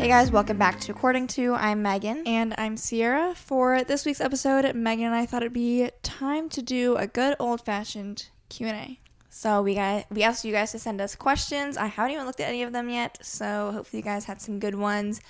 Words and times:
Hey 0.00 0.08
guys, 0.08 0.30
welcome 0.30 0.56
back 0.56 0.80
to 0.80 0.92
According 0.92 1.26
Two. 1.26 1.52
I'm 1.52 1.82
Megan. 1.82 2.26
And 2.26 2.54
I'm 2.56 2.76
Ciera. 2.76 3.36
For 3.36 3.84
this 3.84 4.06
week's 4.06 4.22
episode, 4.22 4.74
Megan 4.74 5.04
and 5.04 5.14
I 5.14 5.26
thought 5.26 5.42
it'd 5.42 5.52
be 5.52 5.90
time 6.02 6.48
to 6.48 6.62
do 6.62 6.96
a 6.96 7.06
good 7.06 7.36
old-fashioned 7.38 8.28
Q&A. 8.48 8.98
So 9.28 9.60
we 9.60 9.74
got 9.74 10.06
we 10.10 10.22
asked 10.22 10.42
you 10.46 10.52
guys 10.52 10.72
to 10.72 10.78
send 10.78 11.02
us 11.02 11.14
questions. 11.14 11.76
I 11.76 11.84
haven't 11.88 12.12
even 12.12 12.24
looked 12.24 12.40
at 12.40 12.48
any 12.48 12.62
of 12.62 12.72
them 12.72 12.88
yet, 12.88 13.18
so 13.20 13.72
hopefully 13.74 13.98
you 13.98 14.02
guys 14.02 14.24
had 14.24 14.40
some 14.40 14.58
good 14.58 14.74
ones. 14.74 15.20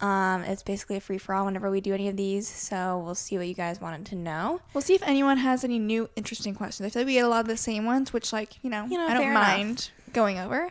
Um, 0.00 0.42
it's 0.44 0.62
basically 0.62 0.96
a 0.96 1.00
free 1.00 1.18
for 1.18 1.34
all 1.34 1.44
whenever 1.44 1.70
we 1.70 1.82
do 1.82 1.92
any 1.92 2.08
of 2.08 2.16
these, 2.16 2.48
so 2.48 3.02
we'll 3.04 3.14
see 3.14 3.36
what 3.36 3.46
you 3.46 3.54
guys 3.54 3.78
wanted 3.78 4.06
to 4.06 4.14
know. 4.14 4.58
We'll 4.72 4.80
see 4.80 4.94
if 4.94 5.02
anyone 5.02 5.36
has 5.36 5.64
any 5.64 5.78
new 5.78 6.08
interesting 6.16 6.54
questions. 6.54 6.86
I 6.86 6.90
feel 6.90 7.02
like 7.02 7.08
we 7.08 7.12
get 7.12 7.26
a 7.26 7.28
lot 7.28 7.42
of 7.42 7.46
the 7.48 7.58
same 7.58 7.84
ones, 7.84 8.14
which 8.14 8.32
like, 8.32 8.56
you 8.64 8.70
know, 8.70 8.86
You 8.86 8.96
know, 8.96 9.04
I 9.04 9.12
don't 9.12 9.22
fair 9.22 9.30
enough. 9.32 9.46
mind 9.46 9.90
going 10.14 10.38
over. 10.38 10.70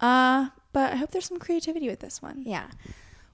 Uh, 0.00 0.48
but 0.74 0.92
I 0.92 0.96
hope 0.96 1.10
there's 1.10 1.24
some 1.24 1.38
creativity 1.38 1.88
with 1.88 2.00
this 2.00 2.20
one. 2.20 2.42
Yeah. 2.44 2.66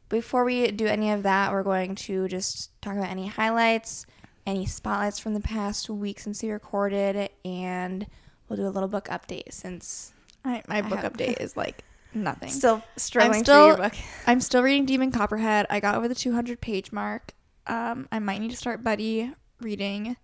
Before 0.09 0.45
we 0.45 0.71
do 0.71 0.87
any 0.87 1.11
of 1.11 1.25
that, 1.25 1.51
we're 1.53 1.63
going 1.65 1.95
to 1.97 2.29
just 2.29 2.71
talk 2.83 2.95
about 2.97 3.11
any 3.11 3.27
highlights, 3.27 4.07
any 4.47 4.67
spotlights 4.67 5.19
from 5.19 5.35
the 5.35 5.41
past 5.41 5.91
week 5.91 6.21
since 6.21 6.43
we 6.43 6.51
recorded, 6.51 7.31
and 7.45 8.07
we'll 8.49 8.57
do 8.57 8.67
a 8.67 8.71
little 8.71 8.89
book 8.89 9.09
update 9.09 9.53
since 9.53 10.13
I, 10.45 10.63
my 10.69 10.83
book 10.83 11.01
have- 11.01 11.13
update 11.13 11.41
is 11.41 11.57
like 11.57 11.85
nothing. 12.15 12.49
still 12.51 12.83
struggling 12.97 13.39
I'm 13.41 13.45
through 13.45 13.55
your 13.67 13.75
still 13.75 13.85
book. 13.85 13.95
I'm 14.27 14.41
still 14.41 14.63
reading 14.63 14.85
Demon 14.87 15.13
Copperhead. 15.13 15.67
I 15.71 15.81
got 15.81 15.95
over 15.95 16.09
the 16.09 16.15
200 16.15 16.61
page 16.61 16.93
mark. 16.93 17.33
Um, 17.67 18.09
I 18.11 18.19
might 18.19 18.41
need 18.41 18.51
to 18.51 18.57
start 18.57 18.83
buddy 18.83 19.33
reading. 19.61 20.17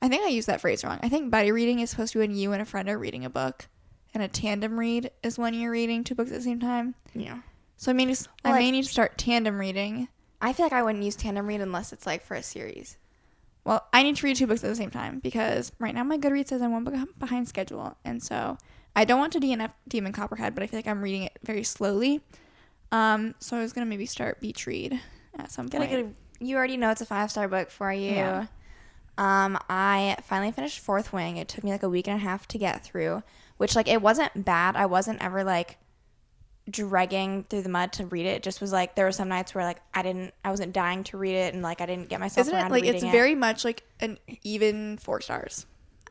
I 0.00 0.08
think 0.08 0.24
I 0.24 0.28
used 0.30 0.48
that 0.48 0.60
phrase 0.60 0.82
wrong. 0.82 0.98
I 1.00 1.08
think 1.08 1.30
buddy 1.30 1.52
reading 1.52 1.78
is 1.78 1.90
supposed 1.90 2.12
to 2.14 2.18
be 2.18 2.26
when 2.26 2.36
you 2.36 2.50
and 2.52 2.60
a 2.60 2.64
friend 2.64 2.88
are 2.88 2.98
reading 2.98 3.24
a 3.24 3.30
book, 3.30 3.68
and 4.14 4.22
a 4.22 4.28
tandem 4.28 4.78
read 4.78 5.10
is 5.22 5.38
when 5.38 5.54
you're 5.54 5.70
reading 5.70 6.04
two 6.04 6.14
books 6.14 6.30
at 6.30 6.36
the 6.38 6.42
same 6.42 6.60
time. 6.60 6.94
Yeah. 7.14 7.38
So 7.76 7.90
I 7.90 7.94
may 7.94 8.06
just, 8.06 8.28
Well, 8.44 8.54
I 8.54 8.58
may 8.58 8.70
need 8.70 8.84
to 8.84 8.90
start 8.90 9.18
tandem 9.18 9.58
reading. 9.58 10.08
I 10.40 10.52
feel 10.52 10.66
like 10.66 10.72
I 10.72 10.82
wouldn't 10.82 11.04
use 11.04 11.16
tandem 11.16 11.46
read 11.46 11.60
unless 11.60 11.92
it's 11.92 12.06
like 12.06 12.24
for 12.24 12.34
a 12.34 12.42
series. 12.42 12.96
Well, 13.64 13.86
I 13.92 14.02
need 14.02 14.16
to 14.16 14.26
read 14.26 14.36
two 14.36 14.46
books 14.46 14.64
at 14.64 14.68
the 14.68 14.76
same 14.76 14.90
time 14.90 15.20
because 15.20 15.72
right 15.78 15.94
now 15.94 16.02
my 16.02 16.18
Goodreads 16.18 16.48
says 16.48 16.62
I'm 16.62 16.72
one 16.72 16.84
book 16.84 16.94
behind 17.18 17.46
schedule, 17.48 17.96
and 18.04 18.20
so 18.22 18.58
I 18.96 19.04
don't 19.04 19.20
want 19.20 19.32
to 19.34 19.40
DNF 19.40 19.72
Demon 19.86 20.12
Copperhead, 20.12 20.54
but 20.54 20.64
I 20.64 20.66
feel 20.66 20.78
like 20.78 20.88
I'm 20.88 21.00
reading 21.00 21.22
it 21.22 21.38
very 21.44 21.62
slowly. 21.62 22.20
Um, 22.90 23.34
so 23.38 23.56
I 23.56 23.60
was 23.60 23.72
gonna 23.72 23.86
maybe 23.86 24.04
start 24.06 24.40
Beach 24.40 24.66
Read 24.66 25.00
at 25.38 25.50
some 25.52 25.68
Gotta 25.68 25.86
point. 25.86 26.14
a, 26.40 26.44
you 26.44 26.56
already 26.56 26.76
know 26.76 26.90
it's 26.90 27.00
a 27.00 27.06
five 27.06 27.30
star 27.30 27.46
book 27.48 27.70
for 27.70 27.92
you. 27.92 28.10
Yeah. 28.10 28.46
Um, 29.18 29.58
I 29.68 30.16
finally 30.24 30.52
finished 30.52 30.80
Fourth 30.80 31.12
Wing. 31.12 31.36
It 31.36 31.46
took 31.48 31.62
me 31.64 31.70
like 31.70 31.82
a 31.84 31.88
week 31.88 32.08
and 32.08 32.16
a 32.16 32.20
half 32.20 32.48
to 32.48 32.58
get 32.58 32.84
through, 32.84 33.22
which 33.62 33.76
like 33.76 33.86
it 33.86 34.02
wasn't 34.02 34.44
bad. 34.44 34.74
I 34.74 34.86
wasn't 34.86 35.22
ever 35.22 35.44
like 35.44 35.78
dragging 36.68 37.44
through 37.44 37.62
the 37.62 37.68
mud 37.68 37.92
to 37.92 38.06
read 38.06 38.26
it. 38.26 38.30
It 38.30 38.42
just 38.42 38.60
was 38.60 38.72
like 38.72 38.96
there 38.96 39.04
were 39.04 39.12
some 39.12 39.28
nights 39.28 39.54
where 39.54 39.62
like 39.64 39.78
I 39.94 40.02
didn't, 40.02 40.34
I 40.44 40.50
wasn't 40.50 40.72
dying 40.72 41.04
to 41.04 41.16
read 41.16 41.36
it, 41.36 41.54
and 41.54 41.62
like 41.62 41.80
I 41.80 41.86
didn't 41.86 42.08
get 42.08 42.18
myself 42.18 42.48
Isn't 42.48 42.58
around 42.58 42.66
it 42.66 42.72
like 42.72 42.84
it's 42.84 43.04
it. 43.04 43.12
very 43.12 43.36
much 43.36 43.64
like 43.64 43.84
an 44.00 44.18
even 44.42 44.98
four 44.98 45.20
stars? 45.20 45.64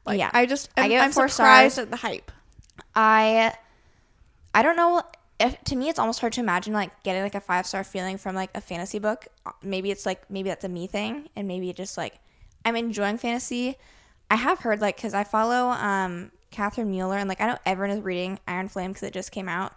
Like, 0.06 0.18
Yeah. 0.18 0.30
I 0.34 0.46
just 0.46 0.70
I 0.78 0.84
I'm, 0.84 0.90
give 0.92 1.02
I'm 1.02 1.12
four 1.12 1.28
surprised 1.28 1.74
stars. 1.74 1.86
at 1.88 1.92
the 1.92 1.98
hype. 1.98 2.32
I 2.96 3.54
I 4.56 4.62
don't 4.64 4.78
know 4.78 5.02
if 5.38 5.62
to 5.66 5.76
me 5.76 5.90
it's 5.90 6.00
almost 6.00 6.22
hard 6.22 6.32
to 6.34 6.40
imagine 6.40 6.72
like 6.74 7.04
getting 7.04 7.22
like 7.22 7.36
a 7.36 7.42
five 7.42 7.68
star 7.68 7.84
feeling 7.84 8.18
from 8.18 8.34
like 8.34 8.52
a 8.56 8.62
fantasy 8.62 9.00
book. 9.00 9.28
Maybe 9.62 9.92
it's 9.92 10.06
like 10.06 10.30
maybe 10.32 10.48
that's 10.48 10.64
a 10.64 10.70
me 10.70 10.88
thing 10.88 11.28
and 11.36 11.50
maybe 11.50 11.70
it 11.70 11.76
just 11.76 11.98
like 11.98 12.18
I'm 12.64 12.78
enjoying 12.78 13.18
fantasy. 13.18 13.76
I 14.30 14.38
have 14.38 14.60
heard 14.60 14.80
like 14.80 14.96
cuz 15.02 15.14
I 15.14 15.26
follow 15.26 15.68
um 15.72 16.32
Catherine 16.52 16.92
Mueller 16.92 17.18
and 17.18 17.28
like 17.28 17.42
I 17.42 17.48
know 17.48 17.58
everyone 17.66 17.98
is 17.98 18.04
reading 18.04 18.40
Iron 18.48 18.68
Flame 18.68 18.94
cuz 18.94 19.04
it 19.04 19.14
just 19.14 19.32
came 19.32 19.50
out. 19.50 19.74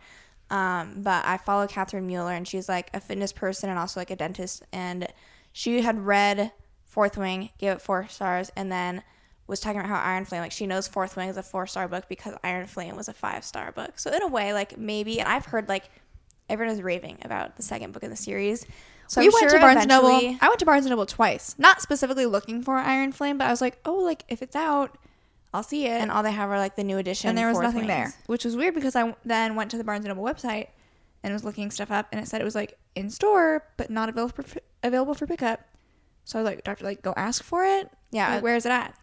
Um 0.50 1.02
but 1.02 1.24
I 1.24 1.38
follow 1.38 1.66
Catherine 1.66 2.06
Mueller 2.06 2.32
and 2.32 2.46
she's 2.46 2.68
like 2.68 2.90
a 2.92 3.00
fitness 3.00 3.32
person 3.32 3.70
and 3.70 3.78
also 3.78 4.00
like 4.00 4.10
a 4.10 4.16
dentist 4.16 4.62
and 4.72 5.08
she 5.52 5.80
had 5.82 6.04
read 6.04 6.52
Fourth 6.84 7.16
Wing, 7.16 7.50
gave 7.58 7.72
it 7.72 7.80
4 7.80 8.08
stars 8.08 8.50
and 8.56 8.70
then 8.70 9.02
was 9.46 9.60
talking 9.60 9.78
about 9.80 9.90
how 9.90 10.00
Iron 10.00 10.24
Flame, 10.24 10.40
like 10.40 10.52
she 10.52 10.66
knows 10.66 10.88
Fourth 10.88 11.16
Wing 11.16 11.28
is 11.28 11.36
a 11.36 11.42
four 11.42 11.66
star 11.66 11.86
book 11.88 12.08
because 12.08 12.34
Iron 12.42 12.66
Flame 12.66 12.96
was 12.96 13.08
a 13.08 13.12
five 13.12 13.44
star 13.44 13.72
book. 13.72 13.98
So 13.98 14.10
in 14.10 14.22
a 14.22 14.26
way, 14.26 14.52
like 14.52 14.78
maybe, 14.78 15.20
and 15.20 15.28
I've 15.28 15.46
heard 15.46 15.68
like 15.68 15.90
everyone 16.48 16.74
is 16.74 16.82
raving 16.82 17.18
about 17.22 17.56
the 17.56 17.62
second 17.62 17.92
book 17.92 18.02
in 18.02 18.10
the 18.10 18.16
series. 18.16 18.66
So 19.06 19.20
we 19.20 19.26
I'm 19.26 19.32
went 19.34 19.50
sure 19.50 19.58
to 19.58 19.64
Barnes 19.64 19.86
Noble. 19.86 20.36
I 20.40 20.48
went 20.48 20.58
to 20.60 20.64
Barnes 20.64 20.86
Noble 20.86 21.06
twice, 21.06 21.54
not 21.58 21.82
specifically 21.82 22.26
looking 22.26 22.62
for 22.62 22.76
Iron 22.76 23.12
Flame, 23.12 23.36
but 23.36 23.46
I 23.46 23.50
was 23.50 23.60
like, 23.60 23.78
oh, 23.84 23.96
like 23.96 24.24
if 24.28 24.40
it's 24.40 24.56
out, 24.56 24.96
I'll 25.54 25.62
see 25.62 25.86
it. 25.86 26.00
and 26.00 26.10
all 26.10 26.22
they 26.22 26.32
have 26.32 26.50
are 26.50 26.58
like 26.58 26.74
the 26.76 26.84
new 26.84 26.98
edition. 26.98 27.28
and 27.30 27.38
there 27.38 27.48
was 27.48 27.58
nothing 27.60 27.86
there, 27.86 28.12
which 28.26 28.44
was 28.44 28.56
weird 28.56 28.74
because 28.74 28.94
I 28.96 29.14
then 29.24 29.54
went 29.54 29.70
to 29.70 29.78
the 29.78 29.84
Barnes 29.84 30.04
and 30.04 30.14
Noble 30.14 30.28
website 30.28 30.68
and 31.22 31.32
was 31.32 31.44
looking 31.44 31.70
stuff 31.70 31.90
up, 31.90 32.08
and 32.12 32.20
it 32.20 32.26
said 32.28 32.40
it 32.40 32.44
was 32.44 32.54
like 32.56 32.76
in 32.94 33.08
store 33.08 33.64
but 33.76 33.88
not 33.88 34.08
available 34.08 34.42
for 34.42 34.60
available 34.82 35.14
for 35.14 35.26
pickup. 35.26 35.60
So 36.24 36.38
I 36.38 36.42
was 36.42 36.50
like, 36.50 36.64
doctor, 36.64 36.84
like 36.84 37.02
go 37.02 37.14
ask 37.16 37.42
for 37.42 37.64
it. 37.64 37.90
Yeah. 38.10 38.34
Like, 38.34 38.42
where 38.42 38.56
is 38.56 38.66
it 38.66 38.72
at? 38.72 38.94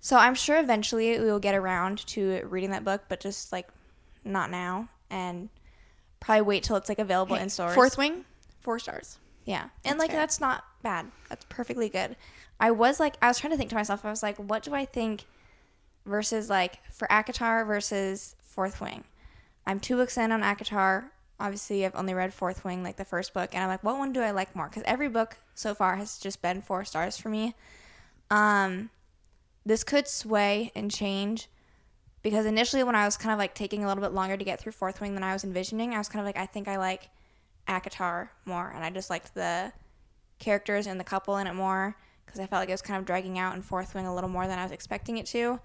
So 0.00 0.16
I'm 0.16 0.34
sure 0.36 0.58
eventually 0.60 1.18
we 1.18 1.24
will 1.26 1.40
get 1.40 1.54
around 1.56 2.06
to 2.08 2.42
reading 2.46 2.70
that 2.70 2.84
book, 2.84 3.02
but 3.08 3.18
just 3.20 3.50
like 3.52 3.68
not 4.24 4.50
now, 4.50 4.88
and 5.10 5.48
probably 6.20 6.42
wait 6.42 6.62
till 6.62 6.76
it's 6.76 6.88
like 6.88 6.98
available 7.00 7.34
in 7.36 7.48
stores. 7.48 7.74
Fourth 7.74 7.98
Wing, 7.98 8.24
four 8.60 8.78
stars. 8.78 9.18
Yeah. 9.44 9.62
And 9.84 9.94
That's 9.94 9.98
like 9.98 10.10
fair. 10.10 10.20
that's 10.20 10.40
not 10.40 10.64
bad. 10.82 11.06
That's 11.28 11.44
perfectly 11.48 11.88
good. 11.88 12.16
I 12.60 12.70
was 12.70 13.00
like 13.00 13.16
I 13.20 13.26
was 13.28 13.38
trying 13.40 13.50
to 13.52 13.56
think 13.56 13.70
to 13.70 13.76
myself, 13.76 14.04
I 14.04 14.10
was 14.10 14.22
like, 14.22 14.36
what 14.36 14.62
do 14.62 14.74
I 14.74 14.84
think 14.84 15.24
versus 16.08 16.50
like 16.50 16.80
for 16.92 17.06
ACOTAR 17.08 17.66
versus 17.66 18.34
Fourth 18.40 18.80
Wing? 18.80 19.04
I'm 19.66 19.80
two 19.80 19.96
books 19.96 20.16
in 20.16 20.32
on 20.32 20.42
ACOTAR. 20.42 21.10
Obviously 21.40 21.84
I've 21.84 21.94
only 21.94 22.14
read 22.14 22.34
Fourth 22.34 22.64
Wing, 22.64 22.82
like 22.82 22.96
the 22.96 23.04
first 23.04 23.32
book, 23.32 23.50
and 23.52 23.62
I'm 23.62 23.68
like, 23.68 23.84
what 23.84 23.98
one 23.98 24.12
do 24.12 24.20
I 24.20 24.32
like 24.32 24.56
more? 24.56 24.68
Because 24.68 24.82
every 24.86 25.08
book 25.08 25.36
so 25.54 25.74
far 25.74 25.96
has 25.96 26.18
just 26.18 26.42
been 26.42 26.62
four 26.62 26.84
stars 26.84 27.16
for 27.16 27.28
me. 27.28 27.54
Um 28.30 28.90
this 29.64 29.84
could 29.84 30.08
sway 30.08 30.72
and 30.74 30.90
change 30.90 31.48
because 32.22 32.46
initially 32.46 32.82
when 32.82 32.94
I 32.94 33.04
was 33.04 33.16
kind 33.16 33.32
of 33.32 33.38
like 33.38 33.54
taking 33.54 33.84
a 33.84 33.86
little 33.86 34.02
bit 34.02 34.12
longer 34.12 34.36
to 34.36 34.44
get 34.44 34.60
through 34.60 34.72
Fourth 34.72 35.00
Wing 35.00 35.14
than 35.14 35.22
I 35.22 35.32
was 35.32 35.44
envisioning, 35.44 35.94
I 35.94 35.98
was 35.98 36.08
kind 36.08 36.20
of 36.20 36.26
like, 36.26 36.38
I 36.38 36.46
think 36.46 36.68
I 36.68 36.76
like 36.76 37.10
ACOTAR 37.68 38.30
more, 38.44 38.72
and 38.74 38.82
I 38.82 38.90
just 38.90 39.10
liked 39.10 39.34
the 39.34 39.72
characters 40.38 40.86
and 40.86 40.98
the 40.98 41.04
couple 41.04 41.36
in 41.36 41.46
it 41.46 41.54
more 41.54 41.96
because 42.24 42.40
I 42.40 42.46
felt 42.46 42.60
like 42.60 42.68
it 42.68 42.72
was 42.72 42.82
kind 42.82 42.98
of 42.98 43.06
dragging 43.06 43.38
out 43.38 43.54
in 43.54 43.62
Fourth 43.62 43.94
Wing 43.94 44.06
a 44.06 44.14
little 44.14 44.30
more 44.30 44.46
than 44.46 44.58
I 44.58 44.62
was 44.62 44.72
expecting 44.72 45.18
it 45.18 45.26
to. 45.26 45.60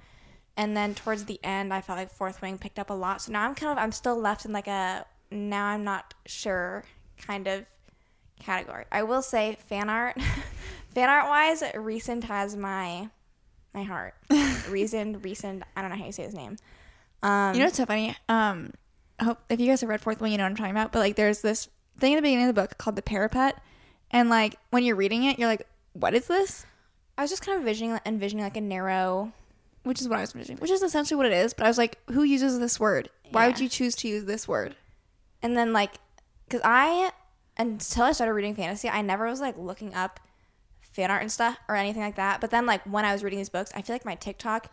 And 0.55 0.77
then 0.77 0.93
towards 0.93 1.25
the 1.25 1.39
end, 1.43 1.73
I 1.73 1.81
felt 1.81 1.97
like 1.97 2.11
Fourth 2.11 2.41
Wing 2.41 2.57
picked 2.57 2.77
up 2.77 2.89
a 2.89 2.93
lot. 2.93 3.21
So 3.21 3.31
now 3.31 3.47
I'm 3.47 3.55
kind 3.55 3.71
of 3.71 3.77
I'm 3.81 3.91
still 3.91 4.15
left 4.15 4.45
in 4.45 4.51
like 4.51 4.67
a 4.67 5.05
now 5.31 5.65
I'm 5.65 5.83
not 5.83 6.13
sure 6.25 6.83
kind 7.17 7.47
of 7.47 7.65
category. 8.39 8.85
I 8.91 9.03
will 9.03 9.21
say 9.21 9.57
fan 9.67 9.89
art, 9.89 10.15
fan 10.93 11.09
art 11.09 11.27
wise, 11.27 11.63
recent 11.75 12.25
has 12.25 12.55
my 12.55 13.09
my 13.73 13.83
heart. 13.83 14.13
Reason, 14.69 15.19
recent. 15.21 15.63
I 15.75 15.81
don't 15.81 15.89
know 15.89 15.97
how 15.97 16.05
you 16.05 16.11
say 16.11 16.23
his 16.23 16.35
name. 16.35 16.57
Um, 17.23 17.53
You 17.53 17.59
know 17.59 17.65
what's 17.65 17.77
so 17.77 17.85
funny? 17.87 18.15
Um, 18.29 18.71
I 19.19 19.23
hope 19.23 19.39
if 19.49 19.59
you 19.59 19.67
guys 19.67 19.81
have 19.81 19.89
read 19.89 20.01
Fourth 20.01 20.21
Wing, 20.21 20.31
you 20.31 20.37
know 20.37 20.43
what 20.43 20.51
I'm 20.51 20.55
talking 20.55 20.71
about. 20.71 20.91
But 20.91 20.99
like, 20.99 21.15
there's 21.15 21.41
this 21.41 21.67
thing 21.97 22.13
at 22.13 22.17
the 22.17 22.21
beginning 22.21 22.47
of 22.47 22.55
the 22.55 22.61
book 22.61 22.77
called 22.77 22.95
the 22.95 23.01
parapet, 23.01 23.59
and 24.11 24.29
like 24.29 24.57
when 24.69 24.83
you're 24.83 24.95
reading 24.95 25.23
it, 25.23 25.39
you're 25.39 25.47
like, 25.47 25.65
"What 25.93 26.13
is 26.13 26.27
this?" 26.27 26.67
I 27.17 27.23
was 27.23 27.31
just 27.31 27.43
kind 27.43 27.55
of 27.55 27.61
envisioning 27.61 27.99
envisioning 28.05 28.43
like 28.43 28.57
a 28.57 28.61
narrow 28.61 29.33
Which 29.83 30.01
is 30.01 30.07
what 30.07 30.17
I 30.17 30.21
was 30.21 30.33
envisioning. 30.33 30.59
Which 30.59 30.71
is 30.71 30.81
essentially 30.81 31.17
what 31.17 31.25
it 31.25 31.33
is. 31.33 31.53
But 31.53 31.65
I 31.65 31.69
was 31.69 31.77
like, 31.77 31.99
"Who 32.11 32.23
uses 32.23 32.59
this 32.59 32.79
word? 32.79 33.09
Why 33.31 33.47
would 33.47 33.59
you 33.59 33.69
choose 33.69 33.95
to 33.97 34.07
use 34.07 34.25
this 34.25 34.47
word?" 34.47 34.75
And 35.41 35.57
then 35.57 35.73
like, 35.73 35.95
cause 36.49 36.61
I 36.63 37.11
until 37.57 38.03
I 38.05 38.11
started 38.13 38.33
reading 38.33 38.55
fantasy, 38.55 38.89
I 38.89 39.01
never 39.01 39.25
was 39.25 39.41
like 39.41 39.57
looking 39.57 39.93
up 39.93 40.19
fan 40.81 41.11
art 41.11 41.21
and 41.21 41.31
stuff 41.31 41.57
or 41.67 41.75
anything 41.75 42.01
like 42.01 42.15
that. 42.15 42.39
But 42.41 42.51
then 42.51 42.65
like 42.65 42.83
when 42.83 43.05
I 43.05 43.13
was 43.13 43.23
reading 43.23 43.39
these 43.39 43.49
books, 43.49 43.71
I 43.75 43.81
feel 43.81 43.93
like 43.95 44.05
my 44.05 44.15
TikTok 44.15 44.71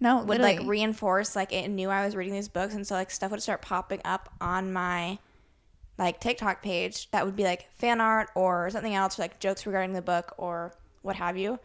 No, 0.00 0.18
would 0.18 0.28
literally. 0.28 0.58
like 0.58 0.66
reinforce 0.66 1.36
like 1.36 1.52
it 1.52 1.68
knew 1.68 1.90
I 1.90 2.04
was 2.04 2.16
reading 2.16 2.34
these 2.34 2.48
books, 2.48 2.74
and 2.74 2.86
so 2.86 2.94
like 2.94 3.10
stuff 3.10 3.30
would 3.30 3.42
start 3.42 3.62
popping 3.62 4.00
up 4.04 4.32
on 4.40 4.72
my 4.72 5.18
like 5.96 6.18
TikTok 6.20 6.60
page 6.62 7.10
that 7.12 7.24
would 7.24 7.36
be 7.36 7.44
like 7.44 7.70
fan 7.74 8.00
art 8.00 8.30
or 8.34 8.68
something 8.70 8.94
else, 8.94 9.18
or, 9.18 9.22
like 9.22 9.38
jokes 9.38 9.64
regarding 9.64 9.92
the 9.92 10.02
book 10.02 10.34
or 10.38 10.74
what 11.02 11.16
have 11.16 11.36
you. 11.36 11.60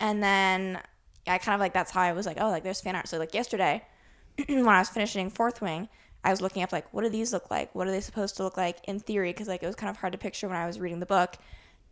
And 0.00 0.22
then 0.22 0.80
I 1.28 1.38
kind 1.38 1.54
of 1.54 1.60
like 1.60 1.72
that's 1.72 1.90
how 1.90 2.00
I 2.02 2.12
was 2.12 2.26
like, 2.26 2.38
oh, 2.40 2.48
like 2.50 2.62
there's 2.62 2.80
fan 2.80 2.96
art. 2.96 3.08
So 3.08 3.18
like 3.18 3.34
yesterday, 3.34 3.84
when 4.46 4.68
I 4.68 4.78
was 4.78 4.88
finishing 4.88 5.30
Fourth 5.30 5.60
Wing, 5.60 5.88
I 6.24 6.30
was 6.30 6.40
looking 6.40 6.62
up 6.62 6.72
like 6.72 6.92
what 6.92 7.02
do 7.02 7.08
these 7.08 7.32
look 7.32 7.50
like? 7.50 7.74
What 7.74 7.86
are 7.86 7.90
they 7.90 8.00
supposed 8.00 8.36
to 8.36 8.42
look 8.44 8.56
like 8.56 8.78
in 8.88 9.00
theory? 9.00 9.30
Because 9.32 9.48
like 9.48 9.62
it 9.62 9.66
was 9.66 9.76
kind 9.76 9.90
of 9.90 9.96
hard 9.96 10.12
to 10.12 10.18
picture 10.18 10.48
when 10.48 10.56
I 10.56 10.66
was 10.66 10.80
reading 10.80 11.00
the 11.00 11.06
book, 11.06 11.36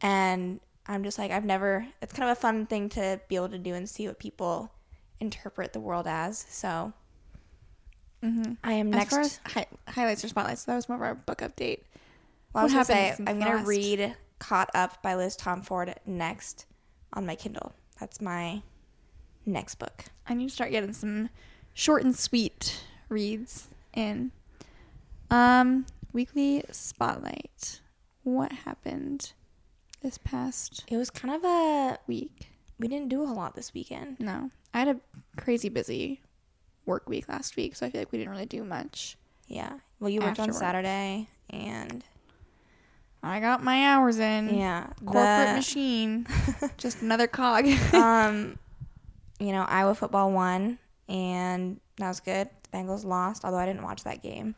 and 0.00 0.60
I'm 0.86 1.04
just 1.04 1.18
like 1.18 1.30
I've 1.30 1.44
never. 1.44 1.86
It's 2.02 2.12
kind 2.12 2.30
of 2.30 2.36
a 2.36 2.40
fun 2.40 2.66
thing 2.66 2.88
to 2.90 3.20
be 3.28 3.36
able 3.36 3.48
to 3.50 3.58
do 3.58 3.74
and 3.74 3.88
see 3.88 4.06
what 4.06 4.18
people 4.18 4.70
interpret 5.20 5.72
the 5.72 5.80
world 5.80 6.06
as. 6.06 6.44
So 6.48 6.92
mm-hmm. 8.22 8.52
I 8.62 8.72
am 8.74 8.88
As 8.88 8.98
next. 8.98 9.10
far 9.10 9.20
as 9.20 9.40
hi- 9.46 9.66
highlights 9.88 10.24
or 10.24 10.28
spotlights, 10.28 10.64
that 10.64 10.74
was 10.76 10.88
more 10.88 10.96
of 10.96 11.02
our 11.02 11.14
book 11.14 11.38
update. 11.38 11.80
well, 12.52 12.62
I 12.62 12.64
was 12.64 12.72
what 12.72 12.74
gonna 12.74 12.84
say 12.84 13.08
happened 13.08 13.28
I'm 13.28 13.38
gonna 13.38 13.56
last? 13.56 13.66
read 13.66 14.16
"Caught 14.38 14.70
Up" 14.74 15.02
by 15.02 15.14
Liz 15.14 15.36
Tomforde 15.36 15.94
next 16.06 16.66
on 17.12 17.26
my 17.26 17.34
Kindle. 17.34 17.72
That's 18.00 18.20
my 18.20 18.62
next 19.46 19.76
book. 19.76 20.04
I 20.28 20.34
need 20.34 20.48
to 20.48 20.54
start 20.54 20.70
getting 20.70 20.92
some 20.92 21.28
short 21.72 22.02
and 22.04 22.16
sweet 22.16 22.84
reads 23.08 23.68
in. 23.94 24.32
Um, 25.30 25.86
weekly 26.12 26.64
spotlight. 26.70 27.80
what 28.22 28.52
happened 28.52 29.32
this 30.02 30.18
past 30.18 30.84
It 30.88 30.96
was 30.96 31.10
kind 31.10 31.34
of 31.34 31.44
a 31.44 31.98
week. 32.06 32.48
we 32.78 32.86
didn't 32.88 33.08
do 33.08 33.22
a 33.22 33.26
whole 33.26 33.36
lot 33.36 33.54
this 33.56 33.72
weekend. 33.74 34.18
No, 34.20 34.50
I 34.74 34.78
had 34.80 34.88
a 34.88 34.96
crazy 35.36 35.68
busy 35.68 36.20
work 36.84 37.08
week 37.08 37.28
last 37.28 37.56
week, 37.56 37.74
so 37.74 37.86
I 37.86 37.90
feel 37.90 38.00
like 38.02 38.12
we 38.12 38.18
didn't 38.18 38.30
really 38.32 38.46
do 38.46 38.62
much. 38.64 39.16
Yeah. 39.48 39.74
Well, 40.00 40.10
you 40.10 40.20
worked 40.20 40.38
on 40.40 40.48
work. 40.48 40.56
Saturday 40.56 41.28
and 41.50 42.04
I 43.22 43.40
got 43.40 43.64
my 43.64 43.86
hours 43.86 44.18
in. 44.18 44.56
yeah, 44.56 44.86
Corporate 45.04 45.48
the- 45.48 45.54
machine. 45.54 46.26
Just 46.76 47.02
another 47.02 47.26
cog. 47.26 47.66
um, 47.94 48.58
you 49.38 49.52
know, 49.52 49.62
Iowa 49.62 49.94
football 49.94 50.32
won, 50.32 50.78
and 51.08 51.80
that 51.98 52.08
was 52.08 52.20
good. 52.20 52.48
The 52.62 52.76
Bengals 52.76 53.04
lost, 53.04 53.44
although 53.44 53.58
I 53.58 53.66
didn't 53.66 53.82
watch 53.82 54.04
that 54.04 54.22
game. 54.22 54.54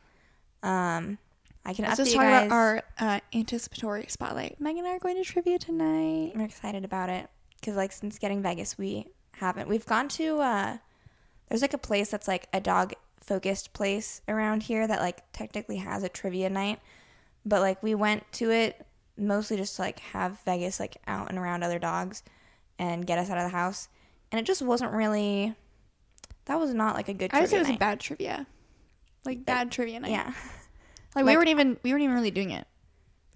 Um, 0.62 1.18
I 1.64 1.74
can 1.74 1.84
Let's 1.84 2.00
update 2.00 2.04
just 2.04 2.16
talk 2.16 2.24
about 2.24 2.50
our 2.50 2.82
uh, 2.98 3.20
anticipatory 3.34 4.06
spotlight. 4.08 4.60
Megan 4.60 4.84
and 4.84 4.88
I 4.88 4.96
are 4.96 4.98
going 4.98 5.16
to 5.16 5.24
trivia 5.24 5.58
tonight. 5.58 6.32
I'm 6.34 6.40
excited 6.40 6.84
about 6.84 7.10
it 7.10 7.28
because, 7.60 7.76
like, 7.76 7.92
since 7.92 8.18
getting 8.18 8.42
Vegas, 8.42 8.78
we 8.78 9.06
haven't. 9.32 9.68
We've 9.68 9.86
gone 9.86 10.08
to. 10.08 10.38
uh 10.40 10.76
There's 11.48 11.62
like 11.62 11.74
a 11.74 11.78
place 11.78 12.10
that's 12.10 12.28
like 12.28 12.48
a 12.52 12.60
dog 12.60 12.94
focused 13.20 13.72
place 13.72 14.22
around 14.28 14.62
here 14.62 14.86
that 14.86 15.00
like 15.00 15.22
technically 15.32 15.76
has 15.76 16.02
a 16.02 16.08
trivia 16.08 16.48
night, 16.48 16.80
but 17.44 17.60
like 17.60 17.82
we 17.82 17.94
went 17.94 18.30
to 18.32 18.50
it 18.50 18.86
mostly 19.16 19.56
just 19.56 19.76
to 19.76 19.82
like 19.82 19.98
have 19.98 20.40
Vegas 20.44 20.80
like 20.80 20.96
out 21.06 21.28
and 21.28 21.38
around 21.38 21.62
other 21.62 21.78
dogs 21.78 22.22
and 22.78 23.06
get 23.06 23.18
us 23.18 23.28
out 23.28 23.38
of 23.38 23.44
the 23.44 23.56
house, 23.56 23.88
and 24.32 24.38
it 24.40 24.44
just 24.44 24.62
wasn't 24.62 24.92
really. 24.92 25.54
That 26.46 26.58
was 26.58 26.72
not 26.72 26.94
like 26.94 27.08
a 27.08 27.14
good. 27.14 27.30
I 27.32 27.40
would 27.40 27.48
say 27.50 27.56
trivia 27.56 27.68
it 27.68 27.72
was 27.72 27.76
a 27.76 27.78
bad 27.78 28.00
trivia. 28.00 28.46
Like 29.24 29.44
bad 29.44 29.70
trivia 29.70 30.00
night. 30.00 30.10
Yeah. 30.10 30.32
Like, 31.14 31.24
we 31.24 31.36
weren't 31.36 31.48
even 31.48 31.78
we 31.82 31.90
weren't 31.90 32.02
even 32.04 32.14
really 32.14 32.30
doing 32.30 32.50
it. 32.50 32.66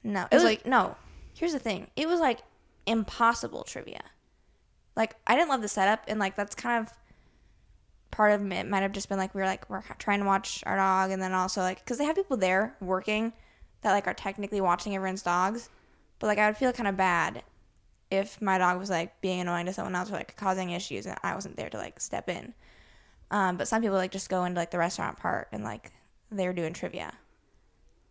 No, 0.05 0.23
it 0.31 0.35
was 0.35 0.43
was 0.43 0.45
like- 0.45 0.59
like 0.61 0.67
no. 0.67 0.95
Here's 1.35 1.53
the 1.55 1.59
thing. 1.59 1.89
It 1.97 2.07
was 2.07 2.21
like 2.21 2.41
impossible 2.87 3.65
trivia. 3.65 4.03
Like 4.95 5.17
I 5.27 5.35
didn't 5.35 5.49
love 5.49 5.63
the 5.63 5.69
setup, 5.69 6.05
and 6.07 6.21
like 6.21 6.37
that's 6.37 6.55
kind 6.55 6.87
of 6.87 6.93
part 8.11 8.33
of 8.33 8.53
it. 8.53 8.69
Might 8.69 8.83
have 8.83 8.93
just 8.93 9.09
been 9.09 9.19
like 9.19 9.35
we 9.35 9.41
were 9.41 9.47
like 9.47 9.69
we're 9.71 9.83
trying 9.99 10.21
to 10.21 10.27
watch 10.27 10.63
our 10.67 10.77
dog, 10.77 11.11
and 11.11 11.21
then 11.21 11.33
also 11.33 11.63
like 11.63 11.79
because 11.83 11.99
they 11.99 12.05
have 12.05 12.15
people 12.15 12.37
there 12.37 12.77
working 12.81 13.33
that 13.81 13.93
like 13.93 14.07
are 14.07 14.15
technically 14.15 14.61
watching 14.61 14.95
everyone's 14.95 15.23
dogs, 15.23 15.71
but 16.19 16.27
like 16.27 16.39
I 16.39 16.47
would 16.49 16.59
feel 16.59 16.73
kind 16.73 16.89
of 16.89 16.97
bad 16.97 17.43
if 18.13 18.41
my 18.43 18.59
dog 18.59 18.79
was 18.79 18.91
like 18.91 19.21
being 19.21 19.41
annoying 19.41 19.67
to 19.67 19.73
someone 19.73 19.95
else 19.95 20.11
or 20.11 20.15
like 20.15 20.37
causing 20.37 20.71
issues, 20.71 21.07
and 21.07 21.17
I 21.23 21.35
wasn't 21.35 21.57
there 21.57 21.71
to 21.71 21.79
like 21.79 21.99
step 21.99 22.29
in. 22.29 22.55
Um, 23.31 23.57
but 23.57 23.67
some 23.67 23.81
people 23.81 23.97
like 23.97 24.11
just 24.13 24.29
go 24.29 24.45
into 24.45 24.61
like 24.61 24.71
the 24.71 24.79
restaurant 24.79 25.19
part 25.19 25.49
and 25.53 25.65
like 25.65 25.91
they 26.31 26.47
were 26.47 26.53
doing 26.53 26.75
trivia, 26.75 27.13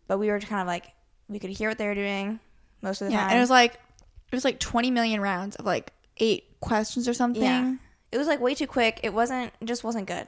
but 0.07 0.17
we 0.17 0.29
were 0.29 0.39
kind 0.39 0.61
of 0.61 0.67
like 0.67 0.87
we 1.29 1.37
could 1.39 1.51
hear 1.51 1.69
what 1.69 1.77
they 1.77 1.85
were 1.87 1.95
doing 1.95 2.39
most 2.81 3.01
of 3.01 3.07
the 3.07 3.13
Yeah, 3.13 3.19
time. 3.21 3.29
and 3.29 3.37
it 3.37 3.41
was 3.41 3.49
like 3.51 3.73
it 3.75 4.35
was 4.35 4.43
like 4.43 4.59
20 4.59 4.89
million 4.91 5.21
rounds 5.21 5.55
of 5.57 5.65
like 5.65 5.93
eight 6.17 6.59
questions 6.59 7.07
or 7.07 7.13
something. 7.13 7.43
Yeah. 7.43 7.75
It 8.11 8.17
was 8.17 8.27
like 8.27 8.41
way 8.41 8.55
too 8.55 8.67
quick. 8.67 8.99
It 9.03 9.13
wasn't 9.13 9.53
it 9.61 9.65
just 9.65 9.83
wasn't 9.83 10.07
good. 10.07 10.27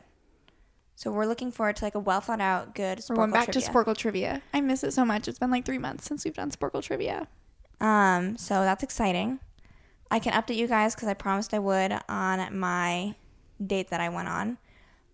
So 0.95 1.11
we're 1.11 1.25
looking 1.25 1.51
forward 1.51 1.75
to 1.77 1.85
like 1.85 1.95
a 1.95 1.99
well 1.99 2.21
thought 2.21 2.39
out, 2.39 2.75
good 2.75 3.01
We're 3.09 3.15
going 3.15 3.31
back 3.31 3.45
trivia. 3.51 3.61
to 3.61 3.71
Sporcle 3.73 3.97
trivia. 3.97 4.41
I 4.53 4.61
miss 4.61 4.83
it 4.83 4.93
so 4.93 5.03
much. 5.03 5.27
It's 5.27 5.39
been 5.39 5.49
like 5.49 5.65
three 5.65 5.79
months 5.79 6.05
since 6.05 6.23
we've 6.23 6.35
done 6.35 6.51
Sporcle 6.51 6.83
trivia. 6.83 7.27
Um, 7.81 8.37
so 8.37 8.61
that's 8.61 8.83
exciting. 8.83 9.39
I 10.13 10.19
can 10.19 10.33
update 10.33 10.57
you 10.57 10.67
guys 10.67 10.93
because 10.93 11.07
I 11.07 11.15
promised 11.15 11.55
I 11.55 11.59
would 11.59 11.91
on 12.07 12.59
my 12.59 13.15
date 13.65 13.89
that 13.89 13.99
I 13.99 14.09
went 14.09 14.27
on. 14.27 14.57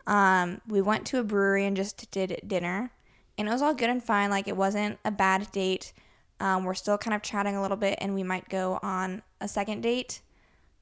Um, 0.06 0.60
we 0.68 0.82
went 0.82 1.06
to 1.08 1.20
a 1.20 1.24
brewery 1.24 1.66
and 1.66 1.78
just 1.78 2.12
did 2.12 2.42
dinner, 2.46 2.92
and 3.38 3.48
it 3.48 3.52
was 3.52 3.62
all 3.62 3.74
good 3.74 3.90
and 3.90 4.04
fine. 4.04 4.30
Like 4.30 4.50
it 4.50 4.58
wasn't 4.58 5.00
a 5.06 5.12
bad 5.12 5.50
date. 5.54 5.94
Um, 6.42 6.66
we're 6.66 6.74
still 6.74 6.98
kind 6.98 7.16
of 7.16 7.22
chatting 7.22 7.56
a 7.56 7.62
little 7.62 7.78
bit, 7.78 7.98
and 8.02 8.14
we 8.14 8.24
might 8.24 8.50
go 8.50 8.78
on 8.84 9.22
a 9.40 9.48
second 9.48 9.82
date. 9.82 10.20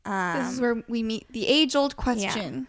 Um, 0.03 0.39
This 0.39 0.53
is 0.53 0.61
where 0.61 0.83
we 0.87 1.03
meet 1.03 1.31
the 1.31 1.45
age 1.45 1.75
old 1.75 1.95
question. 1.95 2.67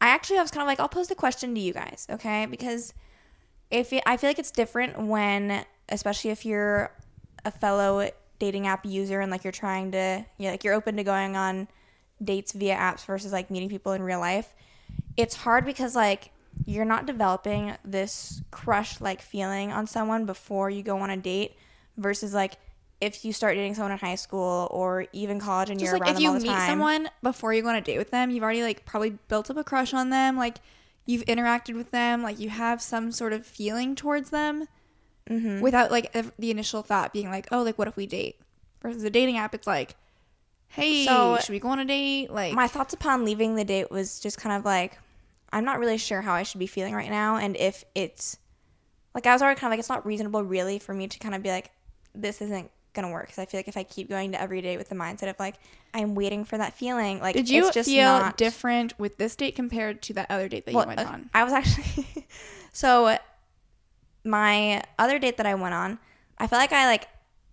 Yeah. 0.00 0.08
I 0.08 0.08
actually 0.08 0.38
I 0.38 0.42
was 0.42 0.50
kind 0.50 0.62
of 0.62 0.66
like 0.66 0.80
I'll 0.80 0.88
pose 0.88 1.06
the 1.06 1.14
question 1.14 1.54
to 1.54 1.60
you 1.60 1.72
guys, 1.72 2.08
okay? 2.10 2.46
Because 2.46 2.92
if 3.70 3.92
it, 3.92 4.02
I 4.04 4.16
feel 4.16 4.30
like 4.30 4.40
it's 4.40 4.50
different 4.50 4.98
when, 4.98 5.64
especially 5.90 6.30
if 6.30 6.44
you're 6.44 6.90
a 7.44 7.52
fellow 7.52 8.10
dating 8.38 8.66
app 8.66 8.86
user 8.86 9.20
and 9.20 9.30
like 9.30 9.44
you're 9.44 9.52
trying 9.52 9.92
to, 9.92 10.24
you 10.38 10.46
know, 10.46 10.50
like 10.50 10.64
you're 10.64 10.74
open 10.74 10.96
to 10.96 11.04
going 11.04 11.36
on 11.36 11.68
dates 12.22 12.52
via 12.52 12.76
apps 12.76 13.04
versus 13.04 13.32
like 13.32 13.50
meeting 13.50 13.68
people 13.68 13.92
in 13.92 14.02
real 14.02 14.20
life. 14.20 14.54
It's 15.16 15.34
hard 15.34 15.64
because 15.64 15.96
like 15.96 16.30
you're 16.66 16.84
not 16.84 17.06
developing 17.06 17.74
this 17.84 18.42
crush 18.50 19.00
like 19.00 19.22
feeling 19.22 19.72
on 19.72 19.86
someone 19.86 20.26
before 20.26 20.70
you 20.70 20.82
go 20.82 20.98
on 20.98 21.10
a 21.10 21.16
date 21.16 21.56
versus 21.96 22.34
like 22.34 22.54
if 23.00 23.24
you 23.24 23.32
start 23.32 23.54
dating 23.54 23.74
someone 23.74 23.92
in 23.92 23.98
high 23.98 24.16
school 24.16 24.66
or 24.70 25.06
even 25.12 25.38
college 25.38 25.70
and 25.70 25.78
Just 25.78 25.92
you're 25.92 26.00
like 26.00 26.10
if 26.10 26.20
you 26.20 26.32
meet 26.32 26.46
time. 26.46 26.68
someone 26.68 27.08
before 27.22 27.54
you 27.54 27.62
go 27.62 27.68
on 27.68 27.76
a 27.76 27.80
date 27.80 27.98
with 27.98 28.10
them, 28.10 28.30
you've 28.30 28.42
already 28.42 28.62
like 28.62 28.84
probably 28.84 29.10
built 29.28 29.50
up 29.50 29.56
a 29.56 29.64
crush 29.64 29.94
on 29.94 30.10
them. 30.10 30.36
Like 30.36 30.56
you've 31.06 31.24
interacted 31.26 31.76
with 31.76 31.90
them, 31.92 32.22
like 32.22 32.40
you 32.40 32.48
have 32.48 32.82
some 32.82 33.12
sort 33.12 33.32
of 33.32 33.46
feeling 33.46 33.94
towards 33.94 34.30
them 34.30 34.66
Mhm. 35.28 35.60
without 35.60 35.90
like 35.90 36.10
ev- 36.14 36.32
the 36.38 36.50
initial 36.50 36.82
thought 36.82 37.12
being 37.12 37.28
like, 37.30 37.46
oh, 37.52 37.62
like 37.62 37.78
what 37.78 37.88
if 37.88 37.96
we 37.96 38.06
date? 38.06 38.40
Versus 38.82 39.02
a 39.02 39.10
dating 39.10 39.36
app, 39.38 39.54
it's 39.54 39.66
like, 39.66 39.96
hey, 40.68 41.04
So- 41.04 41.38
should 41.38 41.52
we 41.52 41.58
go 41.58 41.68
on 41.68 41.78
a 41.78 41.84
date? 41.84 42.30
Like 42.30 42.52
my 42.54 42.68
thoughts 42.68 42.94
upon 42.94 43.24
leaving 43.24 43.54
the 43.56 43.64
date 43.64 43.90
was 43.90 44.20
just 44.20 44.38
kind 44.38 44.56
of 44.56 44.64
like 44.64 44.98
i'm 45.50 45.64
not 45.64 45.78
really 45.78 45.96
sure 45.96 46.20
how 46.20 46.34
i 46.34 46.42
should 46.42 46.58
be 46.58 46.66
feeling 46.66 46.92
right 46.94 47.08
now 47.08 47.36
and 47.36 47.56
if 47.56 47.82
it's 47.94 48.36
like 49.14 49.24
i 49.26 49.32
was 49.32 49.40
already 49.40 49.58
kind 49.58 49.68
of 49.68 49.72
like 49.72 49.78
it's 49.80 49.88
not 49.88 50.04
reasonable 50.04 50.42
really 50.44 50.78
for 50.78 50.92
me 50.92 51.08
to 51.08 51.18
kind 51.18 51.34
of 51.34 51.42
be 51.42 51.48
like 51.48 51.70
this 52.14 52.42
isn't 52.42 52.70
gonna 52.92 53.10
work 53.10 53.24
because 53.24 53.38
i 53.38 53.46
feel 53.46 53.56
like 53.58 53.66
if 53.66 53.76
i 53.78 53.82
keep 53.82 54.10
going 54.10 54.32
to 54.32 54.38
every 54.38 54.60
date 54.60 54.76
with 54.76 54.90
the 54.90 54.94
mindset 54.94 55.30
of 55.30 55.38
like 55.38 55.54
i'm 55.94 56.14
waiting 56.14 56.44
for 56.44 56.58
that 56.58 56.74
feeling 56.74 57.18
like 57.20 57.34
Did 57.34 57.48
you 57.48 57.64
it's 57.64 57.74
just 57.74 57.88
feel 57.88 58.04
not 58.04 58.36
different 58.36 58.98
with 58.98 59.16
this 59.16 59.36
date 59.36 59.56
compared 59.56 60.02
to 60.02 60.12
that 60.12 60.30
other 60.30 60.48
date 60.48 60.66
that 60.66 60.74
well, 60.74 60.84
you 60.84 60.88
went 60.88 61.00
uh, 61.00 61.04
on? 61.04 61.30
i 61.32 61.42
was 61.44 61.54
actually 61.54 62.26
so 62.74 63.16
my 64.24 64.82
other 64.98 65.18
date 65.18 65.36
that 65.36 65.46
i 65.46 65.54
went 65.54 65.74
on 65.74 65.98
i 66.38 66.46
felt 66.46 66.60
like 66.60 66.72
i 66.72 66.86
like 66.86 67.08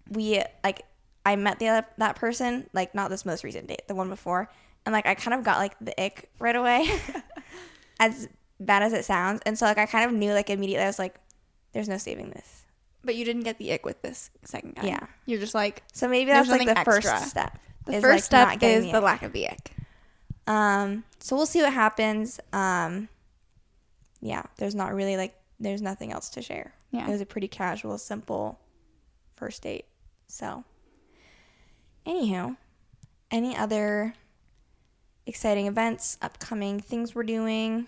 we 0.09 0.41
like 0.63 0.81
i 1.25 1.35
met 1.35 1.59
the 1.59 1.67
other 1.67 1.85
that 1.97 2.15
person 2.15 2.67
like 2.73 2.93
not 2.93 3.09
this 3.09 3.25
most 3.25 3.43
recent 3.43 3.67
date 3.67 3.87
the 3.87 3.95
one 3.95 4.09
before 4.09 4.49
and 4.85 4.93
like 4.93 5.05
i 5.05 5.15
kind 5.15 5.33
of 5.33 5.43
got 5.43 5.57
like 5.57 5.77
the 5.79 5.99
ick 6.01 6.29
right 6.39 6.55
away 6.55 6.87
as 7.99 8.27
bad 8.59 8.83
as 8.83 8.93
it 8.93 9.05
sounds 9.05 9.41
and 9.45 9.57
so 9.57 9.65
like 9.65 9.77
i 9.77 9.85
kind 9.85 10.09
of 10.09 10.15
knew 10.15 10.33
like 10.33 10.49
immediately 10.49 10.83
i 10.83 10.87
was 10.87 10.99
like 10.99 11.15
there's 11.73 11.89
no 11.89 11.97
saving 11.97 12.29
this 12.31 12.63
But 13.03 13.15
you 13.15 13.25
didn't 13.25 13.43
get 13.43 13.57
the 13.57 13.73
ick 13.73 13.85
with 13.85 14.01
this 14.01 14.31
second 14.43 14.75
guy. 14.75 14.87
Yeah. 14.87 15.05
You're 15.25 15.39
just 15.39 15.53
like 15.53 15.83
so 15.93 16.07
maybe 16.07 16.31
that's 16.31 16.49
like 16.49 16.61
the 16.61 16.73
something 16.73 16.85
first 16.85 17.29
step 17.29 17.59
the 17.85 18.01
first 18.01 18.31
like, 18.31 18.59
step 18.59 18.63
is 18.63 18.85
the 18.85 18.97
ick. 18.97 19.03
lack 19.03 19.23
of 19.23 19.33
the 19.33 19.49
ick. 19.49 19.71
Um, 20.47 21.03
so 21.19 21.35
we'll 21.35 21.45
see 21.45 21.61
what 21.61 21.73
happens. 21.73 22.39
Um, 22.53 23.09
yeah, 24.21 24.43
there's 24.57 24.73
not 24.75 24.93
really 24.93 25.17
like 25.17 25.35
there's 25.59 25.81
nothing 25.81 26.11
else 26.11 26.29
to 26.31 26.41
share. 26.41 26.73
Yeah. 26.91 27.07
It 27.07 27.11
was 27.11 27.21
a 27.21 27.25
pretty 27.25 27.47
casual, 27.47 27.97
simple 27.97 28.59
first 29.35 29.61
date. 29.63 29.85
So, 30.27 30.63
anywho, 32.05 32.57
any 33.31 33.55
other 33.55 34.13
exciting 35.25 35.67
events, 35.67 36.17
upcoming 36.21 36.79
things 36.79 37.13
we're 37.15 37.23
doing? 37.23 37.87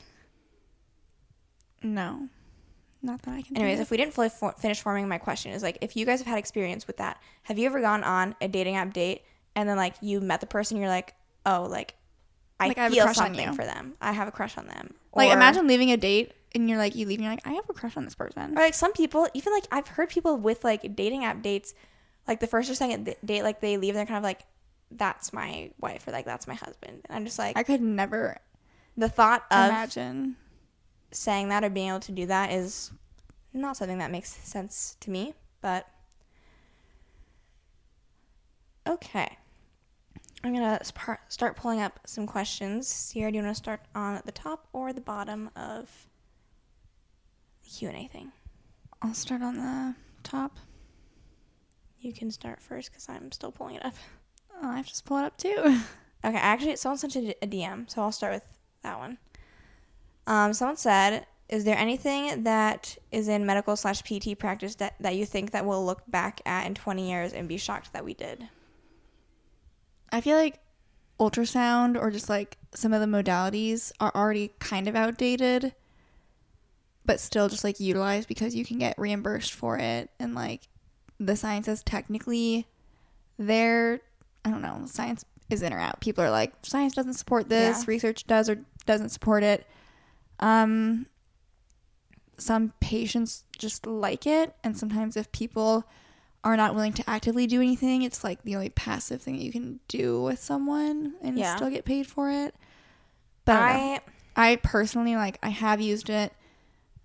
No. 1.84 2.30
Not 3.02 3.22
that 3.24 3.34
I 3.36 3.42
can 3.44 3.56
Anyways, 3.58 3.80
if 3.80 3.92
we 3.92 3.98
didn't 3.98 4.14
fully 4.14 4.30
for- 4.30 4.54
finish 4.54 4.82
forming 4.82 5.08
my 5.08 5.18
question, 5.18 5.52
is 5.52 5.62
like 5.64 5.78
if 5.82 5.96
you 5.96 6.06
guys 6.06 6.20
have 6.20 6.28
had 6.28 6.40
experience 6.40 6.88
with 6.88 6.98
that, 6.98 7.22
have 7.44 7.60
you 7.60 7.68
ever 7.68 7.80
gone 7.80 8.04
on 8.04 8.36
a 8.42 8.48
dating 8.48 8.76
app 8.76 8.92
date 8.94 9.22
and 9.56 9.70
then 9.70 9.78
like 9.78 9.96
you 10.02 10.20
met 10.20 10.42
the 10.42 10.48
person, 10.48 10.78
you're 10.78 10.90
like, 10.90 11.14
oh, 11.46 11.68
like 11.70 11.94
I 12.60 12.70
Like, 12.70 12.78
I 12.80 12.84
have 12.84 12.92
a 12.92 12.96
feel 12.96 13.04
crush 13.06 13.18
on 13.20 13.26
something 13.26 13.54
for 13.54 13.64
them. 13.66 13.94
I 14.02 14.12
have 14.14 14.28
a 14.28 14.32
crush 14.32 14.58
on 14.58 14.68
them. 14.68 14.96
Like 15.16 15.30
Or- 15.30 15.34
imagine 15.34 15.68
leaving 15.68 15.92
a 15.92 15.98
date 15.98 16.32
and 16.56 16.70
you're 16.70 16.78
like 16.78 16.96
you 16.96 17.06
leave 17.06 17.20
and 17.20 17.26
you're 17.26 17.34
like 17.34 17.46
I 17.48 17.54
have 17.54 17.70
a 17.70 17.74
crush 17.74 17.98
on 17.98 18.06
this 18.06 18.16
person. 18.16 18.58
Or 18.58 18.62
like 18.62 18.74
some 18.74 18.94
people, 18.94 19.28
even 19.34 19.54
like 19.54 19.68
I've 19.72 19.88
heard 19.88 20.10
people 20.10 20.38
with 20.38 20.64
like 20.64 20.96
dating 20.96 21.26
app 21.26 21.42
dates, 21.42 21.74
like 22.28 22.40
the 22.40 22.48
first 22.48 22.70
or 22.70 22.76
second 22.76 23.16
date, 23.24 23.44
like 23.44 23.62
they 23.62 23.78
leave, 23.78 23.92
and 23.96 24.00
they're 24.00 24.06
kind 24.06 24.18
of 24.18 24.24
like, 24.24 24.42
"That's 24.92 25.34
my 25.34 25.72
wife" 25.80 26.08
or 26.08 26.12
like 26.12 26.26
"That's 26.26 26.48
my 26.48 26.56
husband," 26.56 27.02
and 27.06 27.16
I'm 27.16 27.26
just 27.26 27.40
like, 27.40 27.58
I 27.58 27.64
could 27.64 27.82
never 27.82 28.38
the 28.96 29.10
thought 29.10 29.46
of 29.52 29.70
imagine. 29.70 30.36
saying 31.12 31.50
that 31.50 31.64
or 31.64 31.70
being 31.70 31.90
able 31.90 32.00
to 32.02 32.12
do 32.12 32.26
that 32.26 32.52
is 32.52 32.92
not 33.54 33.78
something 33.78 33.98
that 34.00 34.12
makes 34.12 34.30
sense 34.30 34.98
to 35.02 35.10
me. 35.12 35.34
But 35.62 35.88
okay, 38.88 39.38
I'm 40.44 40.54
gonna 40.54 40.80
start 41.30 41.56
pulling 41.56 41.82
up 41.82 42.00
some 42.06 42.28
questions. 42.28 42.88
Ciera, 42.88 43.30
do 43.32 43.38
you 43.38 43.44
want 43.44 43.56
to 43.56 43.58
start 43.58 43.82
on 43.96 44.22
the 44.26 44.32
top 44.32 44.68
or 44.74 44.94
the 44.94 45.02
bottom 45.02 45.50
of 45.56 46.08
the 47.68 47.80
Q 47.80 47.90
and 47.90 47.98
A 47.98 48.08
thing? 48.08 48.32
I'll 49.02 49.14
start 49.14 49.42
on 49.42 49.58
the 49.58 49.96
top. 50.24 50.58
You 52.00 52.14
can 52.14 52.32
start 52.32 52.62
first 52.62 52.92
because 52.92 53.10
I'm 53.10 53.32
still 53.32 53.52
pulling 53.52 53.76
it 53.76 53.86
up. 53.86 53.96
Oh, 54.62 54.70
I 54.70 54.78
have 54.78 54.88
to 54.88 55.04
pull 55.04 55.18
it 55.18 55.26
up 55.26 55.38
too. 55.38 55.80
Okay, 56.26 56.36
actually, 56.36 56.76
someone 56.78 56.98
sent 56.98 57.16
a 57.16 57.36
a 57.44 57.48
DM, 57.48 57.88
so 57.88 58.02
I'll 58.02 58.12
start 58.12 58.34
with 58.34 58.44
that 58.82 58.98
one. 58.98 59.20
Um, 60.26 60.52
someone 60.52 60.76
said, 60.76 61.28
is 61.48 61.64
there 61.64 61.78
anything 61.78 62.44
that 62.44 62.98
is 63.12 63.28
in 63.28 63.46
medical 63.46 63.76
slash 63.78 64.02
PT 64.02 64.38
practice 64.38 64.74
that, 64.76 64.96
that 65.00 65.16
you 65.16 65.28
think 65.28 65.52
that 65.52 65.64
we'll 65.64 65.86
look 65.86 66.02
back 66.08 66.42
at 66.44 66.66
in 66.66 66.74
20 66.74 67.08
years 67.08 67.34
and 67.34 67.48
be 67.48 67.58
shocked 67.58 67.94
that 67.94 68.04
we 68.04 68.16
did? 68.16 68.50
I 70.12 70.20
feel 70.20 70.38
like 70.38 70.60
ultrasound 71.20 72.02
or 72.02 72.10
just 72.10 72.30
like 72.30 72.58
some 72.74 72.94
of 72.94 73.00
the 73.00 73.06
modalities 73.06 73.92
are 74.00 74.12
already 74.16 74.52
kind 74.60 74.88
of 74.88 74.96
outdated, 74.96 75.76
but 77.08 77.20
still 77.20 77.50
just 77.50 77.64
like 77.64 77.80
utilized 77.80 78.28
because 78.28 78.54
you 78.54 78.64
can 78.64 78.78
get 78.78 78.98
reimbursed 79.00 79.54
for 79.54 79.78
it. 79.80 80.12
And 80.20 80.36
like 80.36 80.68
the 81.20 81.36
science 81.36 81.68
is 81.68 81.82
technically 81.82 82.68
there. 83.40 84.02
I 84.46 84.52
don't 84.52 84.62
know. 84.62 84.84
Science 84.86 85.26
is 85.50 85.62
in 85.64 85.74
or 85.74 85.80
out. 85.80 86.00
People 86.02 86.24
are 86.24 86.30
like, 86.30 86.54
science 86.64 86.94
doesn't 86.94 87.16
support 87.16 87.50
this, 87.50 87.80
Yeah. 87.80 87.84
research 87.88 88.26
does 88.28 88.50
or 88.50 88.60
doesn't 88.86 89.10
support 89.10 89.42
it. 89.44 89.66
Um, 90.40 91.08
some 92.38 92.74
patients 92.80 93.44
just 93.58 93.88
like 93.88 94.28
it. 94.28 94.54
And 94.64 94.78
sometimes 94.78 95.18
if 95.18 95.32
people 95.32 95.86
are 96.44 96.56
not 96.56 96.76
willing 96.76 96.94
to 96.94 97.10
actively 97.10 97.48
do 97.48 97.62
anything, 97.62 98.04
it's 98.04 98.24
like 98.24 98.44
the 98.44 98.56
only 98.56 98.70
passive 98.70 99.22
thing 99.22 99.38
that 99.38 99.44
you 99.44 99.52
can 99.52 99.80
do 99.88 100.22
with 100.22 100.40
someone 100.40 101.16
and 101.22 101.38
Yeah. 101.38 101.56
still 101.56 101.70
get 101.70 101.84
paid 101.86 102.06
for 102.08 102.30
it. 102.30 102.54
But 103.46 103.56
I. 103.56 103.72
I 103.72 104.02
I 104.52 104.56
personally 104.58 105.16
like 105.16 105.40
I 105.42 105.50
have 105.50 105.82
used 105.82 106.12
it. 106.12 106.32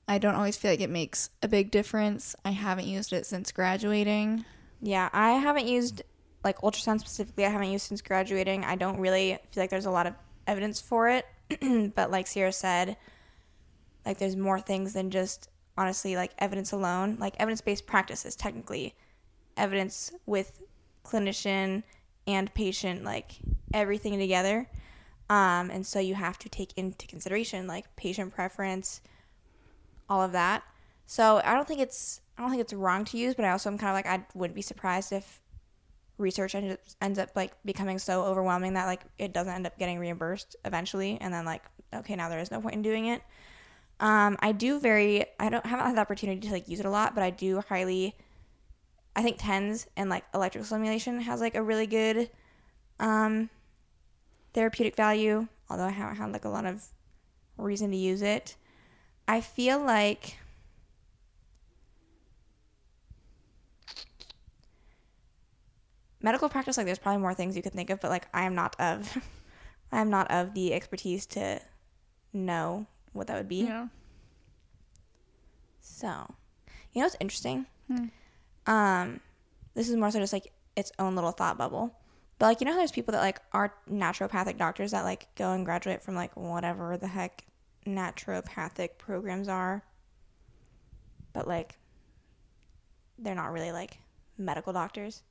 I 0.09 0.18
don't 0.18 0.35
always 0.35 0.56
feel 0.56 0.71
like 0.71 0.80
it 0.80 0.90
makes 0.90 1.30
a 1.42 1.49
big 1.49 1.71
difference. 1.71 2.35
I 2.44 2.50
haven't 2.50 2.87
used 2.87 3.12
it 3.12 3.26
since 3.26 3.52
graduating. 3.52 4.44
Yeah, 4.80 5.09
I 5.12 5.32
haven't 5.32 5.66
used 5.66 6.02
like 6.44 6.59
ultrasound 6.61 7.00
specifically. 7.00 7.47
I 7.47 7.50
haven't 7.50 7.71
used 7.71 7.87
since 7.87 8.02
graduating. 8.02 8.64
I 8.64 8.76
don't 8.76 8.99
really 8.99 9.38
feel 9.52 9.62
like 9.62 9.71
there's 9.71 9.87
a 9.87 9.90
lot 9.90 10.06
of 10.06 10.14
evidence 10.47 10.80
for 10.80 11.09
it. 11.09 11.26
but 11.94 12.11
like 12.11 12.26
Ciera 12.26 12.52
said, 12.52 12.97
like 14.04 14.18
there's 14.18 14.37
more 14.37 14.61
things 14.61 14.92
than 14.92 15.11
just 15.11 15.49
honestly 15.76 16.16
like 16.16 16.32
evidence 16.38 16.73
alone. 16.73 17.16
Like 17.18 17.35
evidence-based 17.38 17.87
practice 17.87 18.25
is 18.25 18.37
technically 18.37 18.94
evidence 19.56 20.12
with 20.26 20.61
clinician 21.04 21.82
and 22.26 22.52
patient 22.54 23.04
like 23.04 23.32
everything 23.73 24.18
together. 24.18 24.68
Um, 25.30 25.71
and 25.71 25.87
so 25.87 25.99
you 25.99 26.14
have 26.14 26.38
to 26.40 26.49
take 26.49 26.76
into 26.76 27.06
consideration 27.06 27.66
like 27.66 27.94
patient 27.97 28.35
preference, 28.35 29.00
all 30.09 30.23
of 30.23 30.32
that. 30.32 30.62
So 31.06 31.40
I 31.44 31.54
don't 31.54 31.66
think 31.66 31.80
it's 31.80 32.21
I 32.37 32.42
don't 32.42 32.50
think 32.50 32.62
it's 32.62 32.73
wrong 32.73 33.04
to 33.06 33.18
use, 33.18 33.35
but 33.35 33.44
I 33.44 33.50
also 33.50 33.71
am 33.71 33.78
kind 33.78 33.90
of 33.90 33.94
like 33.94 34.06
I 34.06 34.25
wouldn't 34.35 34.54
be 34.54 34.62
surprised 34.62 35.12
if 35.12 35.40
research 36.18 36.54
ends 36.54 36.75
up, 36.75 36.80
ends 37.00 37.18
up 37.18 37.30
like 37.35 37.52
becoming 37.64 37.99
so 37.99 38.25
overwhelming 38.25 38.75
that 38.75 38.87
like 38.87 39.02
it 39.18 39.32
doesn't 39.32 39.52
end 39.52 39.66
up 39.66 39.78
getting 39.78 39.99
reimbursed 39.99 40.56
eventually, 40.64 41.18
and 41.21 41.32
then 41.32 41.44
like 41.44 41.62
okay 41.94 42.16
now 42.16 42.28
there 42.28 42.40
is 42.40 42.50
no 42.50 42.61
point 42.61 42.75
in 42.75 42.82
doing 42.82 43.06
it. 43.06 43.23
Um, 44.00 44.37
I 44.40 44.52
do 44.52 44.80
very 44.80 45.26
I 45.38 45.49
don't 45.49 45.64
haven't 45.64 45.87
had 45.87 45.97
the 45.97 46.00
opportunity 46.00 46.40
to 46.49 46.52
like 46.52 46.68
use 46.68 46.80
it 46.80 46.87
a 46.87 46.90
lot, 46.90 47.14
but 47.14 47.23
I 47.23 47.30
do 47.30 47.61
highly. 47.68 48.16
I 49.14 49.23
think 49.23 49.37
TENS 49.38 49.88
and 49.97 50.09
like 50.09 50.25
electrical 50.32 50.64
stimulation 50.64 51.21
has 51.21 51.40
like 51.40 51.54
a 51.54 51.62
really 51.62 51.87
good 51.87 52.30
um, 52.99 53.50
therapeutic 54.54 54.97
value, 54.97 55.47
although 55.68 55.85
I 55.85 55.90
haven't 55.90 56.16
had 56.16 56.32
like 56.32 56.47
a 56.47 56.49
lot 56.49 56.64
of 56.64 56.82
reason 57.59 57.90
to 57.90 57.97
use 57.97 58.23
it. 58.23 58.56
I 59.26 59.40
feel 59.40 59.78
like 59.78 60.36
medical 66.20 66.48
practice 66.48 66.76
like 66.76 66.86
there's 66.86 66.98
probably 66.98 67.20
more 67.20 67.34
things 67.34 67.56
you 67.56 67.62
could 67.62 67.72
think 67.72 67.90
of, 67.90 68.00
but 68.00 68.10
like 68.10 68.26
I 68.32 68.44
am 68.44 68.54
not 68.54 68.76
of 68.78 69.18
I 69.92 70.00
am 70.00 70.10
not 70.10 70.30
of 70.30 70.54
the 70.54 70.72
expertise 70.72 71.26
to 71.26 71.60
know 72.32 72.86
what 73.12 73.26
that 73.26 73.36
would 73.36 73.48
be. 73.48 73.64
Yeah. 73.64 73.88
So, 75.80 76.34
you 76.92 77.00
know 77.00 77.06
what's 77.06 77.16
interesting? 77.20 77.66
Hmm. 77.88 78.06
Um, 78.66 79.20
this 79.74 79.88
is 79.88 79.96
more 79.96 80.10
so 80.10 80.20
just 80.20 80.32
like 80.32 80.52
its 80.76 80.92
own 80.98 81.14
little 81.14 81.32
thought 81.32 81.58
bubble. 81.58 81.94
But 82.38 82.46
like 82.46 82.60
you 82.60 82.64
know, 82.64 82.72
how 82.72 82.78
there's 82.78 82.92
people 82.92 83.12
that 83.12 83.20
like 83.20 83.40
are 83.52 83.74
naturopathic 83.90 84.56
doctors 84.56 84.92
that 84.92 85.04
like 85.04 85.34
go 85.36 85.52
and 85.52 85.64
graduate 85.64 86.02
from 86.02 86.14
like 86.14 86.36
whatever 86.36 86.96
the 86.96 87.08
heck 87.08 87.44
naturopathic 87.86 88.98
programs 88.98 89.48
are. 89.48 89.82
But 91.32 91.48
like, 91.48 91.76
they're 93.18 93.34
not 93.34 93.52
really 93.52 93.72
like 93.72 93.98
medical 94.38 94.72
doctors. 94.72 95.22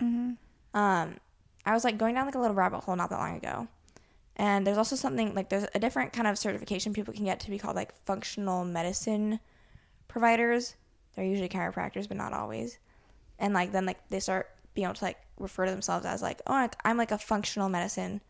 Mm-hmm. 0.00 0.32
Um, 0.78 1.16
I 1.64 1.72
was 1.72 1.84
like 1.84 1.98
going 1.98 2.14
down 2.14 2.26
like 2.26 2.34
a 2.34 2.38
little 2.38 2.56
rabbit 2.56 2.80
hole 2.80 2.96
not 2.96 3.10
that 3.10 3.18
long 3.18 3.36
ago. 3.36 3.68
And 4.36 4.66
there's 4.66 4.78
also 4.78 4.96
something 4.96 5.34
like 5.34 5.48
there's 5.48 5.66
a 5.74 5.78
different 5.78 6.12
kind 6.12 6.28
of 6.28 6.38
certification 6.38 6.92
people 6.92 7.14
can 7.14 7.24
get 7.24 7.40
to 7.40 7.50
be 7.50 7.58
called 7.58 7.76
like 7.76 7.94
functional 8.04 8.64
medicine 8.64 9.40
providers. 10.08 10.76
They're 11.14 11.24
usually 11.24 11.48
chiropractors, 11.48 12.06
but 12.06 12.18
not 12.18 12.34
always. 12.34 12.78
And 13.38 13.54
like 13.54 13.72
then 13.72 13.86
like 13.86 14.08
they 14.08 14.20
start 14.20 14.50
being 14.74 14.84
able 14.84 14.94
to 14.94 15.04
like 15.04 15.18
refer 15.38 15.64
to 15.64 15.70
themselves 15.70 16.04
as 16.04 16.20
like, 16.20 16.42
oh, 16.46 16.68
I'm 16.84 16.98
like 16.98 17.12
a 17.12 17.18
functional 17.18 17.70
medicine 17.70 18.20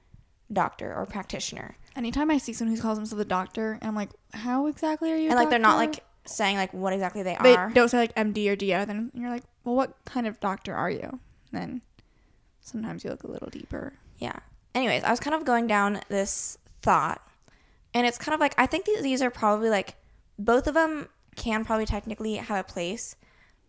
doctor 0.53 0.95
or 0.95 1.07
practitioner. 1.07 1.77
Anytime 1.97 2.31
I 2.31 2.39
see 2.39 2.53
someone 2.53 2.77
who 2.77 2.83
calls 2.83 2.99
themselves 2.99 3.23
a 3.23 3.27
doctor, 3.27 3.79
I'm 3.83 3.95
like, 3.95 4.11
how 4.33 4.67
exactly 4.67 5.13
are 5.13 5.17
you? 5.17 5.29
and 5.31 5.37
like 5.37 5.51
they're 5.51 5.59
not 5.59 5.77
like 5.77 6.05
saying 6.27 6.57
like 6.57 6.73
what 6.75 6.93
exactly 6.93 7.23
they 7.23 7.37
they 7.43 7.55
are. 7.55 7.71
don't 7.71 7.89
say 7.89 7.99
like 7.99 8.15
MD 8.15 8.51
or 8.51 8.57
DO. 8.57 8.85
Then 8.87 9.11
you're 9.15 9.31
like, 9.31 9.45
well, 9.65 9.75
what 9.75 9.95
kind 10.05 10.27
of 10.27 10.39
doctor 10.41 10.75
are 10.75 10.91
you? 10.91 11.19
Then 11.53 11.81
sometimes 12.61 13.05
you 13.05 13.11
look 13.11 13.23
a 13.25 13.31
little 13.31 13.49
deeper. 13.49 13.95
Yeah. 14.19 14.39
Anyways, 14.75 15.05
I 15.05 15.11
was 15.11 15.21
kind 15.21 15.35
of 15.35 15.45
going 15.45 15.67
down 15.67 16.01
this 16.09 16.59
thought, 16.83 17.23
and 17.95 18.07
it's 18.07 18.19
kind 18.19 18.35
of 18.35 18.41
like 18.41 18.55
I 18.59 18.67
think 18.67 18.85
these, 18.85 19.03
these 19.03 19.23
are 19.23 19.31
probably 19.31 19.71
like 19.71 19.95
both 20.39 20.67
of 20.67 20.75
them 20.75 21.09
can 21.35 21.65
probably 21.65 21.87
technically 21.87 22.37
have 22.37 22.59
a 22.59 22.65
place, 22.65 23.17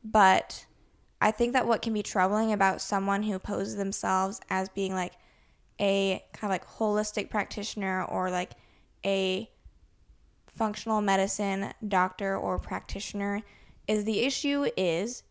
but 0.04 0.66
I 1.22 1.32
think 1.32 1.54
that 1.54 1.66
what 1.68 1.82
can 1.82 1.94
be 1.94 2.04
troubling 2.04 2.52
about 2.52 2.82
someone 2.82 3.24
who 3.24 3.40
poses 3.40 3.76
themselves 3.78 4.40
as 4.50 4.70
being 4.70 4.94
like 4.94 5.14
a 5.80 6.24
kind 6.34 6.52
of 6.52 6.56
like 6.56 6.68
holistic 6.78 7.30
practitioner 7.30 8.04
or 8.06 8.30
like 8.32 8.52
a 9.06 9.50
functional 10.48 11.02
medicine 11.02 11.74
doctor 11.88 12.36
or 12.36 12.58
practitioner 12.58 13.44
is 13.88 14.06
the 14.06 14.22
issue 14.22 14.68
is 14.76 15.24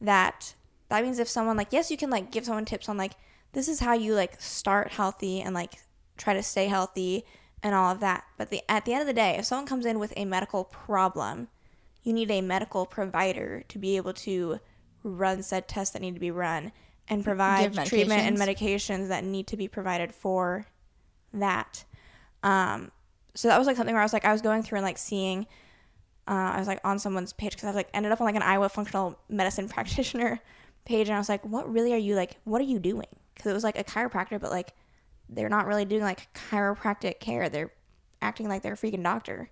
that 0.00 0.54
that 0.88 1.02
means 1.02 1.18
if 1.18 1.28
someone 1.28 1.56
like 1.56 1.72
yes 1.72 1.90
you 1.90 1.96
can 1.96 2.10
like 2.10 2.30
give 2.30 2.44
someone 2.44 2.64
tips 2.64 2.88
on 2.88 2.96
like 2.96 3.12
this 3.52 3.68
is 3.68 3.80
how 3.80 3.92
you 3.92 4.14
like 4.14 4.40
start 4.40 4.92
healthy 4.92 5.40
and 5.40 5.54
like 5.54 5.74
try 6.16 6.34
to 6.34 6.42
stay 6.42 6.66
healthy 6.66 7.24
and 7.62 7.74
all 7.74 7.92
of 7.92 8.00
that. 8.00 8.24
But 8.38 8.50
the 8.50 8.62
at 8.68 8.84
the 8.84 8.92
end 8.92 9.02
of 9.02 9.06
the 9.06 9.12
day 9.12 9.36
if 9.38 9.44
someone 9.44 9.66
comes 9.66 9.86
in 9.86 9.98
with 9.98 10.12
a 10.16 10.24
medical 10.24 10.64
problem 10.64 11.48
you 12.02 12.12
need 12.12 12.30
a 12.30 12.40
medical 12.40 12.86
provider 12.86 13.64
to 13.68 13.78
be 13.78 13.96
able 13.96 14.14
to 14.14 14.60
run 15.02 15.42
said 15.42 15.68
tests 15.68 15.92
that 15.92 16.02
need 16.02 16.14
to 16.14 16.20
be 16.20 16.30
run 16.30 16.72
and 17.10 17.22
provide 17.22 17.74
treatment 17.86 18.22
and 18.22 18.38
medications. 18.38 19.08
that 19.08 19.24
need 19.24 19.46
to 19.48 19.56
be 19.56 19.68
provided 19.68 20.14
for 20.14 20.66
that 21.34 21.84
um 22.42 22.90
so 23.34 23.48
that 23.48 23.58
was 23.58 23.66
like 23.66 23.76
something 23.76 23.94
where 23.94 24.02
i 24.02 24.04
was 24.04 24.12
like 24.12 24.24
i 24.24 24.32
was 24.32 24.40
going 24.40 24.62
through 24.62 24.78
and 24.78 24.84
like 24.84 24.98
seeing 24.98 25.46
uh, 26.30 26.52
I 26.54 26.58
was 26.60 26.68
like 26.68 26.80
on 26.84 26.98
someone's 27.00 27.32
page 27.32 27.52
because 27.52 27.64
I 27.64 27.68
was 27.68 27.76
like 27.76 27.88
ended 27.92 28.12
up 28.12 28.20
on 28.20 28.24
like 28.24 28.36
an 28.36 28.42
Iowa 28.42 28.68
functional 28.68 29.18
medicine 29.28 29.68
practitioner 29.74 30.40
page, 30.84 31.08
and 31.08 31.16
I 31.16 31.18
was 31.18 31.28
like, 31.28 31.44
what 31.44 31.70
really 31.70 31.92
are 31.92 31.98
you 31.98 32.14
like? 32.14 32.38
What 32.44 32.60
are 32.60 32.64
you 32.64 32.78
doing? 32.78 33.08
Because 33.34 33.50
it 33.50 33.54
was 33.54 33.64
like 33.64 33.76
a 33.76 33.84
chiropractor, 33.84 34.40
but 34.40 34.50
like 34.50 34.72
they're 35.28 35.48
not 35.48 35.66
really 35.66 35.84
doing 35.84 36.02
like 36.02 36.32
chiropractic 36.34 37.18
care. 37.18 37.48
They're 37.48 37.72
acting 38.22 38.48
like 38.48 38.62
they're 38.62 38.74
a 38.74 38.76
freaking 38.76 39.02
doctor. 39.02 39.50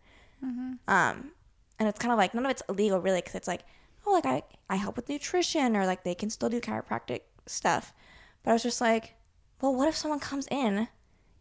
Um, 0.86 1.32
and 1.80 1.88
it's 1.88 1.98
kind 1.98 2.12
of 2.12 2.18
like 2.18 2.32
none 2.32 2.44
of 2.44 2.50
it's 2.50 2.62
illegal 2.68 3.00
really 3.00 3.18
because 3.18 3.34
it's 3.34 3.48
like, 3.48 3.62
oh, 4.06 4.12
like 4.12 4.26
I 4.26 4.42
I 4.70 4.76
help 4.76 4.94
with 4.94 5.08
nutrition 5.08 5.76
or 5.76 5.84
like 5.84 6.04
they 6.04 6.14
can 6.14 6.30
still 6.30 6.48
do 6.48 6.60
chiropractic 6.60 7.22
stuff. 7.50 7.92
But 8.42 8.50
I 8.50 8.54
was 8.54 8.62
just 8.62 8.80
like, 8.80 9.14
well, 9.60 9.74
what 9.74 9.88
if 9.88 9.96
someone 9.96 10.20
comes 10.20 10.46
in, 10.50 10.88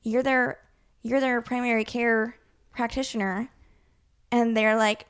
you're 0.04 0.24
their 0.24 0.60
you're 1.04 1.20
their 1.20 1.42
primary 1.42 1.86
care 1.86 2.36
practitioner, 2.72 3.50
and 4.32 4.58
they're 4.58 4.78
like, 4.78 5.06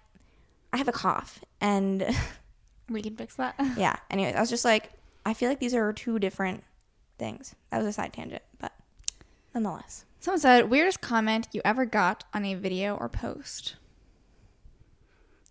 I 0.72 0.78
have 0.78 0.88
a 0.88 0.94
cough 0.94 1.44
and 1.60 2.06
We 2.90 3.02
can 3.02 3.16
fix 3.16 3.36
that. 3.36 3.56
yeah. 3.78 3.98
Anyways, 4.10 4.36
I 4.36 4.40
was 4.40 4.50
just 4.50 4.66
like, 4.66 4.92
I 5.26 5.34
feel 5.34 5.50
like 5.50 5.60
these 5.60 5.74
are 5.74 5.92
two 5.94 6.20
different 6.20 6.64
things. 7.18 7.56
That 7.70 7.80
was 7.80 7.88
a 7.88 7.94
side 7.94 8.14
tangent, 8.14 8.44
but 8.60 8.72
nonetheless. 9.54 10.06
Someone 10.20 10.40
said, 10.40 10.70
weirdest 10.70 11.02
comment 11.02 11.48
you 11.52 11.62
ever 11.66 11.86
got 11.86 12.24
on 12.34 12.46
a 12.46 12.56
video 12.56 12.96
or 12.96 13.10
post. 13.10 13.76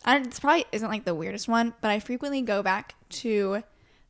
I, 0.05 0.21
this 0.21 0.41
probably 0.41 0.65
isn't 0.73 0.89
like 0.89 1.05
the 1.05 1.15
weirdest 1.15 1.49
one, 1.49 1.75
but 1.81 1.91
I 1.91 2.01
frequently 2.01 2.43
go 2.43 2.63
back 2.63 2.95
to. 3.11 3.63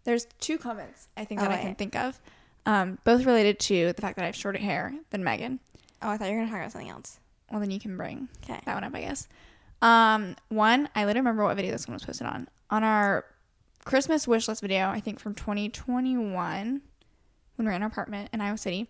There's 0.06 0.26
two 0.40 0.56
comments 0.56 1.08
I 1.16 1.24
think 1.26 1.40
that 1.40 1.50
Oh, 1.50 1.54
I 1.54 1.58
can 1.58 1.74
think 1.74 1.94
of, 1.96 2.18
um, 2.64 2.98
both 3.04 3.24
related 3.26 3.58
to 3.60 3.92
the 3.92 4.00
fact 4.00 4.16
that 4.16 4.22
I 4.22 4.26
have 4.26 4.34
shorter 4.36 4.58
hair 4.58 4.94
than 5.10 5.22
Megan. 5.22 5.60
Oh, 6.00 6.08
I 6.10 6.16
thought 6.16 6.28
you 6.28 6.34
were 6.34 6.40
gonna 6.40 6.50
talk 6.50 6.60
about 6.60 6.72
something 6.72 6.90
else. 6.90 7.20
Well, 7.50 7.60
then 7.60 7.70
you 7.70 7.78
can 7.80 7.96
bring 7.96 8.28
Okay. 8.44 8.58
that 8.64 8.74
one 8.74 8.84
up, 8.84 8.94
I 8.94 9.00
guess. 9.02 9.28
Um, 9.82 10.36
one, 10.48 10.88
I 10.94 11.00
literally 11.04 11.20
remember 11.20 11.44
what 11.44 11.56
video 11.56 11.72
this 11.72 11.86
one 11.86 11.94
was 11.94 12.04
posted 12.04 12.26
on. 12.26 12.48
On 12.70 12.82
our 12.82 13.24
Christmas 13.84 14.26
wish 14.26 14.48
list 14.48 14.62
video, 14.62 14.88
I 14.88 15.00
think 15.00 15.20
from 15.20 15.34
2021, 15.34 16.80
when 17.56 17.64
we 17.64 17.64
were 17.64 17.70
in 17.72 17.82
our 17.82 17.88
apartment 17.88 18.30
in 18.32 18.40
Iowa 18.40 18.58
City. 18.58 18.88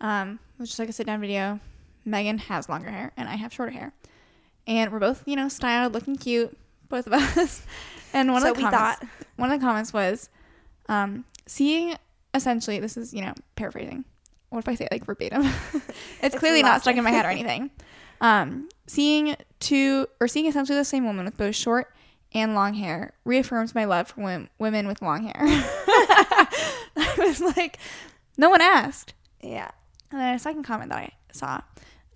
Um, 0.00 0.38
it 0.56 0.60
was 0.60 0.68
just 0.70 0.78
like 0.78 0.88
a 0.88 0.92
sit 0.92 1.06
down 1.06 1.20
video. 1.20 1.60
Megan 2.04 2.38
has 2.38 2.68
longer 2.68 2.90
hair 2.90 3.12
and 3.16 3.28
I 3.28 3.36
have 3.36 3.52
shorter 3.52 3.72
hair. 3.72 3.92
and 4.66 4.92
we're 4.92 4.98
both 5.00 5.22
you 5.26 5.34
know 5.36 5.48
styled, 5.48 5.92
looking 5.92 6.16
cute, 6.16 6.56
both 6.88 7.06
of 7.06 7.12
us. 7.38 7.62
And 8.12 8.30
one 8.32 8.42
So 8.42 8.50
of 8.50 8.56
the 8.56 8.62
we 8.64 8.70
comments, 8.70 9.00
thought. 9.00 9.08
one 9.36 9.50
of 9.52 9.60
the 9.60 9.64
comments 9.66 9.92
was, 9.92 10.28
um, 10.88 11.24
seeing 11.46 11.96
essentially 12.34 12.78
this 12.78 12.96
is 12.96 13.12
you 13.12 13.22
know 13.22 13.34
paraphrasing. 13.56 14.04
What 14.50 14.60
if 14.60 14.68
I 14.68 14.74
say 14.74 14.84
it 14.84 14.92
like 14.92 15.04
verbatim? 15.04 15.42
it's, 15.74 15.88
It's 16.22 16.38
clearly 16.38 16.62
not 16.62 16.82
stuck 16.82 16.96
in 16.96 17.04
my 17.04 17.10
head 17.10 17.24
or 17.24 17.30
anything. 17.30 17.70
Um, 18.20 18.68
seeing 18.86 19.34
two 19.60 20.06
or 20.20 20.28
seeing 20.28 20.46
essentially 20.46 20.78
the 20.78 20.84
same 20.84 21.04
woman 21.06 21.24
with 21.24 21.36
both 21.36 21.54
short 21.56 21.92
and 22.34 22.54
long 22.54 22.74
hair 22.74 23.12
reaffirms 23.24 23.74
my 23.74 23.84
love 23.84 24.08
for 24.08 24.20
wom- 24.22 24.48
women 24.58 24.86
with 24.86 25.02
long 25.02 25.24
hair. 25.24 25.34
I 26.96 27.14
was 27.18 27.40
like, 27.40 27.78
no 28.36 28.50
one 28.50 28.60
asked. 28.60 29.14
Yeah. 29.40 29.70
And 30.10 30.20
then 30.20 30.34
a 30.34 30.38
second 30.38 30.64
comment 30.64 30.90
that 30.90 30.98
I 30.98 31.12
saw, 31.32 31.60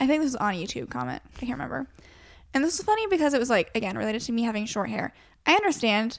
I 0.00 0.06
think 0.06 0.22
this 0.22 0.32
was 0.32 0.36
on 0.36 0.54
a 0.54 0.62
YouTube 0.62 0.90
comment. 0.90 1.22
I 1.36 1.40
can't 1.40 1.52
remember. 1.52 1.86
And 2.54 2.64
this 2.64 2.78
was 2.78 2.86
funny 2.86 3.06
because 3.08 3.34
it 3.34 3.40
was 3.40 3.50
like, 3.50 3.70
again, 3.74 3.96
related 3.96 4.22
to 4.22 4.32
me 4.32 4.42
having 4.42 4.66
short 4.66 4.88
hair. 4.88 5.12
I 5.44 5.54
understand 5.54 6.18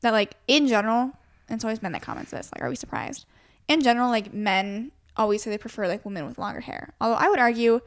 that, 0.00 0.12
like, 0.12 0.36
in 0.48 0.66
general, 0.66 1.12
it's 1.48 1.64
always 1.64 1.82
men 1.82 1.92
that 1.92 2.02
comments 2.02 2.30
this, 2.30 2.50
like, 2.54 2.62
are 2.62 2.68
we 2.68 2.76
surprised? 2.76 3.26
In 3.68 3.80
general, 3.82 4.08
like, 4.08 4.32
men 4.32 4.90
always 5.16 5.42
say 5.42 5.50
they 5.50 5.58
prefer, 5.58 5.86
like, 5.88 6.04
women 6.04 6.26
with 6.26 6.38
longer 6.38 6.60
hair. 6.60 6.92
Although 7.00 7.16
I 7.16 7.28
would 7.28 7.38
argue 7.38 7.80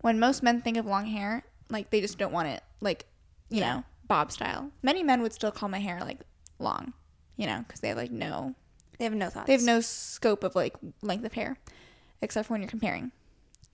when 0.00 0.18
most 0.18 0.42
men 0.42 0.60
think 0.62 0.76
of 0.76 0.86
long 0.86 1.06
hair, 1.06 1.42
like, 1.70 1.90
they 1.90 2.00
just 2.00 2.18
don't 2.18 2.32
want 2.32 2.48
it, 2.48 2.62
like, 2.80 3.06
you 3.48 3.60
Yeah. 3.60 3.74
know, 3.76 3.84
bob 4.06 4.30
style. 4.32 4.70
Many 4.82 5.02
men 5.02 5.22
would 5.22 5.32
still 5.32 5.50
call 5.50 5.68
my 5.68 5.78
hair, 5.78 6.00
like, 6.00 6.20
long, 6.58 6.92
you 7.36 7.46
know, 7.46 7.64
because 7.66 7.80
they 7.80 7.88
have, 7.88 7.96
like, 7.96 8.10
no 8.10 8.54
They 8.98 9.04
have 9.04 9.14
no 9.14 9.28
thoughts. 9.30 9.46
they 9.46 9.52
have 9.54 9.62
no 9.62 9.80
scope 9.80 10.44
of 10.44 10.54
like 10.54 10.74
length 11.02 11.24
of 11.24 11.32
hair, 11.32 11.56
except 12.20 12.46
for 12.48 12.54
when 12.54 12.60
you're 12.62 12.70
comparing, 12.70 13.10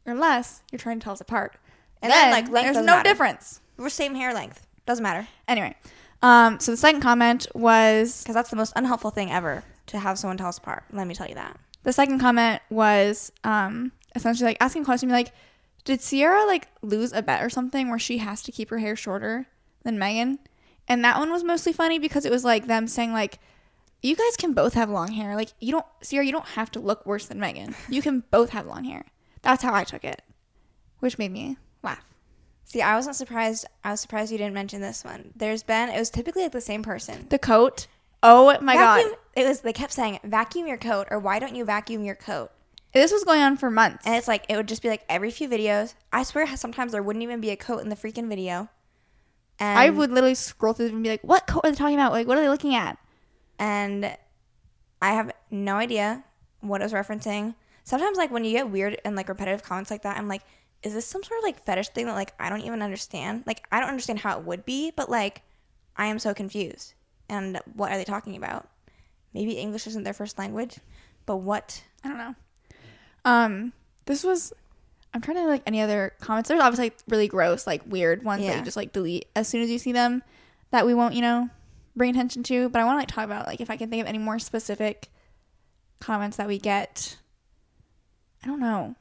unless 0.06 0.62
you're 0.70 0.78
trying 0.78 0.99
to 1.00 1.04
tell 1.04 1.12
us 1.12 1.20
apart. 1.20 1.56
And 2.02 2.11
then, 2.11 2.30
like, 2.30 2.49
length 2.49 2.73
there's 2.75 2.76
no 2.87 2.97
matter. 2.97 3.09
difference. 3.09 3.61
We're 3.76 3.90
same 3.90 4.14
hair 4.14 4.32
length. 4.32 4.66
Doesn't 4.87 5.02
matter. 5.02 5.28
Anyway, 5.47 5.76
um, 6.23 6.61
so 6.61 6.71
the 6.73 6.77
second 6.77 7.00
comment 7.00 7.47
was 7.55 8.23
Because 8.23 8.35
that's 8.35 8.50
the 8.50 8.57
most 8.57 8.73
unhelpful 8.77 9.11
thing 9.11 9.31
ever 9.31 9.65
to 9.87 9.99
have 9.99 10.19
someone 10.19 10.37
tell 10.37 10.49
us 10.49 10.59
apart. 10.59 10.85
Let 10.93 11.07
me 11.07 11.15
tell 11.15 11.29
you 11.29 11.35
that. 11.35 11.59
the 11.83 11.93
second 11.93 12.21
comment 12.21 12.62
was 12.71 13.33
um 13.45 13.93
essentially 14.15 14.49
like 14.50 14.59
asking 14.61 14.83
a 14.83 14.85
question 14.85 15.09
like, 15.09 15.33
did 15.85 16.00
Ciera 16.00 16.47
like 16.47 16.69
lose 16.83 17.12
a 17.12 17.23
bet 17.23 17.43
or 17.43 17.50
something 17.50 17.89
where 17.89 17.99
she 17.99 18.19
has 18.19 18.43
to 18.43 18.53
keep 18.53 18.71
her 18.71 18.79
hair 18.79 18.97
shorter 18.97 19.47
than 19.83 19.99
Megan? 19.99 20.39
And 20.89 21.05
that 21.05 21.19
one 21.19 21.31
was 21.31 21.45
mostly 21.45 21.73
funny 21.73 21.99
because 21.99 22.25
it 22.25 22.33
was 22.33 22.45
like 22.45 22.67
them 22.67 22.87
saying 22.87 23.12
like. 23.12 23.39
You 24.03 24.17
guys 24.17 24.35
can 24.39 24.55
both 24.55 24.73
have 24.73 24.89
long 24.89 25.12
hair. 25.12 25.37
Like 25.37 25.50
you 25.61 25.73
don't, 25.73 25.85
Ciera. 26.03 26.25
You 26.25 26.33
don't 26.33 26.47
have 26.47 26.71
to 26.71 26.81
look 26.81 27.05
worse 27.05 27.27
than 27.27 27.39
Megan. 27.39 27.75
You 27.91 28.00
can 28.00 28.25
both 28.31 28.49
have 28.49 28.65
long 28.65 28.85
hair. 28.85 29.05
That's 29.43 29.62
how 29.62 29.75
I 29.75 29.85
took 29.85 30.05
it, 30.05 30.23
which 31.00 31.19
made 31.19 31.33
me. 31.33 31.59
See, 32.71 32.83
I 32.83 32.95
wasn't 32.95 33.17
surprised. 33.17 33.67
I 33.83 33.91
was 33.91 34.00
surprised 34.00 34.31
you 34.31 34.39
didn't 34.39 34.55
mention 34.55 34.81
this 34.81 35.03
one. 35.05 35.33
There's 35.35 35.65
been, 35.65 35.89
it 35.89 35.99
was 35.99 36.09
typically 36.09 36.45
like 36.45 36.53
the 36.53 36.61
same 36.61 36.85
person. 36.85 37.27
The 37.29 37.39
coat. 37.39 37.89
Oh 38.23 38.57
my 38.61 38.77
vacuum, 38.77 39.11
god, 39.11 39.19
It 39.35 39.49
was, 39.49 39.62
they 39.62 39.73
kept 39.73 39.93
saying, 39.93 40.21
vacuum 40.23 40.69
your 40.69 40.77
coat, 40.77 41.09
or 41.11 41.19
why 41.19 41.41
don't 41.41 41.57
you 41.57 41.65
vacuum 41.65 42.05
your 42.05 42.15
coat? 42.15 42.53
this 42.93 43.11
was 43.11 43.25
going 43.25 43.41
on 43.41 43.57
for 43.57 43.73
months. 43.73 44.07
And 44.07 44.15
it's 44.15 44.29
like, 44.29 44.45
it 44.49 44.55
would 44.55 44.69
just 44.69 44.83
be 44.83 44.89
like 44.89 45.03
every 45.09 45.33
few 45.33 45.49
videos. 45.49 45.95
I 46.12 46.23
swear 46.23 46.47
sometimes 46.57 46.93
there 46.93 47.03
wouldn't 47.03 47.25
even 47.25 47.41
be 47.41 47.50
a 47.50 47.57
coat 47.57 47.79
in 47.79 47.89
the 47.89 47.97
freaking 47.97 48.29
video. 48.29 48.69
And, 49.59 49.77
I 49.77 49.91
would 49.91 50.12
literally 50.12 50.37
scroll 50.37 50.73
through 50.73 50.87
and 50.87 51.03
be 51.03 51.11
like, 51.11 51.23
"What 51.23 51.49
coat 51.49 51.62
are 51.65 51.71
they 51.71 51.77
talking 51.77 51.97
about? 51.97 52.12
Like, 52.12 52.29
what 52.29 52.39
are 52.39 52.41
they 52.41 52.49
looking 52.49 52.75
at?" 52.77 52.99
And 53.59 54.17
I 55.03 55.12
have 55.12 55.33
no 55.50 55.75
idea 55.75 56.25
what 56.61 56.81
it 56.81 56.85
was 56.85 56.93
referencing. 56.93 57.57
Sometimes, 57.85 58.17
like, 58.17 58.31
when 58.31 58.45
you 58.45 58.53
get 58.53 58.71
weird 58.71 58.99
and 59.05 59.17
like 59.17 59.29
repetitive 59.29 59.62
comments 59.62 59.91
like 59.91 60.03
that, 60.03 60.17
I'm 60.17 60.29
like, 60.29 60.43
is 60.83 60.95
this 60.95 61.07
some 61.07 61.23
sort 61.23 61.39
of 61.39 61.45
like 61.45 61.65
fetish 61.65 61.91
thing 61.91 62.07
that 62.07 62.15
like 62.15 62.33
I 62.39 62.49
don't 62.49 62.63
even 62.63 62.83
understand? 62.83 63.45
Like, 63.47 63.67
I 63.71 63.81
don't 63.81 63.89
understand 63.89 64.21
how 64.21 64.39
it 64.39 64.45
would 64.45 64.65
be, 64.65 64.93
but 64.95 65.11
like, 65.11 65.43
I 65.97 66.07
am 66.07 66.19
so 66.19 66.33
confused. 66.33 66.95
And 67.29 67.61
what 67.75 67.93
are 67.93 67.99
they 67.99 68.05
talking 68.05 68.37
about? 68.37 68.69
Maybe 69.35 69.53
English 69.53 69.87
isn't 69.87 70.03
their 70.03 70.14
first 70.14 70.38
language, 70.38 70.79
but 71.27 71.37
what? 71.37 71.83
I 72.03 72.09
don't 72.09 72.19
know. 72.19 72.35
Um, 73.25 73.73
this 74.07 74.25
was. 74.25 74.53
I'm 75.12 75.21
trying 75.21 75.38
to 75.38 75.47
like 75.47 75.62
any 75.66 75.81
other 75.81 76.12
comments. 76.21 76.49
There's 76.49 76.61
obviously 76.61 76.87
like, 76.87 76.99
really 77.09 77.29
gross, 77.29 77.66
like 77.66 77.83
weird 77.85 78.23
ones 78.23 78.47
that 78.47 78.57
you 78.57 78.62
just 78.62 78.77
like 78.77 78.93
delete 78.93 79.27
as 79.35 79.49
soon 79.49 79.61
as 79.61 79.69
you 79.69 79.79
see 79.79 79.90
them, 79.90 80.23
that 80.71 80.87
we 80.87 80.95
won't, 80.95 81.14
you 81.14 81.21
know, 81.21 81.51
bring 81.97 82.11
attention 82.11 82.45
to. 82.45 82.69
But 82.69 82.81
I 82.81 82.85
want 82.85 82.97
to 82.97 83.01
like 83.01 83.09
talk 83.09 83.25
about 83.25 83.47
like 83.47 83.61
if 83.61 83.71
I 83.71 83.77
can 83.77 83.90
think 83.90 84.03
of 84.03 84.07
any 84.07 84.19
more 84.19 84.38
specific 84.38 85.09
comments 85.99 86.37
that 86.37 86.47
we 86.47 86.59
get. 86.59 87.16
I 88.43 88.47
don't 88.47 88.61
know. 88.61 88.95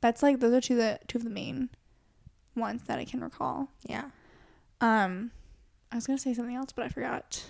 That's 0.00 0.22
like 0.22 0.40
those 0.40 0.52
are 0.54 0.60
two 0.60 0.76
the 0.76 0.98
two 1.08 1.18
of 1.18 1.24
the 1.24 1.30
main 1.30 1.70
ones 2.56 2.82
that 2.84 2.98
I 2.98 3.04
can 3.04 3.20
recall. 3.20 3.68
Yeah. 3.88 4.04
Um, 4.80 5.32
I 5.90 5.96
was 5.96 6.06
gonna 6.06 6.18
say 6.18 6.34
something 6.34 6.54
else, 6.56 6.72
but 6.72 6.84
I 6.84 6.88
forgot 6.88 7.44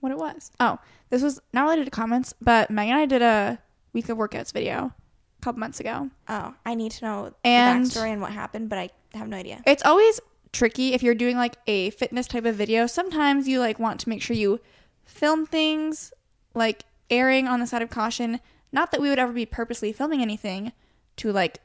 what 0.00 0.12
it 0.12 0.18
was. 0.18 0.50
Oh, 0.58 0.78
this 1.10 1.22
was 1.22 1.40
not 1.52 1.64
related 1.64 1.84
to 1.84 1.90
comments, 1.90 2.34
but 2.40 2.70
Megan 2.70 2.94
and 2.94 3.02
I 3.02 3.06
did 3.06 3.22
a 3.22 3.58
week 3.92 4.08
of 4.08 4.18
workouts 4.18 4.52
video 4.52 4.92
a 5.40 5.42
couple 5.42 5.60
months 5.60 5.80
ago. 5.80 6.10
Oh, 6.28 6.54
I 6.64 6.74
need 6.74 6.92
to 6.92 7.04
know 7.04 7.34
And- 7.44 7.84
the 7.86 7.88
backstory 7.90 8.12
and 8.12 8.20
what 8.20 8.32
happened, 8.32 8.68
but 8.68 8.78
I 8.78 8.90
have 9.14 9.28
no 9.28 9.36
idea. 9.36 9.62
It's 9.66 9.84
always 9.84 10.20
tricky 10.52 10.92
if 10.92 11.02
you're 11.02 11.14
doing 11.14 11.36
like 11.36 11.56
a 11.66 11.90
fitness 11.90 12.26
type 12.26 12.44
of 12.44 12.54
video. 12.56 12.86
Sometimes 12.86 13.46
you 13.48 13.60
like 13.60 13.78
want 13.78 14.00
to 14.00 14.08
make 14.08 14.22
sure 14.22 14.36
you 14.36 14.60
film 15.04 15.46
things 15.46 16.12
like 16.54 16.84
erring 17.10 17.46
on 17.48 17.60
the 17.60 17.66
side 17.66 17.82
of 17.82 17.90
caution. 17.90 18.40
Not 18.72 18.90
that 18.90 19.00
we 19.00 19.08
would 19.08 19.18
ever 19.18 19.32
be 19.32 19.46
purposely 19.46 19.92
filming 19.92 20.20
anything 20.22 20.72
to 21.16 21.32
like 21.32 21.58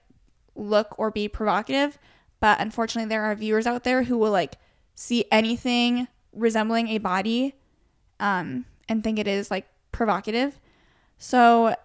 look 0.55 0.97
or 0.99 1.11
be 1.11 1.27
provocative, 1.27 1.97
but 2.39 2.59
unfortunately 2.59 3.09
there 3.09 3.23
are 3.23 3.35
viewers 3.35 3.67
out 3.67 3.83
there 3.83 4.03
who 4.03 4.17
will 4.17 4.31
like 4.31 4.55
see 4.95 5.25
anything 5.31 6.07
resembling 6.33 6.87
a 6.89 6.97
body 6.97 7.53
um 8.19 8.65
and 8.89 9.03
think 9.03 9.19
it 9.19 9.27
is 9.27 9.49
like 9.51 9.67
provocative. 9.91 10.59
So 11.17 11.75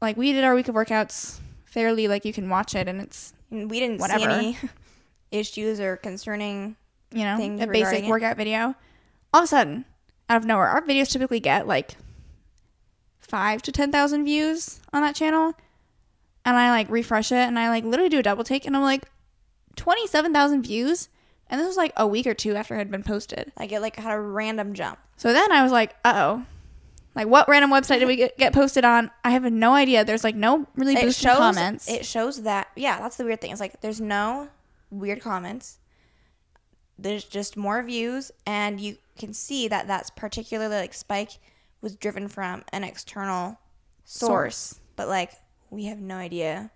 like 0.00 0.16
we 0.16 0.32
did 0.32 0.44
our 0.44 0.54
week 0.54 0.68
of 0.68 0.74
workouts 0.74 1.38
fairly 1.64 2.08
like 2.08 2.24
you 2.24 2.32
can 2.32 2.48
watch 2.48 2.74
it 2.74 2.88
and 2.88 3.00
it's 3.00 3.32
And 3.50 3.70
we 3.70 3.80
didn't 3.80 3.98
Whatever. 4.00 4.20
see 4.20 4.36
any 4.36 4.58
issues 5.30 5.80
or 5.80 5.96
concerning. 5.96 6.76
you 7.12 7.24
know, 7.24 7.36
things 7.36 7.60
a 7.60 7.66
basic 7.66 7.84
regarding 7.84 8.04
it. 8.04 8.08
workout 8.10 8.36
video. 8.36 8.74
All 9.32 9.40
of 9.40 9.44
a 9.44 9.46
sudden, 9.46 9.84
out 10.28 10.36
of 10.38 10.44
nowhere, 10.44 10.66
our 10.68 10.82
videos 10.82 11.10
typically 11.10 11.40
get 11.40 11.66
like 11.66 11.96
five 13.18 13.62
to 13.62 13.72
ten 13.72 13.92
thousand 13.92 14.24
views 14.24 14.80
on 14.92 15.02
that 15.02 15.14
channel, 15.14 15.54
and 16.50 16.58
I 16.58 16.70
like 16.70 16.90
refresh 16.90 17.32
it, 17.32 17.36
and 17.36 17.58
I 17.58 17.68
like 17.68 17.84
literally 17.84 18.08
do 18.10 18.18
a 18.18 18.22
double 18.22 18.44
take, 18.44 18.66
and 18.66 18.76
I'm 18.76 18.82
like 18.82 19.06
twenty 19.76 20.06
seven 20.06 20.32
thousand 20.32 20.62
views, 20.62 21.08
and 21.48 21.60
this 21.60 21.66
was 21.66 21.76
like 21.76 21.92
a 21.96 22.06
week 22.06 22.26
or 22.26 22.34
two 22.34 22.54
after 22.54 22.74
it 22.74 22.78
had 22.78 22.90
been 22.90 23.02
posted. 23.02 23.52
Like 23.58 23.72
it 23.72 23.80
like 23.80 23.96
had 23.96 24.12
a 24.12 24.20
random 24.20 24.74
jump. 24.74 24.98
So 25.16 25.32
then 25.32 25.50
I 25.52 25.62
was 25.62 25.72
like, 25.72 25.96
uh 26.04 26.12
oh. 26.16 26.44
Like 27.16 27.26
what 27.26 27.48
random 27.48 27.70
website 27.70 27.98
did 27.98 28.06
we 28.06 28.14
get, 28.16 28.38
get 28.38 28.52
posted 28.52 28.84
on? 28.84 29.10
I 29.24 29.30
have 29.30 29.42
no 29.52 29.74
idea. 29.74 30.04
There's 30.04 30.22
like 30.22 30.36
no 30.36 30.66
really 30.76 30.94
it 30.94 31.00
boosted 31.02 31.24
shows 31.24 31.38
comments. 31.38 31.88
it 31.88 32.06
shows 32.06 32.42
that 32.42 32.68
yeah 32.76 33.00
that's 33.00 33.16
the 33.16 33.24
weird 33.24 33.40
thing 33.40 33.50
it's 33.50 33.60
like 33.60 33.80
there's 33.80 34.00
no 34.00 34.48
weird 34.90 35.20
comments 35.20 35.78
there's 36.98 37.24
just 37.24 37.56
more 37.56 37.82
views 37.82 38.30
and 38.46 38.80
you 38.80 38.96
can 39.18 39.32
see 39.32 39.68
that 39.68 39.86
that's 39.86 40.10
particularly 40.10 40.76
like 40.76 40.94
spike 40.94 41.30
was 41.80 41.96
driven 41.96 42.28
from 42.28 42.62
an 42.72 42.84
external 42.84 43.58
source, 44.04 44.56
Source. 44.56 44.80
but 44.96 45.08
like 45.08 45.32
we 45.70 45.84
have 45.86 46.00
no 46.00 46.16
idea 46.16 46.70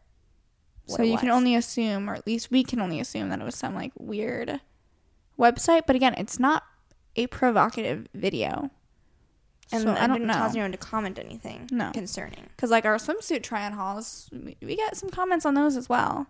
what 0.87 0.97
so 0.99 1.03
you 1.03 1.19
can 1.19 1.29
was. 1.29 1.37
only 1.37 1.55
assume, 1.55 2.09
or 2.09 2.15
at 2.15 2.27
least 2.27 2.51
we 2.51 2.63
can 2.65 2.81
only 2.81 3.01
assume 3.01 3.29
that 3.31 3.41
it 3.41 3.45
was 3.45 3.57
some 3.57 3.75
like 3.75 3.93
weird 3.99 4.61
website. 5.39 5.83
But 5.87 5.97
again, 5.97 6.15
it's 6.17 6.39
not 6.39 6.63
a 7.17 7.27
provocative 7.29 8.07
video. 8.15 8.71
and 9.73 9.83
so 9.83 9.93
I 9.93 10.07
don't 10.07 10.13
didn't 10.17 10.27
know. 10.29 10.35
cause 10.35 10.53
anyone 10.55 10.73
to 10.73 10.79
comment 10.79 11.19
anything 11.19 11.69
No. 11.73 11.91
concerning 11.93 12.49
Because 12.57 12.71
like 12.71 12.85
our 12.85 12.97
swimsuit 12.97 13.43
try 13.43 13.65
on 13.67 13.73
hauls, 13.73 14.29
we, 14.33 14.57
we 14.63 14.77
get 14.77 14.97
some 14.97 15.11
comments 15.11 15.47
on 15.47 15.55
those 15.55 15.77
as 15.77 15.89
well. 15.89 16.27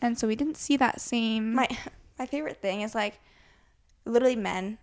And 0.00 0.18
so 0.18 0.26
we 0.28 0.36
didn't 0.36 0.56
see 0.56 0.76
that 0.76 1.00
same. 1.00 1.54
my 1.54 1.68
my 2.18 2.26
favorite 2.26 2.60
thing 2.62 2.80
is 2.82 2.94
like 2.94 3.18
literally 4.04 4.36
men 4.36 4.78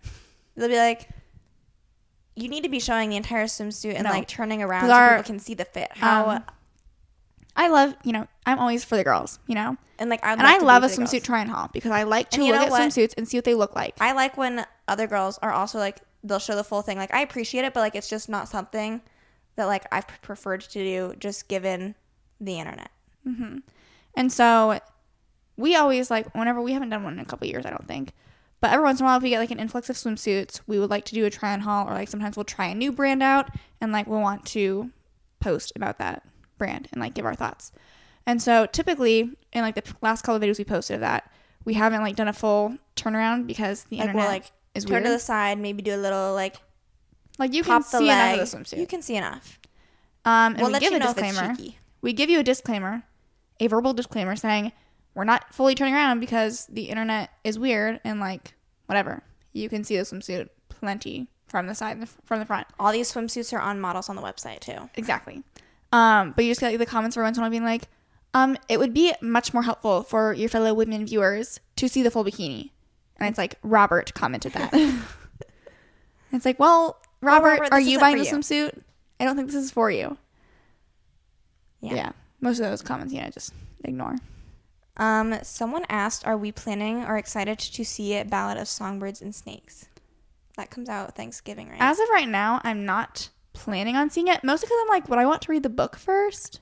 they'll 0.56 0.68
be 0.68 0.76
like 0.76 1.08
you 2.36 2.48
need 2.48 2.62
to 2.64 2.68
be 2.68 2.78
showing 2.80 3.10
the 3.10 3.16
entire 3.16 3.44
swimsuit 3.46 3.94
and 3.94 4.04
No. 4.04 4.10
like 4.10 4.28
turning 4.28 4.62
around 4.62 4.86
so 4.88 4.92
our- 4.92 5.16
people 5.18 5.24
can 5.24 5.38
see 5.38 5.54
the 5.54 5.64
fit 5.64 5.90
how 5.96 6.28
um, 6.30 6.44
I 7.56 7.68
love, 7.68 7.94
you 8.04 8.12
know, 8.12 8.26
I'm 8.46 8.58
always 8.58 8.84
for 8.84 8.96
the 8.96 9.04
girls, 9.04 9.38
you 9.46 9.54
know, 9.54 9.76
and 9.98 10.10
like 10.10 10.24
I'd 10.24 10.38
and 10.38 10.46
I 10.46 10.58
love 10.58 10.82
a 10.82 10.86
swimsuit 10.86 11.10
girls. 11.12 11.22
try 11.22 11.40
on 11.40 11.48
haul 11.48 11.70
because 11.72 11.92
I 11.92 12.02
like 12.02 12.30
to 12.30 12.40
And 12.40 12.48
look 12.48 12.60
at 12.60 12.70
what? 12.70 12.80
swimsuits 12.80 13.14
and 13.16 13.28
see 13.28 13.36
what 13.36 13.44
they 13.44 13.54
look 13.54 13.74
like. 13.76 13.94
I 14.00 14.12
like 14.12 14.36
when 14.36 14.66
other 14.88 15.06
girls 15.06 15.38
are 15.38 15.52
also 15.52 15.78
like 15.78 16.00
they'll 16.24 16.38
show 16.38 16.56
the 16.56 16.64
full 16.64 16.82
thing. 16.82 16.98
Like 16.98 17.14
I 17.14 17.20
appreciate 17.20 17.64
it, 17.64 17.74
but 17.74 17.80
like 17.80 17.94
it's 17.94 18.08
just 18.08 18.28
not 18.28 18.48
something 18.48 19.00
that 19.56 19.66
like 19.66 19.86
I've 19.92 20.06
preferred 20.22 20.62
to 20.62 20.78
do 20.78 21.14
just 21.18 21.48
given 21.48 21.94
the 22.40 22.58
internet. 22.58 22.90
Mm-hmm. 23.26 23.58
And 24.16 24.32
so 24.32 24.80
we 25.56 25.76
always 25.76 26.10
like 26.10 26.34
whenever 26.34 26.60
we 26.60 26.72
haven't 26.72 26.90
done 26.90 27.04
one 27.04 27.12
in 27.14 27.20
a 27.20 27.24
couple 27.24 27.46
years, 27.46 27.64
I 27.64 27.70
don't 27.70 27.86
think. 27.86 28.12
But 28.60 28.72
every 28.72 28.84
once 28.84 28.98
in 28.98 29.04
a 29.04 29.08
while, 29.08 29.18
if 29.18 29.22
we 29.22 29.28
get 29.28 29.40
like 29.40 29.50
an 29.50 29.60
influx 29.60 29.90
of 29.90 29.96
swimsuits, 29.96 30.60
we 30.66 30.78
would 30.78 30.90
like 30.90 31.04
to 31.06 31.14
do 31.14 31.24
a 31.26 31.30
try 31.30 31.52
on 31.52 31.60
haul, 31.60 31.86
or 31.86 31.92
like 31.92 32.08
sometimes 32.08 32.36
we'll 32.36 32.44
try 32.44 32.66
a 32.66 32.74
new 32.74 32.90
brand 32.92 33.22
out 33.22 33.50
and 33.80 33.92
like 33.92 34.06
we'll 34.06 34.20
want 34.20 34.46
to 34.46 34.90
post 35.38 35.72
about 35.76 35.98
that 35.98 36.22
brand 36.58 36.88
and 36.92 37.00
like 37.00 37.14
give 37.14 37.24
our 37.26 37.34
thoughts. 37.34 37.72
And 38.26 38.40
so 38.40 38.66
typically 38.66 39.30
in 39.52 39.62
like 39.62 39.74
the 39.74 39.82
last 40.00 40.22
couple 40.22 40.36
of 40.36 40.42
videos 40.42 40.58
we 40.58 40.64
posted 40.64 40.94
of 40.94 41.00
that, 41.00 41.30
we 41.64 41.74
haven't 41.74 42.02
like 42.02 42.16
done 42.16 42.28
a 42.28 42.32
full 42.32 42.76
turnaround 42.96 43.46
because 43.46 43.84
the 43.84 43.96
Like 43.96 44.06
internet 44.08 44.22
we'll 44.24 44.32
like 44.32 44.52
is 44.74 44.84
turn 44.84 44.92
weird. 44.94 45.04
to 45.04 45.10
the 45.10 45.18
side, 45.18 45.58
maybe 45.58 45.82
do 45.82 45.94
a 45.94 45.96
little 45.98 46.34
like 46.34 46.56
like 47.38 47.52
you 47.52 47.62
can 47.64 47.82
see 47.82 48.06
leg. 48.08 48.34
enough 48.38 48.54
of 48.54 48.64
the 48.66 48.76
swimsuit. 48.76 48.80
You 48.80 48.86
can 48.86 49.02
see 49.02 49.16
enough. 49.16 49.58
um, 50.24 50.54
and 50.54 50.62
we'll 50.62 50.72
we 50.72 50.78
give 50.78 50.90
you 50.92 50.96
a 50.96 51.00
know 51.00 51.10
if 51.10 51.18
it's 51.18 51.26
disclaimer. 51.28 51.56
We 52.00 52.12
give 52.12 52.30
you 52.30 52.38
a 52.40 52.42
disclaimer, 52.42 53.02
a 53.60 53.66
verbal 53.66 53.92
disclaimer 53.94 54.36
saying 54.36 54.72
we're 55.14 55.24
not 55.24 55.52
fully 55.54 55.74
turning 55.74 55.94
around 55.94 56.20
because 56.20 56.66
the 56.66 56.84
internet 56.84 57.30
is 57.44 57.58
weird 57.58 58.00
and 58.04 58.20
like 58.20 58.54
whatever. 58.86 59.22
You 59.52 59.68
can 59.68 59.84
see 59.84 59.96
the 59.96 60.02
swimsuit 60.02 60.48
plenty 60.68 61.28
from 61.46 61.66
the 61.66 61.74
side 61.74 62.06
from 62.24 62.40
the 62.40 62.46
front. 62.46 62.66
All 62.78 62.92
these 62.92 63.12
swimsuits 63.12 63.52
are 63.52 63.60
on 63.60 63.80
models 63.80 64.08
on 64.08 64.16
the 64.16 64.22
website 64.22 64.60
too. 64.60 64.90
Exactly. 64.96 65.42
Um, 65.94 66.32
but 66.32 66.44
you 66.44 66.50
just 66.50 66.60
get 66.60 66.70
like, 66.70 66.78
the 66.78 66.86
comments 66.86 67.16
every 67.16 67.24
once 67.24 67.36
in 67.36 67.42
a 67.42 67.44
while 67.44 67.50
being 67.50 67.64
like, 67.64 67.84
um, 68.34 68.56
it 68.68 68.80
would 68.80 68.92
be 68.92 69.14
much 69.22 69.54
more 69.54 69.62
helpful 69.62 70.02
for 70.02 70.32
your 70.32 70.48
fellow 70.48 70.74
women 70.74 71.06
viewers 71.06 71.60
to 71.76 71.88
see 71.88 72.02
the 72.02 72.10
full 72.10 72.24
bikini. 72.24 72.70
And 73.18 73.28
it's 73.28 73.38
like 73.38 73.54
Robert 73.62 74.12
commented 74.12 74.54
that. 74.54 74.74
it's 76.32 76.44
like, 76.44 76.58
well, 76.58 77.00
Robert, 77.20 77.60
Robert, 77.60 77.72
are 77.72 77.80
you 77.80 78.00
buying 78.00 78.18
the 78.18 78.24
swimsuit? 78.24 78.82
I 79.20 79.24
don't 79.24 79.36
think 79.36 79.52
this 79.52 79.62
is 79.62 79.70
for 79.70 79.88
you. 79.88 80.18
Yeah. 81.80 81.94
Yeah. 81.94 82.12
Most 82.40 82.58
of 82.58 82.64
those 82.64 82.82
comments, 82.82 83.14
you 83.14 83.22
know, 83.22 83.30
just 83.30 83.54
ignore. 83.84 84.16
Um, 84.96 85.38
someone 85.42 85.84
asked, 85.88 86.26
"Are 86.26 86.36
we 86.36 86.52
planning 86.52 87.04
or 87.04 87.16
excited 87.16 87.58
to 87.58 87.84
see 87.84 88.14
it? 88.14 88.30
Ballad 88.30 88.58
of 88.58 88.68
Songbirds 88.68 89.22
and 89.22 89.34
Snakes." 89.34 89.86
That 90.56 90.70
comes 90.70 90.88
out 90.88 91.16
Thanksgiving, 91.16 91.68
right? 91.68 91.78
As 91.80 91.98
of 91.98 92.08
right 92.10 92.28
now, 92.28 92.60
I'm 92.62 92.84
not 92.84 93.28
planning 93.54 93.96
on 93.96 94.10
seeing 94.10 94.28
it. 94.28 94.44
Mostly 94.44 94.66
because 94.66 94.78
I'm 94.82 94.88
like, 94.88 95.08
would 95.08 95.18
I 95.18 95.24
want 95.24 95.40
to 95.42 95.50
read 95.50 95.62
the 95.62 95.70
book 95.70 95.96
first? 95.96 96.60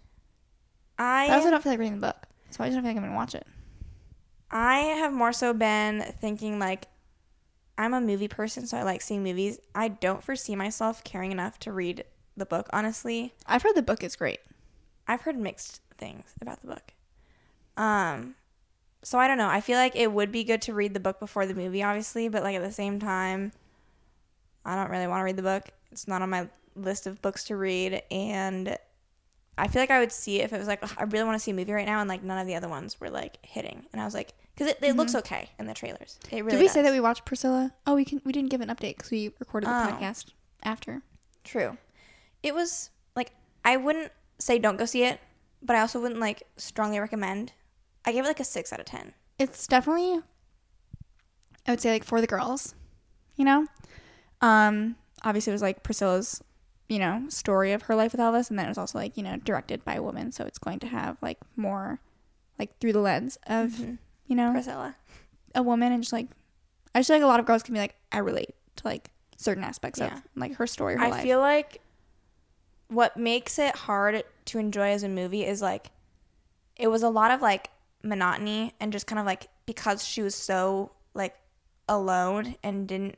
I 0.98 1.26
I 1.26 1.34
also 1.34 1.50
don't 1.50 1.62
feel 1.62 1.72
like 1.72 1.80
reading 1.80 2.00
the 2.00 2.06
book, 2.06 2.26
so 2.50 2.62
I 2.62 2.68
just 2.68 2.76
don't 2.76 2.84
feel 2.84 2.90
like 2.90 2.96
I'm 2.96 3.02
gonna 3.02 3.16
watch 3.16 3.34
it. 3.34 3.46
I 4.50 4.76
have 4.78 5.12
more 5.12 5.32
so 5.32 5.52
been 5.52 6.02
thinking 6.20 6.58
like 6.58 6.86
I'm 7.76 7.94
a 7.94 8.00
movie 8.00 8.28
person, 8.28 8.66
so 8.66 8.76
I 8.76 8.82
like 8.82 9.00
seeing 9.00 9.24
movies. 9.24 9.58
I 9.74 9.88
don't 9.88 10.22
foresee 10.22 10.54
myself 10.54 11.02
caring 11.02 11.32
enough 11.32 11.58
to 11.60 11.72
read 11.72 12.04
the 12.36 12.46
book, 12.46 12.68
honestly. 12.72 13.32
I've 13.46 13.62
heard 13.62 13.74
the 13.74 13.82
book 13.82 14.04
is 14.04 14.14
great. 14.14 14.40
I've 15.08 15.22
heard 15.22 15.36
mixed 15.36 15.80
things 15.96 16.34
about 16.40 16.60
the 16.60 16.68
book. 16.68 16.92
Um 17.76 18.36
so 19.02 19.18
I 19.18 19.26
don't 19.26 19.38
know. 19.38 19.48
I 19.48 19.60
feel 19.60 19.78
like 19.78 19.96
it 19.96 20.12
would 20.12 20.30
be 20.30 20.44
good 20.44 20.62
to 20.62 20.74
read 20.74 20.94
the 20.94 21.00
book 21.00 21.18
before 21.18 21.46
the 21.46 21.54
movie, 21.54 21.82
obviously, 21.82 22.28
but 22.28 22.42
like 22.42 22.54
at 22.54 22.62
the 22.62 22.70
same 22.70 23.00
time, 23.00 23.52
I 24.64 24.76
don't 24.76 24.90
really 24.90 25.08
want 25.08 25.20
to 25.20 25.24
read 25.24 25.36
the 25.36 25.42
book. 25.42 25.70
It's 25.90 26.06
not 26.06 26.22
on 26.22 26.30
my 26.30 26.48
list 26.74 27.06
of 27.06 27.20
books 27.22 27.44
to 27.44 27.56
read 27.56 28.02
and 28.10 28.76
I 29.58 29.68
feel 29.68 29.82
like 29.82 29.90
I 29.90 29.98
would 30.00 30.12
see 30.12 30.40
it 30.40 30.44
if 30.44 30.52
it 30.52 30.58
was 30.58 30.66
like 30.68 30.82
I 30.98 31.04
really 31.04 31.24
want 31.24 31.34
to 31.36 31.38
see 31.38 31.50
a 31.50 31.54
movie 31.54 31.72
right 31.72 31.86
now 31.86 32.00
and 32.00 32.08
like 32.08 32.22
none 32.22 32.38
of 32.38 32.46
the 32.46 32.54
other 32.54 32.68
ones 32.68 32.98
were 33.00 33.10
like 33.10 33.38
hitting. 33.44 33.84
And 33.92 34.00
I 34.00 34.04
was 34.04 34.14
like 34.14 34.32
cuz 34.56 34.66
it, 34.68 34.78
it 34.82 34.96
looks 34.96 35.14
okay 35.14 35.50
in 35.58 35.66
the 35.66 35.74
trailers. 35.74 36.18
It 36.30 36.44
really 36.44 36.52
Did 36.52 36.60
we 36.60 36.68
say 36.68 36.82
that 36.82 36.92
we 36.92 37.00
watched 37.00 37.24
Priscilla? 37.26 37.72
Oh, 37.86 37.94
we 37.94 38.04
can. 38.04 38.20
We 38.24 38.32
didn't 38.32 38.50
give 38.50 38.60
an 38.62 38.68
update 38.68 38.96
because 38.96 39.10
we 39.10 39.32
recorded 39.38 39.68
the 39.68 39.72
Oh. 39.74 39.90
podcast 39.92 40.32
after. 40.62 41.02
True. 41.44 41.76
It 42.42 42.54
was 42.54 42.90
like 43.14 43.32
I 43.64 43.76
wouldn't 43.76 44.10
say 44.38 44.58
don't 44.58 44.76
go 44.78 44.86
see 44.86 45.04
it, 45.04 45.20
but 45.60 45.76
I 45.76 45.80
also 45.80 46.00
wouldn't 46.00 46.20
like 46.20 46.42
strongly 46.56 46.98
recommend. 46.98 47.52
I 48.04 48.12
gave 48.12 48.24
it 48.24 48.28
like 48.28 48.40
a 48.40 48.44
six 48.44 48.72
out 48.72 48.80
of 48.80 48.86
ten. 48.86 49.12
It's 49.38 49.66
definitely, 49.66 50.20
I 51.66 51.70
would 51.72 51.80
say, 51.80 51.92
like 51.92 52.04
for 52.04 52.20
the 52.20 52.26
girls, 52.26 52.74
you 53.36 53.44
know. 53.44 53.66
Um, 54.40 54.96
obviously, 55.22 55.50
it 55.52 55.54
was 55.54 55.62
like 55.62 55.82
Priscilla's, 55.82 56.42
you 56.88 56.98
know, 56.98 57.24
story 57.28 57.72
of 57.72 57.82
her 57.82 57.94
life 57.94 58.12
with 58.12 58.20
Elvis, 58.20 58.50
and 58.50 58.58
then 58.58 58.66
it 58.66 58.70
was 58.70 58.78
also 58.78 58.98
like 58.98 59.16
you 59.16 59.22
know 59.22 59.36
directed 59.36 59.84
by 59.84 59.94
a 59.94 60.02
woman, 60.02 60.32
so 60.32 60.44
it's 60.44 60.58
going 60.58 60.78
to 60.80 60.86
have 60.86 61.16
like 61.22 61.38
more, 61.56 62.00
like 62.58 62.78
through 62.78 62.92
the 62.92 63.00
lens 63.00 63.38
of 63.46 63.70
Mhm. 63.72 63.98
you 64.26 64.36
know 64.36 64.52
Priscilla. 64.52 64.96
a 65.54 65.62
woman, 65.62 65.92
and 65.92 66.02
just 66.02 66.12
like 66.12 66.26
I 66.94 66.98
just 67.00 67.08
feel 67.08 67.16
like 67.16 67.24
a 67.24 67.26
lot 67.28 67.40
of 67.40 67.46
girls 67.46 67.62
can 67.62 67.72
be 67.74 67.80
like 67.80 67.94
I 68.10 68.18
relate 68.18 68.54
to 68.76 68.86
like 68.86 69.10
certain 69.36 69.64
aspects 69.64 69.98
Yeah. 70.00 70.16
of 70.16 70.22
like 70.36 70.54
her 70.56 70.66
story, 70.66 70.94
her 70.96 71.00
I 71.02 71.08
life. 71.10 71.22
feel 71.22 71.40
like 71.40 71.80
what 72.88 73.16
makes 73.16 73.58
it 73.58 73.74
hard 73.74 74.22
to 74.44 74.58
enjoy 74.58 74.90
as 74.90 75.02
a 75.02 75.08
movie 75.08 75.44
is 75.46 75.62
like 75.62 75.90
it 76.76 76.88
was 76.88 77.02
a 77.02 77.08
lot 77.08 77.30
of 77.30 77.40
like 77.40 77.70
monotony 78.02 78.74
and 78.80 78.92
just 78.92 79.06
kind 79.06 79.18
of 79.18 79.24
like 79.26 79.48
because 79.66 80.04
she 80.04 80.20
was 80.22 80.34
so 80.34 80.90
like 81.14 81.34
alone 81.88 82.54
and 82.62 82.86
didn't 82.88 83.16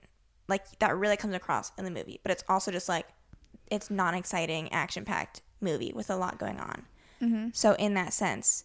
like 0.48 0.78
that 0.78 0.96
really 0.96 1.16
comes 1.16 1.34
across 1.34 1.72
in 1.78 1.84
the 1.84 1.90
movie 1.90 2.20
but 2.22 2.30
it's 2.30 2.44
also 2.48 2.70
just 2.70 2.88
like 2.88 3.06
it's 3.70 3.90
non-exciting 3.90 4.72
action-packed 4.72 5.42
movie 5.60 5.92
with 5.94 6.10
a 6.10 6.16
lot 6.16 6.38
going 6.38 6.58
on 6.58 6.84
mm-hmm. 7.22 7.48
so 7.52 7.72
in 7.74 7.94
that 7.94 8.12
sense 8.12 8.64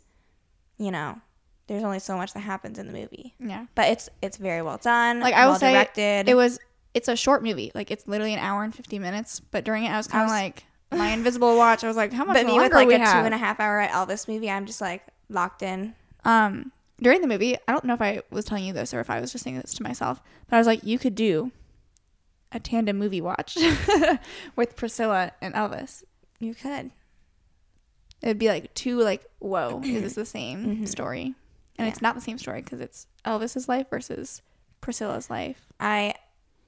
you 0.77 0.91
know 0.91 1.19
there's 1.67 1.83
only 1.83 1.99
so 1.99 2.17
much 2.17 2.33
that 2.33 2.39
happens 2.39 2.79
in 2.79 2.87
the 2.87 2.93
movie 2.93 3.35
yeah. 3.39 3.65
but 3.75 3.87
it's 3.89 4.09
it's 4.21 4.37
very 4.37 4.61
well 4.61 4.77
done 4.77 5.19
Like 5.19 5.33
I 5.35 5.45
will 5.45 5.51
well 5.51 5.59
say, 5.59 5.73
directed 5.73 6.27
it 6.27 6.35
was. 6.35 6.59
It's 6.93 7.07
a 7.07 7.15
short 7.15 7.43
movie. 7.43 7.71
Like 7.75 7.91
it's 7.91 8.07
literally 8.07 8.33
an 8.33 8.39
hour 8.39 8.63
and 8.63 8.73
fifty 8.73 8.97
minutes. 8.97 9.39
But 9.39 9.63
during 9.63 9.85
it, 9.85 9.89
I 9.89 9.97
was 9.97 10.07
kind 10.07 10.23
of 10.23 10.31
like 10.31 10.63
my 10.91 11.09
invisible 11.09 11.55
watch. 11.55 11.83
I 11.83 11.87
was 11.87 11.95
like, 11.95 12.11
how 12.11 12.25
much 12.25 12.35
but 12.35 12.47
me 12.47 12.53
longer 12.53 12.63
with 12.63 12.73
like 12.73 12.87
we 12.87 12.95
a 12.95 12.99
have? 12.99 13.21
two 13.21 13.25
and 13.25 13.33
a 13.33 13.37
half 13.37 13.59
hour 13.59 13.79
at 13.79 13.91
Elvis 13.91 14.27
movie, 14.27 14.49
I'm 14.49 14.65
just 14.65 14.81
like 14.81 15.05
locked 15.29 15.61
in. 15.61 15.93
um, 16.25 16.71
during 16.99 17.21
the 17.21 17.27
movie, 17.27 17.55
I 17.67 17.71
don't 17.71 17.85
know 17.85 17.93
if 17.93 18.01
I 18.01 18.23
was 18.31 18.43
telling 18.43 18.65
you 18.65 18.73
this 18.73 18.91
or 18.93 18.99
if 18.99 19.09
I 19.11 19.21
was 19.21 19.31
just 19.31 19.43
saying 19.43 19.57
this 19.57 19.75
to 19.75 19.83
myself, 19.83 20.19
but 20.49 20.55
I 20.55 20.59
was 20.59 20.67
like, 20.67 20.83
you 20.83 20.97
could 20.97 21.13
do 21.15 21.51
a 22.51 22.59
tandem 22.59 22.97
movie 22.97 23.21
watch 23.21 23.57
with 24.55 24.75
Priscilla 24.75 25.31
and 25.41 25.53
Elvis. 25.53 26.03
You 26.39 26.55
could. 26.55 26.91
It'd 28.21 28.37
be 28.39 28.47
like 28.49 28.73
two 28.73 28.99
like, 28.99 29.25
whoa, 29.39 29.81
is 29.83 30.01
this 30.03 30.13
the 30.15 30.25
same 30.25 30.65
Mhm. 30.65 30.87
story? 30.87 31.35
And 31.77 31.85
Yeah. 31.85 31.91
it's 31.93 32.01
not 32.01 32.15
the 32.15 32.21
same 32.21 32.37
story 32.37 32.61
because 32.61 32.81
it's 32.81 33.07
Elvis's 33.25 33.69
life 33.69 33.89
versus 33.89 34.41
Priscilla's 34.81 35.29
life. 35.29 35.67
I 35.79 36.13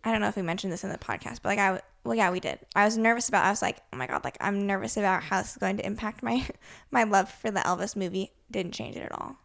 I 0.03 0.11
don't 0.11 0.21
know 0.21 0.29
if 0.29 0.35
we 0.35 0.41
mentioned 0.41 0.73
this 0.73 0.83
in 0.83 0.89
the 0.89 0.97
podcast, 0.97 1.39
but 1.43 1.49
like 1.49 1.59
I, 1.59 1.79
well 2.03 2.15
yeah 2.15 2.31
we 2.31 2.39
did. 2.39 2.59
I 2.75 2.85
was 2.85 2.97
nervous 2.97 3.29
about. 3.29 3.45
I 3.45 3.49
was 3.51 3.61
like, 3.61 3.81
oh 3.93 3.97
my 3.97 4.07
god, 4.07 4.23
like 4.23 4.37
I'm 4.41 4.65
nervous 4.65 4.97
about 4.97 5.23
how 5.23 5.41
this 5.41 5.51
is 5.51 5.57
going 5.57 5.77
to 5.77 5.85
impact 5.85 6.23
my 6.23 6.47
my 6.91 7.03
love 7.03 7.29
for 7.29 7.51
the 7.51 7.59
Elvis 7.61 7.95
movie. 7.95 8.31
Didn't 8.49 8.73
change 8.73 8.95
it 8.95 9.01
at 9.03 9.11
all. 9.11 9.35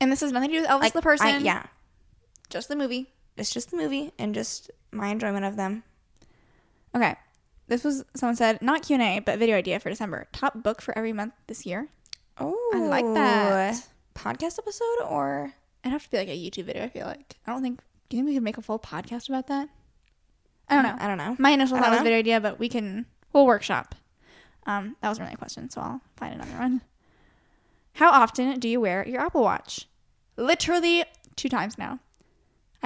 And 0.00 0.10
this 0.12 0.20
has 0.20 0.30
nothing 0.32 0.50
to 0.50 0.56
do 0.56 0.60
with 0.62 0.70
Elvis 0.70 0.80
Like 0.80 0.92
the 0.92 1.02
person. 1.02 1.26
I, 1.26 1.38
yeah, 1.38 1.64
just 2.50 2.68
the 2.68 2.76
movie. 2.76 3.10
It's 3.36 3.50
just 3.50 3.70
the 3.70 3.76
movie 3.76 4.12
and 4.18 4.34
just 4.34 4.70
my 4.92 5.08
enjoyment 5.08 5.44
of 5.44 5.56
them. 5.56 5.82
Okay. 6.94 7.16
This 7.68 7.84
was 7.84 8.04
someone 8.14 8.36
said 8.36 8.62
not 8.62 8.82
Q 8.82 8.94
and 8.94 9.02
A, 9.02 9.18
but 9.18 9.38
video 9.38 9.56
idea 9.56 9.80
for 9.80 9.90
December. 9.90 10.26
Top 10.32 10.62
book 10.62 10.80
for 10.80 10.96
every 10.96 11.12
month 11.12 11.34
this 11.46 11.66
year. 11.66 11.88
Oh, 12.38 12.70
I 12.74 12.80
like 12.80 13.04
that. 13.14 13.88
podcast 14.14 14.58
episode 14.58 15.04
or 15.08 15.52
It'd 15.86 15.92
have 15.92 16.02
to 16.02 16.10
be 16.10 16.16
like 16.16 16.28
a 16.28 16.36
YouTube 16.36 16.64
video. 16.64 16.82
I 16.82 16.88
feel 16.88 17.06
like 17.06 17.36
I 17.46 17.52
don't 17.52 17.62
think. 17.62 17.80
Do 18.08 18.16
you 18.16 18.22
think 18.22 18.28
we 18.30 18.34
could 18.34 18.42
make 18.42 18.58
a 18.58 18.62
full 18.62 18.78
podcast 18.78 19.28
about 19.28 19.46
that? 19.46 19.68
I 20.68 20.74
don't 20.74 20.82
know. 20.82 20.96
I 20.98 21.06
don't 21.06 21.16
know. 21.16 21.36
My 21.38 21.50
initial 21.50 21.78
thought 21.78 21.90
was 21.90 21.98
know. 21.98 22.04
video 22.04 22.18
idea, 22.18 22.40
but 22.40 22.58
we 22.58 22.68
can 22.68 23.06
we'll 23.32 23.46
workshop. 23.46 23.94
Um, 24.66 24.96
that 25.00 25.08
wasn't 25.08 25.26
really 25.26 25.34
a 25.34 25.38
question, 25.38 25.70
so 25.70 25.80
I'll 25.80 26.00
find 26.16 26.34
another 26.34 26.58
one. 26.58 26.80
How 27.92 28.10
often 28.10 28.58
do 28.58 28.68
you 28.68 28.80
wear 28.80 29.06
your 29.06 29.20
Apple 29.20 29.42
Watch? 29.42 29.86
Literally 30.36 31.04
two 31.36 31.48
times 31.48 31.78
now. 31.78 32.00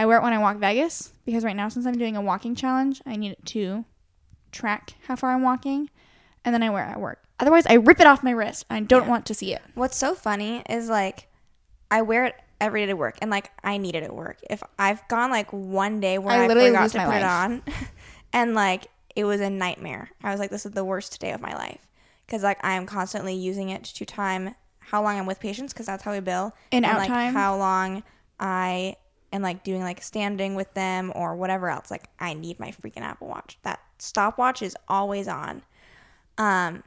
I 0.00 0.06
wear 0.06 0.16
it 0.18 0.22
when 0.22 0.32
I 0.32 0.38
walk 0.38 0.56
Vegas 0.56 1.12
because 1.26 1.44
right 1.44 1.54
now, 1.54 1.68
since 1.68 1.84
I'm 1.84 1.98
doing 1.98 2.16
a 2.16 2.22
walking 2.22 2.54
challenge, 2.54 3.02
I 3.04 3.16
need 3.16 3.32
it 3.32 3.44
to 3.46 3.84
track 4.50 4.94
how 5.06 5.14
far 5.14 5.32
I'm 5.32 5.42
walking, 5.42 5.90
and 6.42 6.54
then 6.54 6.62
I 6.62 6.70
wear 6.70 6.84
it 6.86 6.90
at 6.92 7.00
work. 7.00 7.22
Otherwise, 7.38 7.66
I 7.66 7.74
rip 7.74 8.00
it 8.00 8.06
off 8.06 8.22
my 8.22 8.30
wrist. 8.30 8.64
I 8.70 8.80
don't 8.80 9.02
Yeah. 9.04 9.08
want 9.10 9.26
to 9.26 9.34
see 9.34 9.52
it. 9.52 9.60
What's 9.74 9.98
so 9.98 10.14
funny 10.14 10.62
is 10.70 10.88
like 10.88 11.28
I 11.90 12.00
wear 12.00 12.24
it 12.24 12.34
every 12.62 12.80
day 12.80 12.86
to 12.86 12.94
work 12.94 13.18
and 13.20 13.30
like 13.30 13.50
I 13.62 13.76
need 13.76 13.94
it 13.94 14.02
at 14.02 14.14
work. 14.14 14.38
If 14.48 14.62
I've 14.78 15.06
gone 15.08 15.30
like 15.30 15.50
one 15.52 16.00
day 16.00 16.16
where 16.18 16.34
I 16.34 16.44
I, 16.44 16.46
literally 16.46 16.70
forgot 16.70 16.90
to 16.92 16.96
my 16.98 17.04
put 17.04 17.16
it 17.16 17.22
on 17.24 17.62
and 18.32 18.54
like 18.54 18.86
it 19.14 19.24
was 19.24 19.40
a 19.42 19.50
nightmare. 19.50 20.10
I 20.22 20.30
was 20.30 20.40
like 20.40 20.50
this 20.50 20.64
is 20.64 20.72
the 20.72 20.84
worst 20.84 21.20
day 21.20 21.32
of 21.32 21.40
my 21.42 21.52
life 21.54 21.86
cuz 22.28 22.42
like 22.42 22.62
I 22.64 22.72
am 22.72 22.86
constantly 22.86 23.34
using 23.34 23.68
it 23.68 23.84
to 23.84 24.06
time 24.06 24.54
how 24.78 25.02
long 25.02 25.18
I'm 25.18 25.26
with 25.26 25.40
patients 25.40 25.72
cuz 25.74 25.84
that's 25.86 26.02
how 26.04 26.12
we 26.12 26.20
bill 26.20 26.54
In 26.70 26.84
and 26.84 26.92
out 26.92 26.98
like 26.98 27.08
time? 27.08 27.34
how 27.34 27.56
long 27.56 28.02
I 28.38 28.96
am 29.32 29.42
like 29.42 29.62
doing 29.64 29.82
like 29.82 30.02
standing 30.02 30.54
with 30.54 30.72
them 30.74 31.12
or 31.14 31.36
whatever 31.36 31.70
else. 31.70 31.90
Like 31.90 32.08
I 32.18 32.34
need 32.34 32.58
my 32.58 32.72
freaking 32.72 33.02
Apple 33.02 33.28
Watch. 33.28 33.58
That 33.62 33.80
stopwatch 33.98 34.62
is 34.62 34.76
always 34.88 35.28
on. 35.28 35.62
Um, 36.38 36.82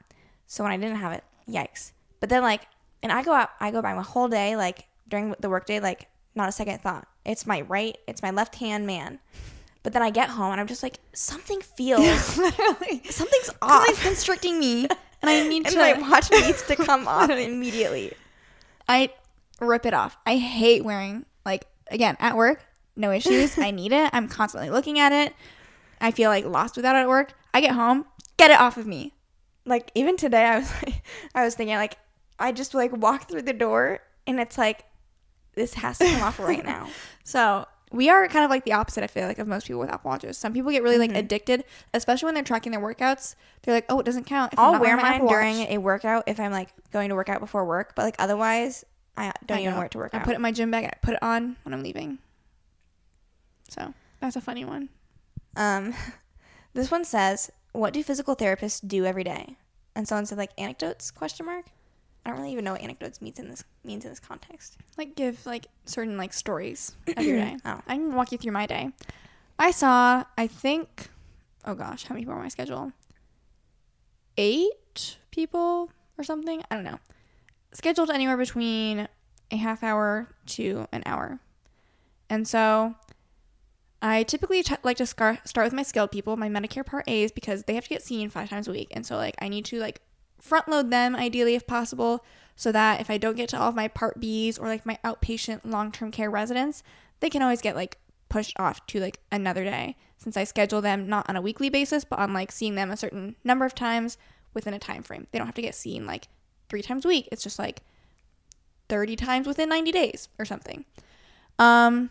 so 0.47 0.63
when 0.63 0.71
I 0.73 0.77
didn't 0.77 0.97
have 0.97 1.13
it, 1.13 1.23
yikes. 1.49 1.91
But 2.19 2.29
then 2.29 2.41
like, 2.43 2.67
and 3.01 3.11
I 3.11 3.23
go 3.23 3.33
out, 3.33 3.49
I 3.59 3.71
go 3.71 3.81
by 3.81 3.93
my 3.93 4.01
whole 4.01 4.27
day, 4.27 4.55
like 4.55 4.85
during 5.07 5.35
the 5.39 5.49
workday, 5.49 5.79
like 5.79 6.07
not 6.35 6.49
a 6.49 6.51
second 6.51 6.79
thought. 6.81 7.07
It's 7.25 7.45
my 7.45 7.61
right, 7.61 7.97
it's 8.07 8.21
my 8.21 8.31
left 8.31 8.55
hand 8.55 8.85
man. 8.87 9.19
But 9.83 9.91
then 9.93 10.01
I 10.01 10.09
get 10.11 10.29
home 10.29 10.51
and 10.51 10.61
I'm 10.61 10.67
just 10.67 10.81
like, 10.81 10.99
something 11.13 11.59
feels, 11.77 12.37
literally, 12.37 13.01
something's 13.09 13.49
off. 13.61 14.01
constricting 14.01 14.59
me, 14.59 14.87
and 15.21 15.29
I 15.29 15.47
need 15.47 15.65
and 15.67 15.73
to. 15.73 15.79
my 15.79 15.93
watch 15.93 16.31
needs 16.31 16.65
to 16.67 16.75
come 16.75 17.07
off 17.07 17.29
immediately. 17.29 18.13
I 18.87 19.09
rip 19.59 19.85
it 19.85 19.93
off. 19.93 20.17
I 20.25 20.37
hate 20.37 20.83
wearing 20.83 21.25
like 21.45 21.65
again 21.93 22.17
at 22.19 22.35
work, 22.35 22.63
no 22.95 23.11
issues. 23.11 23.57
I 23.57 23.71
need 23.71 23.91
it. 23.93 24.09
I'm 24.13 24.27
constantly 24.27 24.69
looking 24.69 24.99
at 24.99 25.11
it. 25.11 25.33
I 26.01 26.11
feel 26.11 26.29
like 26.29 26.45
lost 26.45 26.75
without 26.75 26.95
it 26.95 26.99
at 26.99 27.07
work. 27.07 27.33
I 27.53 27.61
get 27.61 27.71
home, 27.71 28.05
get 28.37 28.51
it 28.51 28.59
off 28.59 28.77
of 28.77 28.85
me. 28.85 29.13
Like 29.65 29.91
even 29.95 30.17
today, 30.17 30.43
I 30.45 30.59
was 30.59 30.71
like, 30.83 31.03
I 31.35 31.43
was 31.45 31.55
thinking 31.55 31.75
like, 31.77 31.97
I 32.39 32.51
just 32.51 32.73
like 32.73 32.91
walk 32.95 33.29
through 33.29 33.43
the 33.43 33.53
door 33.53 33.99
and 34.27 34.39
it's 34.39 34.57
like 34.57 34.83
this 35.55 35.75
has 35.75 35.97
to 35.99 36.05
come 36.05 36.23
off 36.23 36.39
right 36.39 36.65
now. 36.73 36.89
So 37.23 37.65
we 37.91 38.09
are 38.09 38.27
kind 38.27 38.43
of 38.43 38.49
like 38.49 38.65
the 38.65 38.73
opposite, 38.73 39.03
I 39.03 39.07
feel 39.07 39.27
like, 39.27 39.37
of 39.37 39.47
most 39.47 39.67
people 39.67 39.79
with 39.79 39.89
Apple 39.91 40.09
Watches. 40.09 40.35
Some 40.37 40.51
people 40.51 40.71
get 40.71 40.81
really 40.81 40.97
like 40.97 41.11
Mhm. 41.11 41.17
addicted, 41.17 41.63
especially 41.93 42.25
when 42.25 42.33
they're 42.33 42.43
tracking 42.43 42.71
their 42.71 42.81
workouts. 42.81 43.35
They're 43.61 43.75
like, 43.75 43.85
oh, 43.87 43.99
it 43.99 44.05
doesn't 44.05 44.23
count. 44.25 44.53
I'll 44.57 44.79
wear 44.81 44.97
my 44.97 45.19
mine 45.19 45.27
during 45.27 45.57
a 45.69 45.77
workout 45.77 46.23
if 46.25 46.39
I'm 46.39 46.51
like 46.51 46.69
going 46.91 47.09
to 47.09 47.15
work 47.15 47.29
out 47.29 47.39
before 47.39 47.63
work, 47.65 47.93
but 47.95 48.01
like 48.03 48.15
otherwise, 48.17 48.83
I 49.15 49.31
don't 49.45 49.57
I 49.57 49.61
even 49.61 49.71
know. 49.73 49.77
wear 49.77 49.85
it 49.85 49.91
to 49.91 49.97
work 49.99 50.13
I 50.13 50.17
out. 50.17 50.23
put 50.23 50.31
it 50.33 50.35
in 50.37 50.41
my 50.41 50.51
gym 50.51 50.71
bag 50.71 50.85
and 50.85 50.93
I 50.93 50.97
put 51.01 51.13
it 51.13 51.23
on 51.23 51.55
when 51.63 51.73
I'm 51.73 51.83
leaving. 51.83 52.17
So 53.69 53.93
that's 54.19 54.35
a 54.35 54.41
funny 54.41 54.65
one. 54.65 54.89
Um, 55.55 55.93
this 56.73 56.89
one 56.91 57.05
says, 57.05 57.51
"What 57.73 57.93
do 57.93 58.03
physical 58.03 58.35
therapists 58.35 58.85
do 58.85 59.05
every 59.05 59.23
day?" 59.23 59.57
And 59.95 60.07
someone 60.07 60.25
said 60.25 60.37
like 60.37 60.51
anecdotes 60.57 61.11
question 61.11 61.45
mark. 61.45 61.65
I 62.25 62.29
don't 62.29 62.39
really 62.39 62.51
even 62.53 62.63
know 62.63 62.71
what 62.71 62.81
anecdotes 62.81 63.21
means 63.21 63.37
in 63.37 63.49
this 63.49 63.63
means 63.83 64.05
in 64.05 64.11
this 64.11 64.19
context. 64.19 64.77
Like 64.97 65.15
give 65.15 65.45
like 65.45 65.67
certain 65.85 66.17
like 66.17 66.33
stories 66.33 66.95
of 67.17 67.23
your 67.23 67.37
day. 67.37 67.57
Oh. 67.65 67.81
I 67.87 67.95
can 67.95 68.15
walk 68.15 68.31
you 68.31 68.37
through 68.37 68.53
my 68.53 68.65
day. 68.65 68.91
I 69.59 69.71
saw, 69.71 70.23
I 70.37 70.47
think, 70.47 71.09
oh 71.65 71.75
gosh, 71.75 72.05
how 72.05 72.13
many 72.15 72.23
people 72.23 72.33
on 72.33 72.41
my 72.41 72.47
schedule? 72.47 72.91
Eight 74.37 75.17
people 75.31 75.91
or 76.17 76.23
something. 76.23 76.63
I 76.71 76.75
don't 76.75 76.83
know. 76.83 76.99
Scheduled 77.73 78.09
anywhere 78.09 78.37
between 78.37 79.07
a 79.51 79.55
half 79.55 79.83
hour 79.83 80.29
to 80.47 80.87
an 80.91 81.03
hour. 81.05 81.39
And 82.29 82.47
so 82.47 82.95
I 84.01 84.23
typically 84.23 84.63
t- 84.63 84.75
like 84.83 84.97
to 84.97 85.05
scar- 85.05 85.39
start 85.45 85.65
with 85.65 85.73
my 85.73 85.83
skilled 85.83 86.11
people, 86.11 86.35
my 86.35 86.49
Medicare 86.49 86.85
Part 86.85 87.05
A's, 87.07 87.31
because 87.31 87.63
they 87.63 87.75
have 87.75 87.83
to 87.85 87.89
get 87.89 88.03
seen 88.03 88.29
five 88.29 88.49
times 88.49 88.67
a 88.67 88.71
week. 88.71 88.89
And 88.91 89.05
so, 89.05 89.15
like, 89.15 89.35
I 89.39 89.47
need 89.47 89.65
to, 89.65 89.79
like, 89.79 90.01
front 90.39 90.67
load 90.67 90.91
them 90.91 91.15
ideally 91.15 91.55
if 91.55 91.65
possible 91.65 92.25
so 92.55 92.71
that 92.71 92.99
if 92.99 93.09
I 93.09 93.17
don't 93.17 93.37
get 93.37 93.49
to 93.49 93.59
all 93.59 93.69
of 93.69 93.75
my 93.75 93.87
Part 93.87 94.19
B's 94.19 94.57
or, 94.57 94.67
like, 94.67 94.85
my 94.85 94.99
outpatient 95.05 95.61
long 95.63 95.91
term 95.91 96.11
care 96.11 96.29
residents, 96.29 96.83
they 97.21 97.29
can 97.29 97.41
always 97.41 97.61
get, 97.61 97.75
like, 97.75 97.97
pushed 98.29 98.59
off 98.59 98.85
to, 98.87 98.99
like, 98.99 99.19
another 99.31 99.63
day 99.63 99.95
since 100.17 100.35
I 100.37 100.43
schedule 100.43 100.81
them 100.81 101.07
not 101.07 101.29
on 101.29 101.35
a 101.35 101.41
weekly 101.41 101.69
basis, 101.69 102.03
but 102.03 102.19
on, 102.19 102.33
like, 102.33 102.51
seeing 102.51 102.75
them 102.75 102.91
a 102.91 102.97
certain 102.97 103.35
number 103.43 103.65
of 103.65 103.73
times 103.73 104.17
within 104.53 104.73
a 104.73 104.79
time 104.79 105.03
frame. 105.03 105.27
They 105.31 105.37
don't 105.37 105.47
have 105.47 105.55
to 105.55 105.61
get 105.61 105.75
seen, 105.75 106.05
like, 106.05 106.27
three 106.69 106.81
times 106.81 107.05
a 107.05 107.07
week. 107.07 107.29
It's 107.31 107.43
just, 107.43 107.59
like, 107.59 107.81
30 108.89 109.15
times 109.15 109.47
within 109.47 109.69
90 109.69 109.91
days 109.91 110.29
or 110.37 110.45
something. 110.45 110.85
Um, 111.59 112.09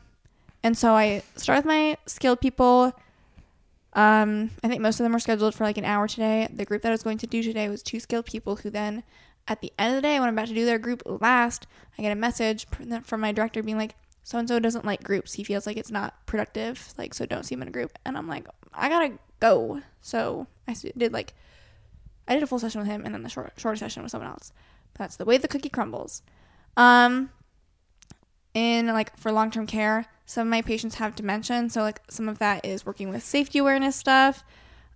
and 0.62 0.76
so 0.76 0.92
I 0.92 1.22
start 1.36 1.58
with 1.58 1.66
my 1.66 1.96
skilled 2.06 2.40
people. 2.40 2.92
Um, 3.94 4.50
I 4.62 4.68
think 4.68 4.80
most 4.80 5.00
of 5.00 5.04
them 5.04 5.12
were 5.12 5.18
scheduled 5.18 5.54
for 5.54 5.64
like 5.64 5.76
an 5.76 5.84
hour 5.84 6.08
today. 6.08 6.48
The 6.52 6.64
group 6.64 6.82
that 6.82 6.88
I 6.88 6.92
was 6.92 7.02
going 7.02 7.18
to 7.18 7.26
do 7.26 7.42
today 7.42 7.68
was 7.68 7.82
two 7.82 8.00
skilled 8.00 8.26
people 8.26 8.56
who 8.56 8.70
then, 8.70 9.02
at 9.48 9.60
the 9.60 9.72
end 9.78 9.94
of 9.94 9.96
the 9.96 10.02
day, 10.02 10.18
when 10.18 10.28
I'm 10.28 10.34
about 10.34 10.48
to 10.48 10.54
do 10.54 10.64
their 10.64 10.78
group 10.78 11.02
last, 11.04 11.66
I 11.98 12.02
get 12.02 12.12
a 12.12 12.16
message 12.16 12.66
from 13.02 13.20
my 13.20 13.32
director 13.32 13.62
being 13.62 13.76
like, 13.76 13.96
so 14.24 14.38
and 14.38 14.48
so 14.48 14.60
doesn't 14.60 14.84
like 14.84 15.02
groups. 15.02 15.34
He 15.34 15.44
feels 15.44 15.66
like 15.66 15.76
it's 15.76 15.90
not 15.90 16.26
productive. 16.26 16.94
Like, 16.96 17.12
so 17.12 17.26
don't 17.26 17.44
see 17.44 17.56
him 17.56 17.62
in 17.62 17.68
a 17.68 17.72
group. 17.72 17.98
And 18.06 18.16
I'm 18.16 18.28
like, 18.28 18.46
I 18.72 18.88
gotta 18.88 19.18
go. 19.40 19.82
So 20.00 20.46
I 20.68 20.76
did 20.96 21.12
like, 21.12 21.34
I 22.28 22.34
did 22.34 22.42
a 22.42 22.46
full 22.46 22.58
session 22.58 22.80
with 22.80 22.88
him 22.88 23.04
and 23.04 23.14
then 23.14 23.22
the 23.22 23.28
short, 23.28 23.52
shorter 23.56 23.76
session 23.76 24.02
with 24.02 24.12
someone 24.12 24.30
else. 24.30 24.52
That's 24.94 25.16
the 25.16 25.24
way 25.24 25.38
the 25.38 25.48
cookie 25.48 25.68
crumbles. 25.68 26.22
Um, 26.76 27.30
in 28.54 28.86
like 28.88 29.16
for 29.16 29.32
long-term 29.32 29.66
care 29.66 30.06
some 30.26 30.46
of 30.46 30.50
my 30.50 30.62
patients 30.62 30.96
have 30.96 31.14
dementia 31.14 31.68
so 31.70 31.80
like 31.80 32.00
some 32.08 32.28
of 32.28 32.38
that 32.38 32.64
is 32.64 32.84
working 32.84 33.08
with 33.08 33.22
safety 33.22 33.58
awareness 33.58 33.96
stuff 33.96 34.44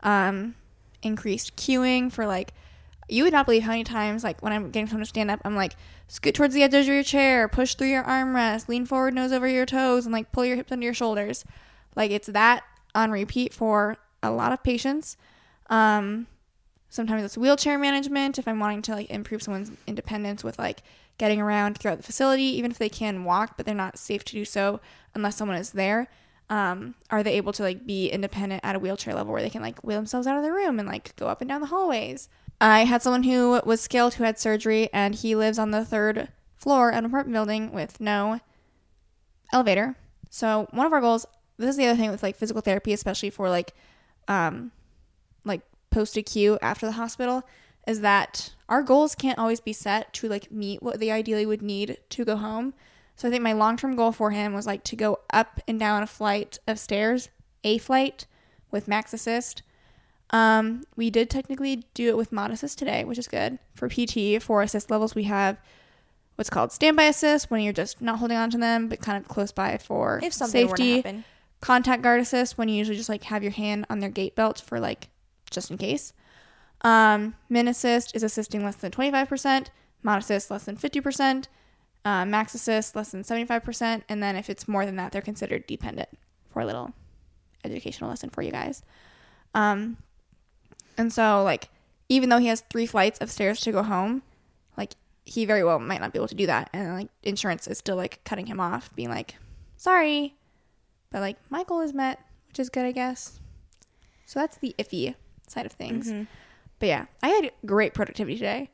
um 0.02 0.54
increased 1.02 1.56
cueing 1.56 2.12
for 2.12 2.26
like 2.26 2.52
you 3.08 3.22
would 3.22 3.32
not 3.32 3.46
believe 3.46 3.62
how 3.62 3.70
many 3.70 3.84
times 3.84 4.22
like 4.22 4.42
when 4.42 4.52
i'm 4.52 4.70
getting 4.70 4.86
someone 4.86 5.02
to 5.02 5.08
stand 5.08 5.30
up 5.30 5.40
i'm 5.44 5.56
like 5.56 5.74
scoot 6.08 6.34
towards 6.34 6.54
the 6.54 6.62
edge 6.62 6.74
of 6.74 6.86
your 6.86 7.02
chair 7.02 7.48
push 7.48 7.74
through 7.74 7.88
your 7.88 8.04
armrest 8.04 8.68
lean 8.68 8.84
forward 8.84 9.14
nose 9.14 9.32
over 9.32 9.48
your 9.48 9.66
toes 9.66 10.04
and 10.04 10.12
like 10.12 10.30
pull 10.32 10.44
your 10.44 10.56
hips 10.56 10.72
under 10.72 10.84
your 10.84 10.94
shoulders 10.94 11.44
like 11.94 12.10
it's 12.10 12.26
that 12.28 12.62
on 12.94 13.10
repeat 13.10 13.54
for 13.54 13.96
a 14.22 14.30
lot 14.30 14.52
of 14.52 14.62
patients 14.62 15.16
um 15.70 16.26
sometimes 16.96 17.22
it's 17.22 17.38
wheelchair 17.38 17.78
management 17.78 18.38
if 18.38 18.48
i'm 18.48 18.58
wanting 18.58 18.82
to 18.82 18.92
like 18.92 19.10
improve 19.10 19.42
someone's 19.42 19.70
independence 19.86 20.42
with 20.42 20.58
like 20.58 20.82
getting 21.18 21.40
around 21.40 21.78
throughout 21.78 21.98
the 21.98 22.02
facility 22.02 22.42
even 22.42 22.70
if 22.70 22.78
they 22.78 22.88
can 22.88 23.24
walk 23.24 23.56
but 23.56 23.64
they're 23.64 23.74
not 23.74 23.98
safe 23.98 24.24
to 24.24 24.32
do 24.32 24.44
so 24.44 24.80
unless 25.14 25.36
someone 25.36 25.56
is 25.56 25.70
there 25.70 26.08
um, 26.48 26.94
are 27.10 27.22
they 27.22 27.36
able 27.36 27.52
to 27.54 27.62
like 27.62 27.86
be 27.86 28.08
independent 28.08 28.60
at 28.64 28.76
a 28.76 28.78
wheelchair 28.78 29.14
level 29.14 29.32
where 29.32 29.42
they 29.42 29.50
can 29.50 29.62
like 29.62 29.80
wheel 29.80 29.98
themselves 29.98 30.26
out 30.26 30.36
of 30.36 30.44
the 30.44 30.52
room 30.52 30.78
and 30.78 30.88
like 30.88 31.16
go 31.16 31.26
up 31.26 31.40
and 31.40 31.48
down 31.48 31.60
the 31.60 31.66
hallways? 31.66 32.28
I 32.60 32.84
had 32.84 33.02
someone 33.02 33.24
who 33.24 33.60
was 33.64 33.80
skilled 33.80 34.14
who 34.14 34.24
had 34.24 34.38
surgery 34.38 34.88
and 34.92 35.14
he 35.14 35.34
lives 35.34 35.58
on 35.58 35.72
the 35.72 35.84
third 35.84 36.28
floor 36.54 36.90
of 36.90 36.98
an 36.98 37.04
apartment 37.04 37.34
building 37.34 37.72
with 37.72 38.00
no 38.00 38.40
elevator. 39.52 39.96
So 40.30 40.68
one 40.70 40.86
of 40.86 40.92
our 40.92 41.00
goals 41.00 41.26
this 41.58 41.70
is 41.70 41.76
the 41.76 41.86
other 41.86 41.98
thing 41.98 42.10
with 42.10 42.22
like 42.22 42.36
physical 42.36 42.62
therapy 42.62 42.92
especially 42.92 43.30
for 43.30 43.48
like 43.48 43.74
um 44.28 44.70
like 45.96 46.00
post 46.00 46.16
acute 46.16 46.58
after 46.62 46.86
the 46.86 46.92
hospital 46.92 47.42
is 47.86 48.00
that 48.00 48.52
our 48.68 48.82
goals 48.82 49.14
can't 49.14 49.38
always 49.38 49.60
be 49.60 49.72
set 49.72 50.12
to 50.12 50.28
like 50.28 50.50
meet 50.50 50.82
what 50.82 51.00
they 51.00 51.10
ideally 51.10 51.46
would 51.46 51.62
need 51.62 51.98
to 52.10 52.24
go 52.24 52.36
home. 52.36 52.74
So 53.14 53.28
I 53.28 53.30
think 53.30 53.42
my 53.42 53.52
long 53.52 53.76
term 53.76 53.96
goal 53.96 54.12
for 54.12 54.30
him 54.30 54.52
was 54.52 54.66
like 54.66 54.84
to 54.84 54.96
go 54.96 55.20
up 55.30 55.60
and 55.66 55.78
down 55.78 56.02
a 56.02 56.06
flight 56.06 56.58
of 56.66 56.78
stairs, 56.78 57.30
a 57.64 57.78
flight 57.78 58.26
with 58.70 58.88
max 58.88 59.14
assist. 59.14 59.62
Um, 60.30 60.82
we 60.96 61.08
did 61.08 61.30
technically 61.30 61.84
do 61.94 62.08
it 62.08 62.16
with 62.16 62.32
mod 62.32 62.50
assist 62.50 62.78
today, 62.78 63.04
which 63.04 63.18
is 63.18 63.28
good. 63.28 63.58
For 63.74 63.88
PT, 63.88 64.42
for 64.42 64.60
assist 64.62 64.90
levels, 64.90 65.14
we 65.14 65.24
have 65.24 65.56
what's 66.34 66.50
called 66.50 66.72
standby 66.72 67.04
assist 67.04 67.50
when 67.50 67.60
you're 67.60 67.72
just 67.72 68.02
not 68.02 68.18
holding 68.18 68.36
on 68.36 68.50
to 68.50 68.58
them, 68.58 68.88
but 68.88 69.00
kind 69.00 69.16
of 69.16 69.28
close 69.28 69.52
by 69.52 69.78
for 69.78 70.20
If 70.22 70.32
something 70.34 70.68
safety 70.68 70.96
were 70.96 71.02
to 71.02 71.08
happen, 71.08 71.24
contact 71.60 72.02
guard 72.02 72.20
assist 72.20 72.58
when 72.58 72.68
you 72.68 72.74
usually 72.74 72.96
just 72.96 73.08
like 73.08 73.24
have 73.24 73.44
your 73.44 73.52
hand 73.52 73.86
on 73.88 74.00
their 74.00 74.10
gait 74.10 74.34
belt 74.34 74.60
for 74.60 74.80
like 74.80 75.08
just 75.56 75.72
in 75.72 75.78
case. 75.78 76.12
Um, 76.82 77.34
min 77.48 77.66
assist 77.66 78.14
is 78.14 78.22
assisting 78.22 78.64
less 78.64 78.76
than 78.76 78.92
25%, 78.92 79.66
mod 80.04 80.20
assist 80.20 80.50
less 80.52 80.64
than 80.64 80.76
50%, 80.76 81.46
uh, 82.04 82.24
max 82.24 82.54
assist 82.54 82.94
less 82.94 83.10
than 83.10 83.24
75%, 83.24 84.02
and 84.08 84.22
then 84.22 84.36
if 84.36 84.48
it's 84.48 84.68
more 84.68 84.86
than 84.86 84.94
that, 84.94 85.10
they're 85.10 85.20
considered 85.20 85.66
dependent 85.66 86.08
for 86.50 86.60
a 86.60 86.66
little 86.66 86.92
educational 87.64 88.08
lesson 88.08 88.30
for 88.30 88.42
you 88.42 88.52
guys. 88.52 88.82
Um, 89.54 89.96
and 90.96 91.12
so 91.12 91.42
like 91.42 91.70
even 92.08 92.28
though 92.28 92.38
he 92.38 92.46
has 92.46 92.62
three 92.70 92.86
flights 92.86 93.18
of 93.18 93.30
stairs 93.30 93.60
to 93.62 93.72
go 93.72 93.82
home, 93.82 94.22
like 94.76 94.92
he 95.24 95.44
very 95.44 95.64
well 95.64 95.80
might 95.80 96.00
not 96.00 96.12
be 96.12 96.18
able 96.18 96.28
to 96.28 96.34
do 96.36 96.46
that, 96.46 96.70
and 96.72 96.94
like 96.94 97.08
insurance 97.24 97.66
is 97.66 97.78
still 97.78 97.96
like 97.96 98.20
cutting 98.24 98.46
him 98.46 98.60
off, 98.60 98.94
being 98.94 99.10
like, 99.10 99.34
sorry, 99.76 100.36
but 101.10 101.20
like 101.20 101.36
my 101.50 101.64
goal 101.64 101.80
is 101.80 101.92
met, 101.92 102.20
which 102.48 102.60
is 102.60 102.70
good, 102.70 102.84
I 102.84 102.92
guess. 102.92 103.40
So 104.26 104.38
that's 104.38 104.58
the 104.58 104.74
iffy 104.78 105.14
side 105.50 105.66
of 105.66 105.72
things. 105.72 106.10
Mhm. 106.10 106.26
But 106.78 106.86
yeah, 106.88 107.06
I 107.22 107.28
had 107.28 107.52
great 107.64 107.94
productivity 107.94 108.36
today. 108.36 108.70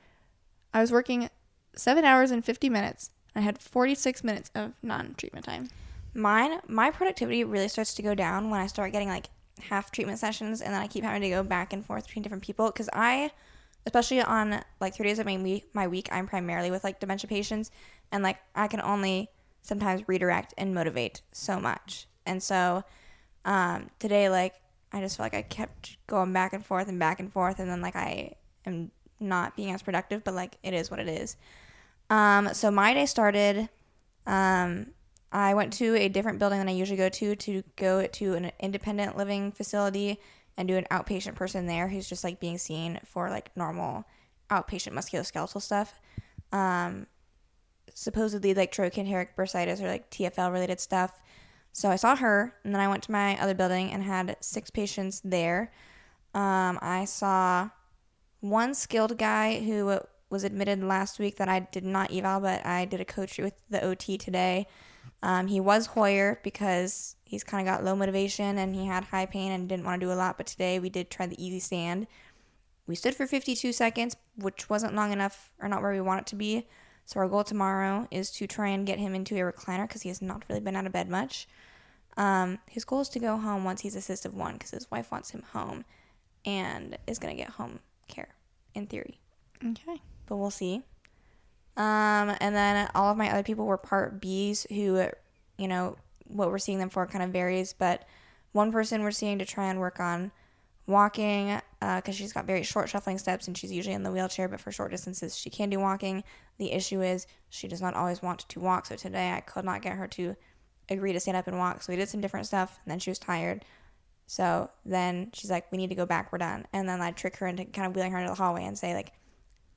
I 0.74 0.80
was 0.80 0.90
working 0.90 1.28
seven 1.76 2.04
hours 2.04 2.30
and 2.30 2.44
50 2.44 2.68
minutes. 2.68 3.11
I 3.35 3.40
had 3.40 3.58
46 3.58 4.24
minutes 4.24 4.50
of 4.54 4.72
non 4.82 5.14
treatment 5.16 5.44
time. 5.46 5.68
Mine, 6.14 6.61
my 6.68 6.90
productivity 6.90 7.44
really 7.44 7.68
starts 7.68 7.94
to 7.94 8.02
go 8.02 8.14
down 8.14 8.50
when 8.50 8.61
I 8.61 8.66
start 8.66 8.92
getting 8.92 9.08
like 9.08 9.28
half 9.61 9.90
treatment 9.90 10.18
sessions, 10.18 10.61
and 10.61 10.74
then 10.74 10.80
I 10.82 10.87
keep 10.87 11.04
having 11.04 11.22
to 11.22 11.30
go 11.30 11.42
back 11.42 11.72
and 11.72 11.85
forth 11.85 12.06
between 12.06 12.22
different 12.22 12.42
people. 12.42 12.66
Because 12.66 12.90
I, 12.92 13.30
especially 13.87 14.20
on 14.20 14.62
like 14.80 14.94
three 14.94 15.06
days 15.06 15.18
of 15.18 15.26
my 15.26 15.37
week, 15.38 15.68
my 15.72 15.87
week, 15.87 16.08
I'm 16.12 16.26
primarily 16.26 16.70
with 16.70 16.85
like 16.85 17.00
dementia 17.00 17.28
patients, 17.28 17.70
and 18.11 18.22
like 18.22 18.38
I 18.54 18.68
can 18.68 18.80
only 18.82 19.30
sometimes 19.62 20.06
redirect 20.08 20.52
and 20.58 20.74
motivate 20.74 21.22
so 21.32 21.58
much. 21.61 22.06
And 22.26 22.42
so 22.42 22.85
um, 23.44 23.88
today, 23.98 24.28
like 24.28 24.54
I 24.92 25.00
just 25.00 25.16
feel 25.16 25.24
like 25.24 25.35
I 25.35 25.42
kept 25.42 25.96
going 26.07 26.33
back 26.33 26.52
and 26.52 26.64
forth 26.64 26.88
and 26.88 26.98
back 26.98 27.20
and 27.20 27.33
forth, 27.33 27.59
and 27.59 27.70
then 27.70 27.81
like 27.81 27.96
I 27.96 28.35
am 28.66 28.90
not 29.20 29.57
being 29.57 29.72
as 29.72 29.83
productive, 29.83 30.24
but 30.24 30.35
like 30.35 30.59
it 30.62 30.74
is 30.74 30.90
what 30.90 31.00
it 31.00 31.09
is. 31.09 31.37
Um, 32.11 32.52
so 32.52 32.70
my 32.70 32.92
day 32.94 33.07
started. 33.07 33.68
Um, 34.26 34.88
I 35.33 35.55
went 35.55 35.72
to 35.74 35.96
a 35.96 36.09
different 36.09 36.38
building 36.38 36.59
than 36.59 36.68
I 36.68 36.72
usually 36.72 36.98
go 36.98 37.09
to 37.09 37.35
to 37.35 37.62
go 37.76 38.07
to 38.07 38.35
an 38.35 38.52
independent 38.61 39.16
living 39.16 39.50
facility 39.50 40.20
and 40.57 40.68
do 40.68 40.76
an 40.76 40.87
outpatient 40.90 41.35
person 41.35 41.66
there 41.66 41.88
who's 41.88 42.09
just 42.09 42.22
like 42.22 42.38
being 42.38 42.59
seen 42.59 43.00
for 43.05 43.31
like 43.31 43.50
normal 43.57 44.05
outpatient 44.50 44.92
musculoskeletal 44.92 45.62
stuff. 45.62 45.98
Um, 46.52 47.07
supposedly 47.94 48.55
like 48.55 48.72
trochanteric 48.72 49.28
bursitis 49.37 49.81
or 49.81 49.88
like 49.88 50.11
TFL 50.11 50.52
related 50.52 50.81
stuff. 50.81 51.22
So 51.72 51.90
I 51.90 51.96
saw 51.96 52.16
her, 52.16 52.54
and 52.64 52.74
then 52.74 52.80
I 52.80 52.88
went 52.88 53.02
to 53.04 53.12
my 53.12 53.40
other 53.40 53.54
building 53.54 53.90
and 53.90 54.02
had 54.02 54.37
six 54.40 54.70
patients 54.70 55.22
there. 55.24 55.72
Um, 56.35 56.78
I 56.82 57.06
saw 57.06 57.70
one 58.40 58.74
skilled 58.74 59.16
guy 59.16 59.61
who 59.61 60.00
was 60.28 60.44
admitted 60.44 60.82
last 60.82 61.18
week 61.18 61.37
that 61.37 61.48
I 61.48 61.61
did 61.61 61.85
not 61.85 62.12
eval, 62.12 62.40
but 62.40 62.64
I 62.66 62.85
did 62.85 63.00
a 63.00 63.04
coach 63.04 63.38
with 63.38 63.54
the 63.70 63.82
OT 63.82 64.18
today. 64.18 64.66
Um, 65.22 65.46
he 65.46 65.61
was 65.61 65.87
Hoyer 65.87 66.40
because 66.42 67.16
he's 67.24 67.44
kind 67.44 67.66
of 67.66 67.72
got 67.72 67.85
low 67.85 67.94
motivation 67.94 68.58
and 68.58 68.74
he 68.74 68.87
had 68.87 69.04
high 69.04 69.26
pain 69.26 69.52
and 69.52 69.68
didn't 69.68 69.85
want 69.85 70.00
to 70.00 70.06
do 70.06 70.12
a 70.12 70.14
lot. 70.14 70.37
But 70.37 70.46
today 70.46 70.78
we 70.78 70.90
did 70.90 71.11
try 71.11 71.26
the 71.26 71.42
easy 71.42 71.61
stand. 71.61 72.06
We 72.87 72.96
stood 72.96 73.14
for 73.14 73.26
52 73.26 73.72
seconds, 73.72 74.16
which 74.37 74.68
wasn't 74.68 74.94
long 74.94 75.12
enough 75.12 75.52
or 75.61 75.68
not 75.68 75.82
where 75.82 75.92
we 75.92 76.00
want 76.00 76.22
it 76.22 76.26
to 76.28 76.37
be. 76.37 76.66
So 77.05 77.21
our 77.21 77.29
goal 77.29 77.45
tomorrow 77.45 78.07
is 78.11 78.31
to 78.33 78.47
try 78.47 78.69
and 78.69 78.87
get 78.87 78.99
him 78.99 79.15
into 79.15 79.37
a 79.37 79.53
recliner 79.53 79.87
because 79.87 80.03
he 80.03 80.09
has 80.09 80.23
not 80.23 80.45
really 80.49 80.61
been 80.61 80.77
out 80.77 80.87
of 80.87 80.93
bed 80.93 81.09
much. 81.09 81.49
Um, 82.17 82.59
his 82.69 82.85
goal 82.85 83.01
is 83.01 83.09
to 83.11 83.19
go 83.19 83.37
home 83.37 83.65
once 83.65 83.81
he's 83.81 83.97
assistive 83.97 84.33
one 84.33 84.55
because 84.55 84.71
his 84.71 84.91
wife 84.91 85.11
wants 85.11 85.31
him 85.31 85.43
home 85.53 85.85
and 86.45 86.97
is 87.07 87.19
going 87.19 87.35
to 87.37 87.43
get 87.43 87.53
home 87.53 87.81
care 88.09 88.29
in 88.75 88.87
theory. 88.87 89.19
Okay. 89.65 90.01
But 90.27 90.37
we'll 90.37 90.51
see. 90.51 90.83
Um, 91.77 92.37
and 92.41 92.55
then 92.55 92.91
all 92.95 93.11
of 93.11 93.17
my 93.17 93.31
other 93.31 93.43
people 93.43 93.65
were 93.65 93.79
part 93.79 94.21
Bs 94.21 94.71
who, 94.71 95.09
you 95.59 95.69
know, 95.69 95.97
what 96.27 96.51
we're 96.51 96.59
seeing 96.59 96.79
them 96.79 96.91
for 96.91 97.07
kind 97.07 97.25
of 97.25 97.31
varies. 97.31 97.73
But 97.73 98.07
one 98.53 98.73
person 98.73 99.03
we're 99.03 99.11
seeing 99.11 99.38
to 99.38 99.47
try 99.47 99.67
and 99.67 99.81
work 99.81 99.99
on 100.01 100.33
walking 100.87 101.61
because 101.83 102.14
uh, 102.14 102.18
she's 102.18 102.33
got 102.33 102.47
very 102.47 102.62
short 102.62 102.88
shuffling 102.88 103.18
steps 103.18 103.49
and 103.49 103.59
she's 103.59 103.73
usually 103.73 103.95
in 103.95 104.05
the 104.05 104.12
wheelchair, 104.12 104.47
but 104.47 104.61
for 104.61 104.71
short 104.71 104.92
distances 104.92 105.37
she 105.37 105.51
can 105.51 105.68
do 105.68 105.81
walking. 105.81 106.23
The 106.59 106.71
issue 106.71 107.03
is 107.03 107.27
she 107.49 107.66
does 107.66 107.83
not 107.83 107.95
always 107.95 108.23
want 108.23 108.40
to 108.49 108.61
walk. 108.61 108.87
So 108.87 108.95
today 108.95 109.33
I 109.33 109.40
could 109.40 109.64
not 109.64 109.83
get 109.83 109.97
her 109.97 110.07
to 110.09 110.37
agree 110.88 111.12
to 111.12 111.18
stand 111.18 111.37
up 111.37 111.49
and 111.49 111.59
walk. 111.59 111.83
So 111.83 111.92
we 111.92 111.97
did 111.97 112.09
some 112.09 112.21
different 112.21 112.47
stuff 112.47 112.79
and 112.85 112.92
then 112.92 113.01
she 113.01 113.11
was 113.11 113.18
tired. 113.18 113.64
So 114.27 114.71
then 114.85 115.31
she's 115.33 115.51
like, 115.51 115.73
we 115.73 115.79
need 115.79 115.88
to 115.88 115.97
go 115.97 116.07
back. 116.07 116.31
We're 116.31 116.38
done. 116.38 116.66
And 116.73 116.88
then 116.88 117.01
I 117.01 117.11
trick 117.11 117.37
her 117.38 117.49
into 117.49 117.64
kind 117.64 117.88
of 117.88 117.97
wheeling 117.97 118.12
her 118.12 118.18
into 118.18 118.31
the 118.31 118.37
hallway 118.37 118.64
and 118.64 118.79
say 118.79 118.95
like, 118.95 119.12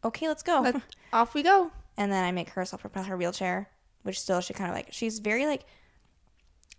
okay, 0.04 0.28
let's 0.28 0.44
go. 0.44 0.62
Let, 0.62 0.76
off 1.12 1.34
we 1.34 1.42
go. 1.42 1.72
And 1.98 2.12
then 2.12 2.24
I 2.24 2.32
make 2.32 2.50
her 2.50 2.66
self 2.66 2.82
propel 2.82 3.04
her 3.04 3.18
wheelchair, 3.18 3.70
which 4.04 4.20
still 4.20 4.42
she 4.42 4.54
kind 4.54 4.70
of 4.70 4.76
like, 4.76 4.90
she's 4.92 5.18
very 5.18 5.48
like, 5.48 5.66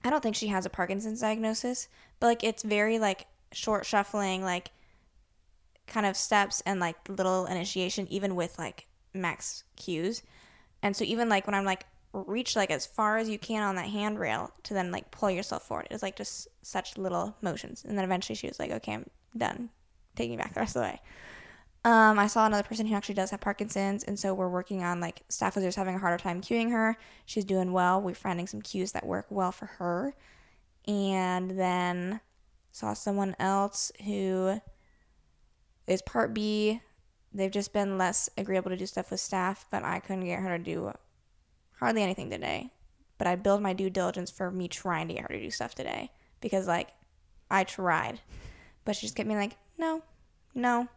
I 0.05 0.11
don't 0.11 0.23
think 0.23 0.37
she 0.37 0.49
has 0.49 0.67
a 0.67 0.71
Parkinson's 0.71 1.21
diagnosis, 1.21 1.89
but 2.21 2.29
like 2.29 2.45
it's 2.45 2.63
very 2.63 3.01
like 3.01 3.27
short 3.51 3.87
shuffling, 3.87 4.45
like 4.45 4.71
kind 5.87 6.07
of 6.07 6.17
steps 6.17 6.63
and 6.67 6.81
like 6.81 6.97
little 7.09 7.47
initiation, 7.47 8.07
even 8.11 8.35
with 8.35 8.59
like 8.59 8.87
max 9.15 9.65
cues. 9.77 10.23
And 10.83 10.97
so 10.97 11.05
even 11.05 11.29
like 11.29 11.47
when 11.47 11.55
I'm 11.55 11.65
like 11.65 11.87
reach 12.13 12.57
like 12.57 12.71
as 12.71 12.87
far 12.87 13.19
as 13.19 13.29
you 13.29 13.39
can 13.39 13.63
on 13.63 13.77
that 13.77 13.89
handrail 13.89 14.51
to 14.63 14.75
then 14.75 14.91
like 14.91 15.11
pull 15.11 15.31
yourself 15.31 15.67
forward, 15.67 15.89
it's 15.91 16.03
like 16.03 16.17
just 16.17 16.49
such 16.63 16.97
little 16.97 17.37
motions. 17.43 17.85
And 17.85 17.97
then 17.97 18.05
eventually 18.05 18.37
she 18.37 18.49
was 18.49 18.59
like, 18.59 18.71
okay, 18.71 18.95
I'm 18.95 19.07
done. 19.37 19.71
Take 20.15 20.31
me 20.31 20.37
back 20.37 20.55
the 20.55 20.61
rest 20.61 20.77
of 20.77 20.83
the 20.83 20.89
way. 20.89 21.01
Um, 21.85 22.19
I 22.19 22.27
saw 22.27 22.47
another 22.47 22.67
person 22.67 22.85
who 22.87 22.97
actually 22.97 23.15
does 23.15 23.31
have 23.31 23.41
Parkinson's, 23.41 24.03
and 24.03 24.19
so 24.19 24.35
we're 24.35 24.49
working 24.49 24.83
on 24.83 25.01
like 25.01 25.23
staff 25.29 25.55
was 25.55 25.65
just 25.65 25.77
having 25.77 25.95
a 25.95 26.01
harder 26.01 26.21
time 26.21 26.41
cueing 26.41 26.73
her. 26.73 26.97
She's 27.27 27.45
doing 27.45 27.71
well. 27.71 28.03
We're 28.03 28.15
finding 28.15 28.49
some 28.49 28.61
cues 28.61 28.91
that 28.91 29.07
work 29.07 29.27
well 29.31 29.53
for 29.53 29.67
her, 29.67 30.13
and 30.89 31.53
then 31.53 32.21
saw 32.73 32.93
someone 32.93 33.37
else 33.39 33.93
who 34.05 34.61
is 35.87 36.03
Part 36.03 36.35
B. 36.35 36.81
They've 37.33 37.51
just 37.51 37.73
been 37.73 37.99
less 37.99 38.31
agreeable 38.37 38.71
to 38.71 38.77
do 38.77 38.87
stuff 38.87 39.11
with 39.11 39.21
staff, 39.21 39.67
but 39.71 39.85
I 39.85 40.01
couldn't 40.01 40.25
get 40.25 40.41
her 40.41 40.57
to 40.57 40.63
do 40.63 40.93
hardly 41.79 42.03
anything 42.03 42.31
today. 42.31 42.73
But 43.19 43.27
I 43.27 43.37
build 43.37 43.63
my 43.63 43.73
due 43.73 43.91
diligence 43.91 44.31
for 44.31 44.51
me 44.51 44.69
trying 44.69 45.09
to 45.09 45.15
get 45.15 45.23
her 45.23 45.29
to 45.29 45.41
do 45.41 45.51
stuff 45.51 45.75
today 45.75 46.11
because 46.41 46.67
like 46.67 46.89
I 47.51 47.65
tried, 47.65 48.21
but 48.85 48.97
she 48.97 49.07
just 49.07 49.17
kept 49.17 49.29
me 49.29 49.35
like, 49.35 49.57
no, 49.79 50.03
no, 50.55 50.89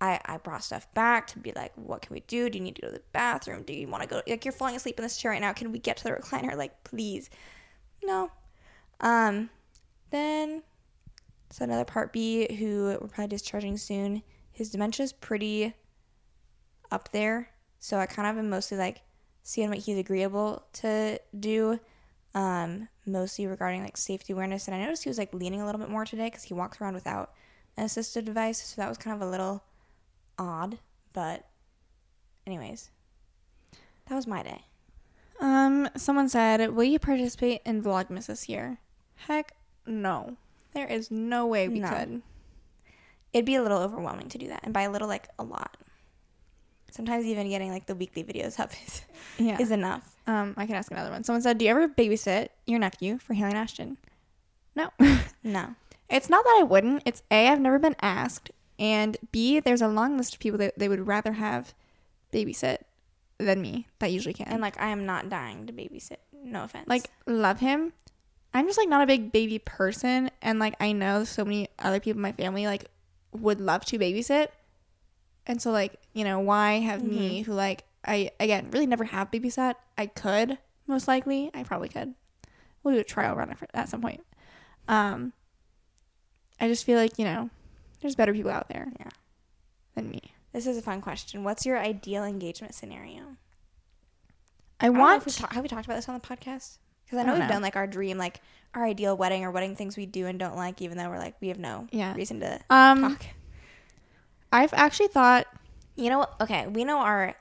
I, 0.00 0.20
I 0.24 0.38
brought 0.38 0.64
stuff 0.64 0.92
back 0.94 1.26
to 1.28 1.38
be 1.38 1.52
like, 1.54 1.72
what 1.76 2.02
can 2.02 2.14
we 2.14 2.20
do? 2.20 2.48
Do 2.48 2.58
you 2.58 2.64
need 2.64 2.76
to 2.76 2.82
go 2.82 2.88
to 2.88 2.94
the 2.94 3.02
bathroom? 3.12 3.62
Do 3.64 3.74
you 3.74 3.86
want 3.86 4.02
to 4.02 4.08
go? 4.08 4.22
Like, 4.26 4.44
you're 4.44 4.52
falling 4.52 4.76
asleep 4.76 4.98
in 4.98 5.02
this 5.02 5.18
chair 5.18 5.32
right 5.32 5.40
now. 5.40 5.52
Can 5.52 5.72
we 5.72 5.78
get 5.78 5.98
to 5.98 6.04
the 6.04 6.10
recliner? 6.22 6.56
Like, 6.56 6.84
please. 6.84 7.28
No. 8.02 8.30
Um, 9.00 9.50
then, 10.10 10.62
so 11.50 11.64
another 11.64 11.84
part 11.84 12.12
B 12.12 12.54
who 12.56 12.96
we're 13.00 13.08
probably 13.08 13.28
discharging 13.28 13.76
soon. 13.76 14.22
His 14.52 14.70
dementia 14.70 15.04
is 15.04 15.12
pretty 15.12 15.74
up 16.90 17.12
there. 17.12 17.50
So 17.78 17.98
I 17.98 18.06
kind 18.06 18.28
of 18.28 18.38
am 18.38 18.50
mostly 18.50 18.76
like 18.76 19.02
seeing 19.42 19.68
what 19.68 19.78
he's 19.78 19.98
agreeable 19.98 20.64
to 20.74 21.20
do. 21.38 21.80
Um, 22.32 22.88
mostly 23.06 23.46
regarding 23.46 23.82
like 23.82 23.96
safety 23.96 24.32
awareness. 24.32 24.68
And 24.68 24.74
I 24.74 24.80
noticed 24.80 25.02
he 25.02 25.10
was 25.10 25.18
like 25.18 25.34
leaning 25.34 25.60
a 25.60 25.66
little 25.66 25.80
bit 25.80 25.90
more 25.90 26.04
today 26.04 26.26
because 26.26 26.44
he 26.44 26.54
walks 26.54 26.80
around 26.80 26.94
without 26.94 27.32
an 27.76 27.86
assistive 27.86 28.24
device. 28.24 28.62
So 28.62 28.80
that 28.80 28.88
was 28.88 28.98
kind 28.98 29.20
of 29.20 29.26
a 29.26 29.30
little 29.30 29.64
odd, 30.38 30.78
but 31.12 31.46
anyways, 32.46 32.90
that 34.06 34.14
was 34.14 34.26
my 34.26 34.42
day. 34.42 34.64
Um, 35.40 35.88
someone 35.96 36.28
said, 36.28 36.74
"Will 36.74 36.84
you 36.84 36.98
participate 36.98 37.62
in 37.64 37.82
Vlogmas 37.82 38.26
this 38.26 38.48
year?" 38.48 38.78
Heck, 39.26 39.52
no. 39.86 40.36
There 40.72 40.86
is 40.86 41.10
no 41.10 41.46
way 41.46 41.68
we 41.68 41.80
No. 41.80 41.88
could. 41.88 42.22
It'd 43.32 43.44
be 43.46 43.54
a 43.54 43.62
little 43.62 43.78
overwhelming 43.78 44.28
to 44.30 44.38
do 44.38 44.48
that, 44.48 44.60
and 44.64 44.72
by 44.74 44.82
a 44.82 44.90
little, 44.90 45.08
like 45.08 45.28
a 45.38 45.44
lot. 45.44 45.76
Sometimes 46.90 47.24
even 47.26 47.48
getting 47.48 47.70
like 47.70 47.86
the 47.86 47.94
weekly 47.94 48.24
videos 48.24 48.58
up 48.58 48.72
is, 48.86 49.02
Yeah. 49.38 49.58
is 49.60 49.70
enough. 49.70 50.16
Um, 50.26 50.54
I 50.56 50.66
can 50.66 50.74
ask 50.74 50.90
another 50.90 51.10
one. 51.10 51.22
Someone 51.24 51.42
said, 51.42 51.58
"Do 51.58 51.64
you 51.64 51.70
ever 51.70 51.88
babysit 51.88 52.48
your 52.66 52.78
nephew 52.80 53.18
for 53.18 53.34
Haley 53.34 53.50
and 53.50 53.58
Ashton?" 53.58 53.96
No. 54.74 54.90
No. 55.42 55.74
it's 56.08 56.28
not 56.28 56.44
that 56.44 56.56
I 56.60 56.62
wouldn't. 56.64 57.02
It's 57.06 57.22
a 57.30 57.48
I've 57.48 57.60
never 57.60 57.78
been 57.78 57.96
asked, 58.02 58.50
and 58.78 59.16
b 59.32 59.60
there's 59.60 59.80
a 59.82 59.88
long 59.88 60.16
list 60.18 60.34
of 60.34 60.40
people 60.40 60.58
that 60.58 60.78
they 60.78 60.88
would 60.88 61.06
rather 61.06 61.32
have 61.34 61.72
babysit 62.32 62.78
than 63.38 63.62
me. 63.62 63.86
That 64.00 64.10
usually 64.12 64.34
can. 64.34 64.48
And 64.48 64.60
like 64.60 64.78
I 64.80 64.88
am 64.88 65.06
not 65.06 65.28
dying 65.30 65.66
to 65.66 65.72
babysit. 65.72 66.16
No 66.42 66.64
offense. 66.64 66.88
like 66.88 67.04
love 67.26 67.60
him. 67.60 67.92
I'm 68.52 68.66
just 68.66 68.78
like 68.78 68.88
not 68.88 69.02
a 69.02 69.06
big 69.06 69.32
baby 69.32 69.58
person, 69.58 70.30
and 70.42 70.58
like 70.58 70.74
I 70.80 70.92
know 70.92 71.24
so 71.24 71.44
many 71.44 71.68
other 71.78 72.00
people 72.00 72.18
in 72.18 72.22
my 72.22 72.32
family 72.32 72.66
like 72.66 72.86
would 73.32 73.60
love 73.60 73.84
to 73.86 73.98
babysit, 73.98 74.48
and 75.46 75.60
so 75.62 75.70
like 75.70 76.00
you 76.12 76.24
know 76.24 76.40
why 76.40 76.74
have 76.80 77.02
me 77.02 77.42
who 77.42 77.52
like 77.52 77.84
I 78.04 78.30
again 78.40 78.70
really 78.72 78.86
never 78.86 79.04
have 79.04 79.30
babysat. 79.30 79.74
I 79.96 80.06
could 80.06 80.58
most 80.86 81.06
likely. 81.06 81.50
I 81.54 81.62
probably 81.62 81.88
could. 81.88 82.14
We'll 82.82 82.94
do 82.94 83.00
a 83.00 83.04
trial 83.04 83.36
run 83.36 83.54
at 83.74 83.88
some 83.88 84.00
point. 84.00 84.24
Um, 84.88 85.32
I 86.60 86.66
just 86.66 86.84
feel 86.84 86.98
like 86.98 87.18
you 87.18 87.24
know 87.24 87.50
there's 88.00 88.16
better 88.16 88.32
people 88.32 88.50
out 88.50 88.68
there 88.68 88.88
Yeah. 88.98 89.10
than 89.94 90.10
me. 90.10 90.20
this 90.52 90.66
is 90.66 90.76
a 90.76 90.82
fun 90.82 91.00
question. 91.00 91.44
What's 91.44 91.64
your 91.66 91.78
ideal 91.78 92.24
engagement 92.24 92.74
scenario? 92.74 93.36
I 94.80 94.86
I 94.86 94.88
want 94.90 95.24
we've 95.26 95.36
ta- 95.36 95.48
have 95.52 95.62
we 95.62 95.68
talked 95.68 95.84
about 95.84 95.96
this 95.96 96.08
on 96.08 96.18
the 96.18 96.26
podcast? 96.26 96.78
Because 97.10 97.18
I 97.18 97.22
I 97.22 97.24
know 97.24 97.32
don't 97.32 97.40
we've 97.40 97.48
know. 97.48 97.54
done 97.54 97.62
like 97.62 97.76
our 97.76 97.86
dream, 97.86 98.18
like 98.18 98.40
our 98.74 98.84
ideal 98.84 99.16
wedding 99.16 99.44
or 99.44 99.50
wedding 99.50 99.74
things 99.74 99.96
we 99.96 100.06
do 100.06 100.26
and 100.26 100.38
don't 100.38 100.54
like, 100.54 100.80
even 100.80 100.96
though 100.96 101.08
we're 101.10 101.18
like 101.18 101.34
we 101.40 101.48
have 101.48 101.58
no 101.58 101.88
yeah. 101.90 102.14
reason 102.14 102.38
to 102.40 102.60
Um, 102.70 103.00
talk. 103.02 103.26
I've 104.52 104.72
actually 104.74 105.08
thought 105.08 105.46
You 105.96 106.10
know? 106.10 106.26
Okay, 106.40 106.66
we 106.66 106.84
know 106.84 106.98
our, 106.98 107.34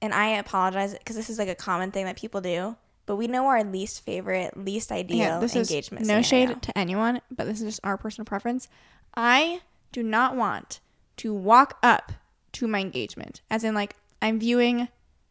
and 0.00 0.14
I 0.14 0.28
apologize 0.36 0.92
because 0.94 1.16
this 1.16 1.28
is 1.30 1.38
like 1.38 1.48
a 1.48 1.54
common 1.54 1.90
thing 1.90 2.04
that 2.04 2.16
people 2.16 2.40
do, 2.40 2.76
but 3.06 3.16
we 3.16 3.26
know 3.26 3.46
our 3.46 3.64
least 3.64 4.04
favorite, 4.04 4.56
least 4.56 4.92
ideal 4.92 5.16
Yeah, 5.18 5.38
this 5.40 5.56
is 5.56 5.70
engagement. 5.70 6.06
no 6.06 6.20
scenario. 6.22 6.52
shade 6.52 6.62
to 6.62 6.78
anyone, 6.78 7.20
but 7.30 7.46
this 7.46 7.60
is 7.60 7.64
just 7.64 7.80
our 7.82 7.96
personal 7.96 8.24
preference. 8.26 8.68
I 9.16 9.60
do 9.90 10.02
not 10.02 10.36
want 10.36 10.80
to 11.18 11.32
walk 11.34 11.78
up 11.82 12.12
to 12.52 12.68
my 12.68 12.80
engagement, 12.80 13.40
as 13.50 13.64
in 13.64 13.74
like 13.74 13.96
I'm 14.22 14.38
viewing 14.38 14.88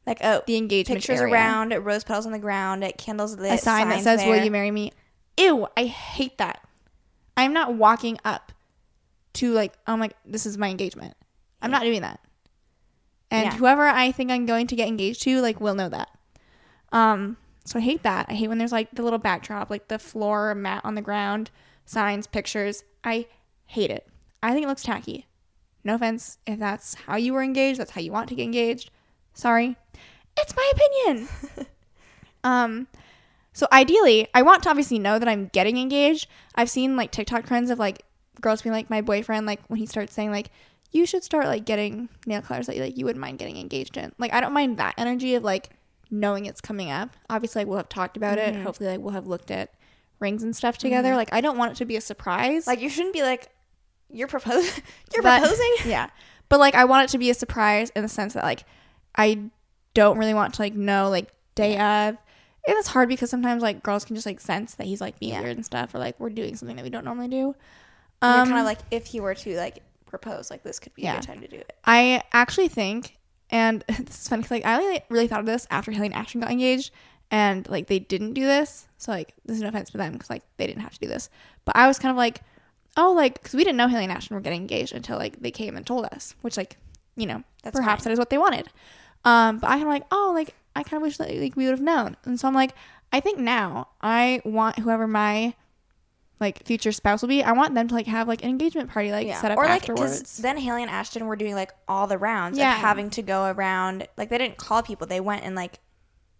Like 0.07 0.19
oh, 0.23 0.41
the 0.47 0.55
engagement 0.55 1.01
pictures 1.01 1.19
area. 1.19 1.33
around, 1.33 1.71
rose 1.85 2.05
petals 2.05 2.25
on 2.25 2.31
the 2.31 2.39
ground, 2.39 2.89
candles 2.97 3.37
lit, 3.37 3.53
a 3.53 3.57
sign 3.57 3.89
that 3.89 4.01
says 4.01 4.23
"Will 4.23 4.43
you 4.43 4.49
marry 4.49 4.71
me?" 4.71 4.93
Ew, 5.37 5.67
I 5.75 5.83
hate 5.85 6.37
that. 6.37 6.65
I'm 7.35 7.53
not 7.53 7.75
walking 7.75 8.17
up 8.25 8.51
to 9.33 9.51
like 9.51 9.73
I'm 9.85 9.99
like 9.99 10.15
this 10.25 10.45
is 10.45 10.57
my 10.57 10.69
engagement. 10.69 11.13
I'm 11.61 11.71
not 11.71 11.83
doing 11.83 12.01
that. 12.01 12.19
And 13.29 13.45
Yeah. 13.45 13.55
whoever 13.55 13.83
I 13.83 14.11
think 14.11 14.31
I'm 14.31 14.45
going 14.45 14.67
to 14.67 14.75
get 14.75 14.87
engaged 14.87 15.21
to 15.23 15.41
like 15.41 15.61
will 15.61 15.75
know 15.75 15.89
that. 15.89 16.09
Um 16.91 17.37
so 17.65 17.79
I 17.79 17.81
hate 17.81 18.03
that. 18.03 18.27
I 18.29 18.33
hate 18.33 18.47
when 18.47 18.57
there's 18.57 18.71
like 18.71 18.89
the 18.91 19.03
little 19.03 19.19
backdrop, 19.19 19.69
like 19.69 19.89
the 19.89 19.99
floor 19.99 20.55
mat 20.55 20.81
on 20.83 20.95
the 20.95 21.01
ground, 21.01 21.51
signs, 21.85 22.25
pictures. 22.25 22.83
I 23.03 23.27
hate 23.65 23.91
it. 23.91 24.07
I 24.41 24.53
think 24.53 24.63
it 24.63 24.69
looks 24.69 24.83
tacky. 24.83 25.27
No 25.83 25.95
offense 25.95 26.37
if 26.47 26.57
that's 26.59 26.95
how 26.95 27.17
you 27.17 27.33
were 27.33 27.43
engaged, 27.43 27.79
that's 27.79 27.91
how 27.91 28.01
you 28.01 28.11
want 28.11 28.29
to 28.29 28.35
get 28.35 28.43
engaged. 28.43 28.89
Sorry. 29.33 29.75
It's 30.37 30.55
my 30.55 30.71
opinion. 30.75 31.27
um 32.43 32.87
so 33.53 33.67
ideally, 33.71 34.27
I 34.35 34.43
want 34.43 34.61
to 34.63 34.69
obviously 34.69 34.99
know 34.99 35.17
that 35.17 35.27
I'm 35.27 35.47
getting 35.47 35.77
engaged. 35.77 36.27
I've 36.53 36.69
seen 36.69 36.95
like 36.95 37.11
TikTok 37.11 37.47
trends 37.47 37.71
of 37.71 37.79
like 37.79 38.03
girls 38.39 38.61
being 38.61 38.73
like 38.73 38.89
my 38.91 39.01
boyfriend, 39.01 39.47
like 39.47 39.61
when 39.67 39.79
he 39.79 39.87
starts 39.87 40.13
saying 40.13 40.29
like 40.31 40.51
you 40.91 41.05
should 41.07 41.23
start 41.23 41.45
like 41.47 41.65
getting 41.65 42.07
nail 42.27 42.41
colors 42.41 42.67
that 42.67 42.75
you 42.75 42.83
like 42.83 42.97
you 42.97 43.03
wouldn't 43.05 43.19
mind 43.21 43.39
getting 43.39 43.57
engaged 43.57 43.97
in. 43.97 44.11
Like 44.19 44.31
I 44.31 44.41
don't 44.41 44.53
mind 44.53 44.77
that 44.77 44.93
energy 44.97 45.33
of 45.35 45.43
like 45.43 45.71
knowing 46.11 46.45
it's 46.45 46.61
coming 46.61 46.89
up. 46.91 47.09
Obviously, 47.29 47.61
like, 47.61 47.67
we'll 47.67 47.77
have 47.77 47.89
talked 47.89 48.15
about 48.15 48.37
it. 48.37 48.53
Mhm. 48.53 48.63
Hopefully, 48.63 48.89
like 48.91 48.99
we'll 48.99 49.13
have 49.13 49.27
looked 49.27 49.49
at 49.51 49.73
rings 50.19 50.43
and 50.43 50.55
stuff 50.55 50.77
together. 50.77 51.15
Like 51.15 51.33
I 51.33 51.41
don't 51.41 51.57
want 51.57 51.71
it 51.71 51.77
to 51.79 51.85
be 51.85 51.95
a 51.97 52.01
surprise. 52.01 52.67
Like 52.67 52.79
you 52.79 52.89
shouldn't 52.89 53.13
be 53.13 53.23
like, 53.23 53.49
you're 54.09 54.27
proposing. 54.27 54.83
You're 55.13 55.23
But- 55.23 55.39
proposing. 55.41 55.73
yeah, 55.87 56.09
but 56.47 56.59
like 56.59 56.75
I 56.75 56.85
want 56.85 57.09
it 57.09 57.11
to 57.13 57.17
be 57.17 57.29
a 57.31 57.33
surprise 57.33 57.89
in 57.95 58.03
the 58.03 58.07
sense 58.09 58.33
that 58.35 58.43
like 58.43 58.63
I 59.15 59.49
don't 59.97 60.17
really 60.19 60.33
want 60.35 60.53
to 60.53 60.61
like 60.61 60.75
know 60.75 61.09
like 61.09 61.29
day 61.55 61.73
of. 61.73 62.17
And 62.67 62.75
it's 62.77 62.87
hard 62.87 63.09
because 63.09 63.29
sometimes 63.29 63.63
like 63.63 63.81
girls 63.81 64.05
can 64.05 64.15
just 64.15 64.25
like 64.25 64.39
sense 64.39 64.75
that 64.75 64.85
he's 64.85 65.01
like 65.01 65.17
being 65.19 65.33
Yeah. 65.33 65.41
weird 65.41 65.55
and 65.55 65.65
stuff, 65.65 65.95
or 65.95 65.99
like 65.99 66.19
we're 66.19 66.29
doing 66.29 66.55
something 66.55 66.75
that 66.75 66.83
we 66.83 66.89
don't 66.91 67.05
normally 67.05 67.29
do. 67.29 67.55
Um, 68.21 68.47
kind 68.47 68.59
of 68.59 68.65
like 68.65 68.79
if 68.91 69.07
he 69.07 69.19
were 69.19 69.33
to 69.35 69.57
like 69.57 69.79
propose, 70.05 70.51
like 70.51 70.63
this 70.63 70.79
could 70.79 70.93
be 70.93 71.01
a 71.01 71.05
yeah. 71.05 71.15
good 71.15 71.23
time 71.27 71.39
to 71.41 71.47
do 71.47 71.57
it. 71.57 71.73
I 71.85 72.21
actually 72.31 72.67
think 72.67 73.17
And 73.49 73.83
this 73.87 74.21
is 74.21 74.27
funny 74.27 74.41
because 74.41 74.51
like 74.51 74.65
I 74.65 74.75
only 74.81 75.01
really 75.09 75.27
thought 75.27 75.39
of 75.39 75.45
this 75.45 75.65
after 75.71 75.91
Haley 75.91 76.07
and 76.07 76.15
Ashton 76.15 76.41
got 76.41 76.51
engaged, 76.51 76.91
and 77.31 77.67
like 77.69 77.87
they 77.87 77.99
didn't 77.99 78.33
do 78.33 78.45
this. 78.45 78.87
So 78.97 79.11
like 79.11 79.33
this 79.45 79.55
is 79.57 79.63
no 79.63 79.69
offense 79.69 79.89
to 79.91 79.97
them 79.97 80.13
because 80.13 80.29
like 80.29 80.43
they 80.57 80.67
didn't 80.67 80.81
have 80.81 80.93
to 80.93 80.99
do 80.99 81.07
this, 81.07 81.29
but 81.65 81.75
I 81.75 81.87
was 81.87 81.97
kind 81.99 82.11
of 82.11 82.17
like, 82.17 82.41
oh, 82.97 83.13
like 83.13 83.35
because 83.41 83.53
we 83.53 83.63
didn't 83.63 83.77
know 83.77 83.87
Haley 83.87 84.03
and 84.03 84.11
Ashton 84.11 84.35
were 84.35 84.41
getting 84.41 84.61
engaged 84.61 84.93
until 84.93 85.17
like 85.17 85.41
they 85.41 85.51
came 85.51 85.75
and 85.77 85.85
told 85.87 86.05
us, 86.05 86.35
which 86.41 86.57
like 86.57 86.77
you 87.15 87.25
know 87.25 87.43
That's 87.63 87.75
perhaps 87.77 88.03
that 88.03 88.11
is 88.11 88.19
what 88.19 88.29
they 88.29 88.37
wanted. 88.37 88.67
Um, 89.27 89.59
but 89.59 89.67
I 89.67 89.71
kind 89.73 89.83
of 89.83 89.89
like, 89.89 90.05
oh, 90.11 90.31
like 90.33 90.55
I 90.75 90.83
kind 90.83 91.01
of 91.01 91.05
wish 91.05 91.17
that 91.17 91.33
like 91.35 91.55
we 91.55 91.65
would 91.65 91.71
have 91.71 91.81
known, 91.81 92.15
and 92.25 92.39
so 92.39 92.47
I'm 92.47 92.53
like, 92.53 92.71
I 93.11 93.19
think 93.19 93.39
now 93.39 93.89
I 94.01 94.41
want 94.45 94.79
whoever 94.79 95.07
my 95.07 95.53
like 96.39 96.63
future 96.65 96.91
spouse 96.91 97.21
will 97.23 97.29
be, 97.29 97.43
I 97.43 97.51
want 97.53 97.73
them 97.73 97.87
to 97.87 97.95
like 97.95 98.05
have 98.05 98.27
like 98.27 98.43
an 98.43 98.49
engagement 98.49 98.91
party 98.91 99.11
like 99.11 99.27
set 99.37 99.51
up 99.51 99.57
afterwards. 99.57 99.59
or 99.59 99.63
like 99.73 99.81
afterwards. 99.89 100.37
then 100.37 100.57
Haley 100.57 100.83
and 100.83 100.91
Ashton 100.91 101.25
were 101.25 101.35
doing 101.35 101.55
like 101.55 101.71
all 101.87 102.05
the 102.05 102.17
rounds, 102.17 102.57
Yeah. 102.59 102.69
like 102.73 102.77
having 102.79 103.09
to 103.11 103.21
go 103.23 103.45
around. 103.45 104.07
Like 104.17 104.29
they 104.29 104.37
didn't 104.37 104.57
call 104.57 104.83
people; 104.83 105.07
they 105.07 105.19
went 105.19 105.43
and 105.43 105.55
like, 105.55 105.79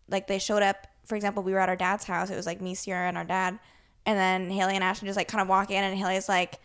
like 0.08 0.28
they 0.28 0.38
showed 0.40 0.62
up. 0.62 0.86
For 1.06 1.16
example, 1.16 1.42
we 1.42 1.52
were 1.54 1.60
at 1.60 1.70
our 1.70 1.76
dad's 1.76 2.04
house. 2.04 2.30
It 2.30 2.36
was 2.36 2.46
like 2.46 2.62
me, 2.62 2.76
Ciera, 2.76 3.08
and 3.08 3.18
our 3.18 3.24
dad. 3.24 3.58
And 4.06 4.18
then 4.20 4.50
Haley 4.52 4.76
and 4.76 4.84
Ashton 4.84 5.08
just 5.08 5.18
like 5.18 5.28
kind 5.28 5.42
of 5.42 5.48
walk 5.48 5.72
in, 5.72 5.84
and 5.84 5.98
Haley's 5.98 6.30
like, 6.30 6.60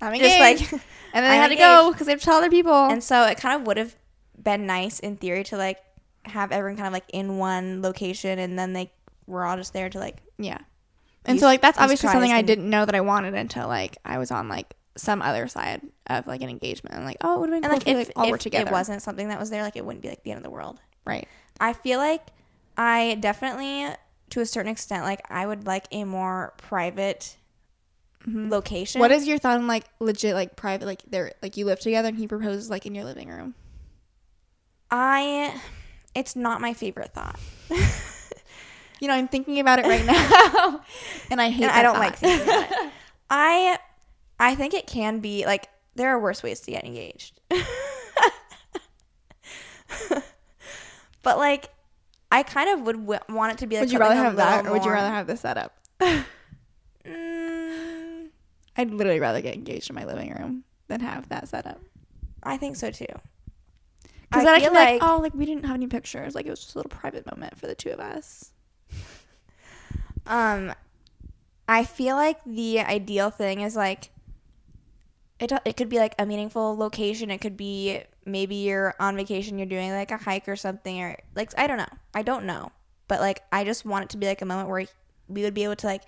I'm 0.00 0.18
just 0.18 0.34
engaged. 0.34 0.72
like, 0.72 0.82
and 1.14 1.24
then 1.24 1.30
they 1.30 1.36
I'm 1.36 1.42
had 1.42 1.48
to 1.48 1.56
go 1.56 1.92
because 1.92 2.06
they 2.06 2.12
have 2.12 2.20
to 2.20 2.24
tell 2.24 2.38
other 2.38 2.50
people. 2.50 2.74
and 2.90 3.02
so 3.04 3.24
it 3.26 3.38
kind 3.38 3.60
of 3.60 3.66
would 3.66 3.76
have 3.76 3.94
been 4.42 4.66
nice 4.66 5.00
in 5.00 5.16
theory 5.16 5.44
to 5.44 5.56
like 5.56 5.78
have 6.24 6.52
everyone 6.52 6.76
kind 6.76 6.86
of 6.86 6.92
like 6.92 7.08
in 7.12 7.38
one 7.38 7.82
location, 7.82 8.38
and 8.38 8.58
then 8.58 8.72
they 8.72 8.92
were 9.26 9.44
all 9.44 9.56
just 9.56 9.72
there 9.72 9.88
to 9.90 9.98
like 9.98 10.22
yeah. 10.38 10.58
And 11.24 11.36
Use- 11.36 11.40
so 11.40 11.46
like 11.46 11.60
that's 11.60 11.78
obviously 11.78 12.08
something 12.08 12.32
I 12.32 12.42
didn't 12.42 12.68
know 12.68 12.84
that 12.84 12.94
I 12.94 13.00
wanted 13.00 13.34
until 13.34 13.68
like 13.68 13.96
I 14.04 14.18
was 14.18 14.30
on 14.30 14.48
like 14.48 14.74
some 14.96 15.22
other 15.22 15.48
side 15.48 15.80
of 16.08 16.26
like 16.26 16.42
an 16.42 16.50
engagement. 16.50 16.96
And 16.96 17.04
like, 17.04 17.18
oh, 17.22 17.36
it 17.36 17.40
would 17.40 17.50
have 17.50 17.62
been 17.62 17.70
and 17.70 17.82
cool 17.84 17.94
like 17.94 18.00
if, 18.02 18.08
like, 18.08 18.16
all 18.16 18.24
if 18.24 18.30
were 18.30 18.38
together. 18.38 18.68
it 18.68 18.72
wasn't 18.72 19.02
something 19.02 19.28
that 19.28 19.38
was 19.38 19.50
there, 19.50 19.62
like 19.62 19.76
it 19.76 19.84
wouldn't 19.84 20.02
be 20.02 20.08
like 20.08 20.22
the 20.22 20.30
end 20.30 20.38
of 20.38 20.44
the 20.44 20.50
world. 20.50 20.80
right. 21.04 21.26
I 21.60 21.74
feel 21.74 21.98
like 21.98 22.22
I 22.76 23.18
definitely, 23.20 23.94
to 24.30 24.40
a 24.40 24.46
certain 24.46 24.72
extent, 24.72 25.04
like 25.04 25.20
I 25.30 25.46
would 25.46 25.66
like 25.66 25.86
a 25.92 26.04
more 26.04 26.54
private 26.56 27.36
location. 28.26 28.98
Mm-hmm. 28.98 29.00
What 29.00 29.12
is 29.12 29.26
your 29.28 29.38
thought 29.38 29.58
on 29.58 29.66
like 29.66 29.84
legit 30.00 30.34
like 30.34 30.56
private 30.56 30.86
like 30.86 31.02
they're 31.08 31.32
like 31.42 31.56
you 31.56 31.66
live 31.66 31.80
together 31.80 32.08
and 32.08 32.16
he 32.16 32.26
proposes 32.26 32.70
like 32.70 32.86
in 32.86 32.94
your 32.94 33.04
living 33.04 33.28
room? 33.28 33.54
I? 34.92 35.60
It's 36.14 36.36
not 36.36 36.60
my 36.60 36.72
favorite 36.74 37.12
thought. 37.12 37.40
You 39.00 39.08
know, 39.08 39.14
I'm 39.14 39.26
thinking 39.26 39.58
about 39.58 39.80
it 39.80 39.86
right 39.86 40.06
now, 40.06 40.80
and 41.30 41.40
I 41.40 41.50
hate. 41.50 41.64
and 41.64 41.70
that 41.72 41.76
I 41.78 41.82
don't 41.82 41.94
thought. 41.94 42.00
like 42.02 42.18
thinking 42.18 42.46
about 42.48 42.70
it. 42.70 42.92
I, 43.30 43.76
I 44.38 44.54
think 44.54 44.74
it 44.74 44.86
can 44.86 45.18
be 45.18 45.44
like 45.44 45.68
there 45.96 46.10
are 46.10 46.20
worse 46.20 46.40
ways 46.40 46.60
to 46.60 46.70
get 46.70 46.84
engaged. 46.84 47.40
but 51.24 51.36
like, 51.36 51.70
I 52.30 52.44
kind 52.44 52.70
of 52.70 52.82
would 52.86 52.96
w- 53.00 53.18
want 53.28 53.54
it 53.54 53.58
to 53.58 53.66
be 53.66 53.74
like. 53.74 53.82
would 53.86 53.92
you 53.92 53.98
rather 53.98 54.14
have 54.14 54.36
that, 54.36 54.66
or 54.68 54.70
would 54.70 54.84
you 54.84 54.92
rather 54.92 55.10
have 55.12 55.26
this 55.26 55.40
setup? 55.40 55.76
Mm, 57.04 58.28
I'd 58.76 58.90
literally 58.92 59.18
rather 59.18 59.40
get 59.40 59.54
engaged 59.54 59.90
in 59.90 59.96
my 59.96 60.04
living 60.04 60.30
room 60.32 60.62
than 60.86 61.00
have 61.00 61.28
that 61.30 61.48
setup. 61.48 61.80
I 62.44 62.56
think 62.56 62.76
so 62.76 62.92
too. 62.92 63.06
Because 64.42 64.46
I 64.46 64.52
then 64.52 64.54
I 64.54 64.60
feel 64.60 64.70
can 64.70 64.74
like, 64.74 65.02
like- 65.02 65.10
oh, 65.10 65.20
like 65.20 65.34
we 65.34 65.46
didn't 65.46 65.64
have 65.64 65.74
any 65.76 65.86
pictures. 65.86 66.34
Like 66.34 66.46
it 66.46 66.50
was 66.50 66.60
just 66.60 66.74
a 66.74 66.78
little 66.78 66.90
private 66.90 67.26
moment 67.30 67.58
for 67.58 67.66
the 67.66 67.74
two 67.74 67.90
of 67.90 68.00
us. 68.00 68.52
Um, 70.24 70.72
I 71.68 71.84
feel 71.84 72.14
like 72.16 72.38
the 72.44 72.80
ideal 72.80 73.30
thing 73.30 73.60
is 73.60 73.74
like 73.74 74.10
it. 75.40 75.50
It 75.64 75.76
could 75.76 75.88
be 75.88 75.98
like 75.98 76.14
a 76.18 76.26
meaningful 76.26 76.76
location. 76.76 77.30
It 77.30 77.40
could 77.40 77.56
be 77.56 78.02
maybe 78.24 78.54
you're 78.54 78.94
on 79.00 79.16
vacation. 79.16 79.58
You're 79.58 79.66
doing 79.66 79.90
like 79.90 80.10
a 80.12 80.16
hike 80.16 80.48
or 80.48 80.54
something, 80.56 81.02
or 81.02 81.16
like 81.34 81.50
I 81.58 81.66
don't 81.66 81.78
know. 81.78 81.88
I 82.14 82.22
don't 82.22 82.44
know, 82.44 82.70
but 83.08 83.20
like 83.20 83.42
I 83.52 83.64
just 83.64 83.84
want 83.84 84.04
it 84.04 84.10
to 84.10 84.16
be 84.16 84.26
like 84.26 84.42
a 84.42 84.46
moment 84.46 84.68
where 84.68 84.86
we 85.28 85.42
would 85.42 85.54
be 85.54 85.64
able 85.64 85.76
to 85.76 85.86
like 85.86 86.02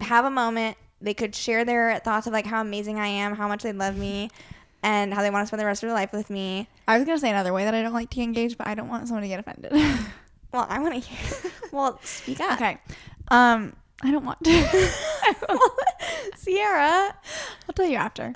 have 0.00 0.24
a 0.24 0.30
moment. 0.30 0.76
They 1.00 1.14
could 1.14 1.34
share 1.34 1.64
their 1.64 1.98
thoughts 2.00 2.26
of 2.26 2.32
like 2.32 2.44
how 2.46 2.60
amazing 2.60 2.98
I 2.98 3.06
am, 3.06 3.34
how 3.34 3.48
much 3.48 3.62
they 3.62 3.72
love 3.72 3.96
me, 3.96 4.30
and 4.82 5.12
how 5.12 5.22
they 5.22 5.30
want 5.30 5.42
to 5.42 5.46
spend 5.46 5.60
the 5.60 5.66
rest 5.66 5.82
of 5.82 5.88
their 5.88 5.94
life 5.94 6.12
with 6.12 6.30
me. 6.30 6.68
I 6.86 6.96
was 6.98 7.06
gonna 7.06 7.18
say 7.18 7.30
another 7.30 7.52
way 7.52 7.64
that 7.64 7.74
I 7.74 7.82
don't 7.82 7.92
like 7.92 8.10
to 8.10 8.20
engage, 8.20 8.56
but 8.56 8.66
I 8.66 8.74
don't 8.74 8.88
want 8.88 9.08
someone 9.08 9.22
to 9.22 9.28
get 9.28 9.40
offended. 9.40 9.72
Well, 10.52 10.66
I 10.68 10.78
want 10.78 10.94
to 10.94 11.00
hear. 11.00 11.52
well, 11.72 12.00
speak 12.02 12.40
up, 12.40 12.54
okay. 12.54 12.78
Um, 13.28 13.74
I 14.02 14.10
don't 14.10 14.24
want 14.24 14.42
to. 14.44 14.50
Ciera. 16.36 17.12
I'll 17.68 17.74
tell 17.74 17.86
you 17.86 17.96
after. 17.96 18.32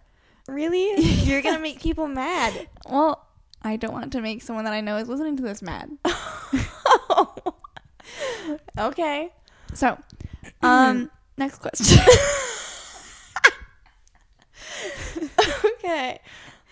Really? 0.46 1.00
You're 1.00 1.40
gonna 1.40 1.58
make 1.58 1.80
people 1.80 2.08
mad. 2.08 2.68
Well, 2.86 3.26
I 3.62 3.76
don't 3.76 3.92
want 3.92 4.12
to 4.12 4.20
make 4.20 4.42
someone 4.42 4.64
that 4.64 4.74
I 4.74 4.82
know 4.82 4.98
is 4.98 5.08
listening 5.08 5.36
to 5.38 5.42
this 5.42 5.62
mad. 5.62 5.96
okay. 8.78 9.32
So, 9.72 9.96
um, 10.62 11.10
next 11.38 11.60
question. 11.60 11.98
okay. 15.64 16.20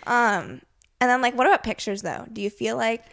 Um, 0.07 0.63
and 1.01 1.11
then 1.11 1.23
like, 1.23 1.35
what 1.37 1.47
about 1.47 1.63
pictures 1.63 2.03
though? 2.03 2.27
Do 2.33 2.41
you 2.43 2.51
feel 2.51 2.77
like 2.77 3.05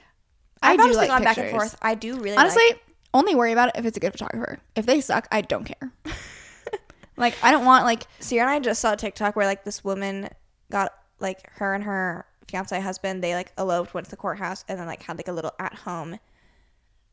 I 0.62 0.72
I've 0.72 0.78
do 0.78 0.84
honestly 0.84 1.02
like 1.02 1.10
gone 1.10 1.24
back 1.24 1.38
and 1.38 1.46
pictures. 1.46 1.70
forth. 1.72 1.78
I 1.82 1.96
do 1.96 2.20
really 2.20 2.38
Honestly, 2.38 2.64
like- 2.70 2.84
only 3.14 3.36
worry 3.36 3.52
about 3.52 3.70
it 3.70 3.76
if 3.78 3.86
it's 3.86 3.98
a 3.98 4.00
good 4.00 4.12
photographer. 4.12 4.60
If 4.76 4.86
they 4.86 5.02
suck, 5.02 5.28
I 5.32 5.42
don't 5.42 5.64
care. 5.64 5.92
like, 7.18 7.36
I 7.42 7.52
don't 7.52 7.66
want 7.66 7.86
like 7.86 8.04
Ciera 8.20 8.42
and 8.42 8.50
I 8.50 8.60
just 8.60 8.82
saw 8.82 8.94
a 8.94 8.98
TikTok 8.98 9.36
where 9.36 9.46
like 9.46 9.64
this 9.64 9.84
woman 9.84 10.30
got 10.70 10.94
like 11.20 11.50
her 11.54 11.74
and 11.74 11.84
her 11.84 12.26
fiance 12.48 12.80
husband 12.80 13.24
they 13.24 13.34
like 13.36 13.52
eloped, 13.58 13.94
went 13.94 14.06
to 14.06 14.12
the 14.12 14.18
courthouse, 14.18 14.66
and 14.68 14.80
then 14.80 14.88
like 14.88 15.04
had 15.04 15.18
like 15.18 15.28
a 15.28 15.34
little 15.34 15.54
at 15.60 15.74
home 15.74 16.20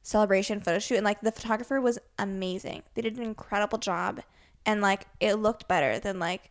celebration 0.03 0.61
photo 0.61 0.79
shoot, 0.79 0.97
and 0.97 1.05
like 1.05 1.21
the 1.21 1.33
photographer 1.33 1.81
was 1.81 1.99
amazing. 2.19 2.83
They 2.95 3.03
did 3.03 3.17
an 3.17 3.23
incredible 3.23 3.79
job, 3.79 4.21
and 4.67 4.81
like 4.81 5.07
it 5.21 5.35
looked 5.35 5.69
better 5.69 5.99
than 5.99 6.19
like 6.19 6.51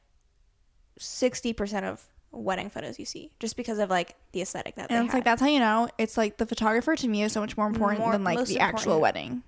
sixty 0.97 1.53
percent 1.53 1.85
of 1.85 2.03
wedding 2.31 2.69
photos 2.69 2.97
you 2.97 3.05
see, 3.05 3.31
just 3.39 3.55
because 3.55 3.77
of 3.79 3.89
like 3.89 4.15
the 4.31 4.41
aesthetic 4.41 4.75
that 4.75 4.89
And 4.91 5.05
it's 5.05 5.11
had. 5.11 5.17
like 5.19 5.23
that's 5.23 5.39
how 5.41 5.47
you 5.47 5.59
know 5.59 5.87
it's 5.97 6.17
like 6.17 6.37
the 6.37 6.45
photographer 6.45 6.95
to 6.95 7.07
me 7.07 7.23
is 7.23 7.31
so 7.31 7.39
much 7.41 7.55
more 7.57 7.67
important 7.67 7.99
More- 8.01 8.11
than 8.11 8.23
like 8.23 8.45
the 8.47 8.59
actual 8.59 8.99
wedding. 8.99 9.43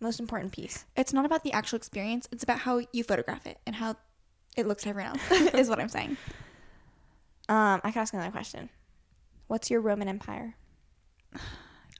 most 0.00 0.18
important 0.20 0.52
piece. 0.52 0.84
It's 0.96 1.12
not 1.12 1.24
about 1.26 1.44
the 1.44 1.52
actual 1.52 1.76
experience. 1.76 2.26
It's 2.32 2.42
about 2.42 2.60
how 2.60 2.80
you 2.92 3.04
photograph 3.04 3.46
it 3.46 3.58
and 3.66 3.76
how 3.76 3.96
it 4.56 4.66
looks 4.66 4.82
to 4.84 4.88
everyone 4.90 5.18
else. 5.30 5.30
is 5.54 5.68
what 5.68 5.78
I'm 5.80 5.88
saying. 5.88 6.16
Um, 7.48 7.80
I 7.84 7.90
can 7.90 8.00
ask 8.02 8.14
another 8.14 8.30
question. 8.30 8.68
What's 9.48 9.70
your 9.70 9.80
Roman 9.80 10.08
Empire? 10.08 10.56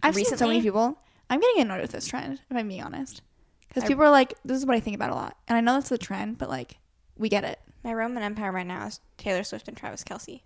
I've 0.02 0.14
seen 0.14 0.24
so 0.24 0.46
many 0.46 0.62
people. 0.62 0.98
I'm 1.30 1.40
getting 1.40 1.62
annoyed 1.62 1.80
with 1.82 1.92
this 1.92 2.06
trend, 2.06 2.40
if 2.50 2.56
I'm 2.56 2.68
being 2.68 2.82
honest, 2.82 3.22
because 3.68 3.84
people 3.84 4.04
are 4.04 4.10
like, 4.10 4.34
"This 4.44 4.56
is 4.58 4.66
what 4.66 4.76
I 4.76 4.80
think 4.80 4.96
about 4.96 5.10
a 5.10 5.14
lot," 5.14 5.36
and 5.48 5.56
I 5.56 5.60
know 5.60 5.74
that's 5.74 5.88
the 5.88 5.98
trend, 5.98 6.38
but 6.38 6.48
like, 6.48 6.78
we 7.16 7.28
get 7.28 7.44
it. 7.44 7.58
My 7.84 7.94
Roman 7.94 8.22
Empire 8.22 8.52
right 8.52 8.66
now 8.66 8.86
is 8.86 9.00
Taylor 9.16 9.42
Swift 9.42 9.68
and 9.68 9.76
Travis 9.76 10.04
Kelce. 10.04 10.42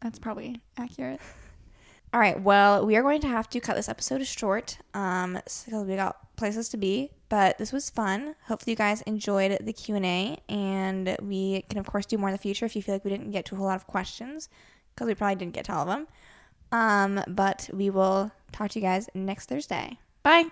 That's 0.00 0.18
probably 0.18 0.60
accurate. 0.76 1.20
All 2.14 2.20
right. 2.20 2.40
Well, 2.40 2.86
we 2.86 2.96
are 2.96 3.02
going 3.02 3.20
to 3.22 3.28
have 3.28 3.50
to 3.50 3.60
cut 3.60 3.74
this 3.74 3.88
episode 3.88 4.24
short 4.24 4.78
um, 4.94 5.32
because 5.32 5.84
we 5.84 5.96
got 5.96 6.36
places 6.36 6.68
to 6.70 6.76
be. 6.76 7.10
But 7.28 7.58
this 7.58 7.72
was 7.72 7.90
fun. 7.90 8.36
Hopefully, 8.46 8.72
you 8.72 8.76
guys 8.76 9.02
enjoyed 9.02 9.58
the 9.60 9.72
Q 9.72 9.96
and 9.96 10.06
A, 10.06 10.38
and 10.48 11.16
we 11.20 11.62
can 11.68 11.78
of 11.78 11.86
course 11.86 12.06
do 12.06 12.16
more 12.16 12.28
in 12.28 12.32
the 12.32 12.38
future 12.38 12.64
if 12.64 12.76
you 12.76 12.82
feel 12.82 12.94
like 12.94 13.04
we 13.04 13.10
didn't 13.10 13.32
get 13.32 13.46
to 13.46 13.56
a 13.56 13.58
whole 13.58 13.66
lot 13.66 13.76
of 13.76 13.88
questions 13.88 14.48
because 14.94 15.08
we 15.08 15.14
probably 15.14 15.34
didn't 15.34 15.54
get 15.54 15.64
to 15.64 15.74
all 15.74 15.82
of 15.82 15.88
them. 15.88 16.06
Um, 16.70 17.24
but 17.26 17.68
we 17.72 17.90
will 17.90 18.30
talk 18.52 18.70
to 18.70 18.78
you 18.78 18.84
guys 18.84 19.08
next 19.14 19.48
Thursday. 19.48 19.98
Bye. 20.22 20.46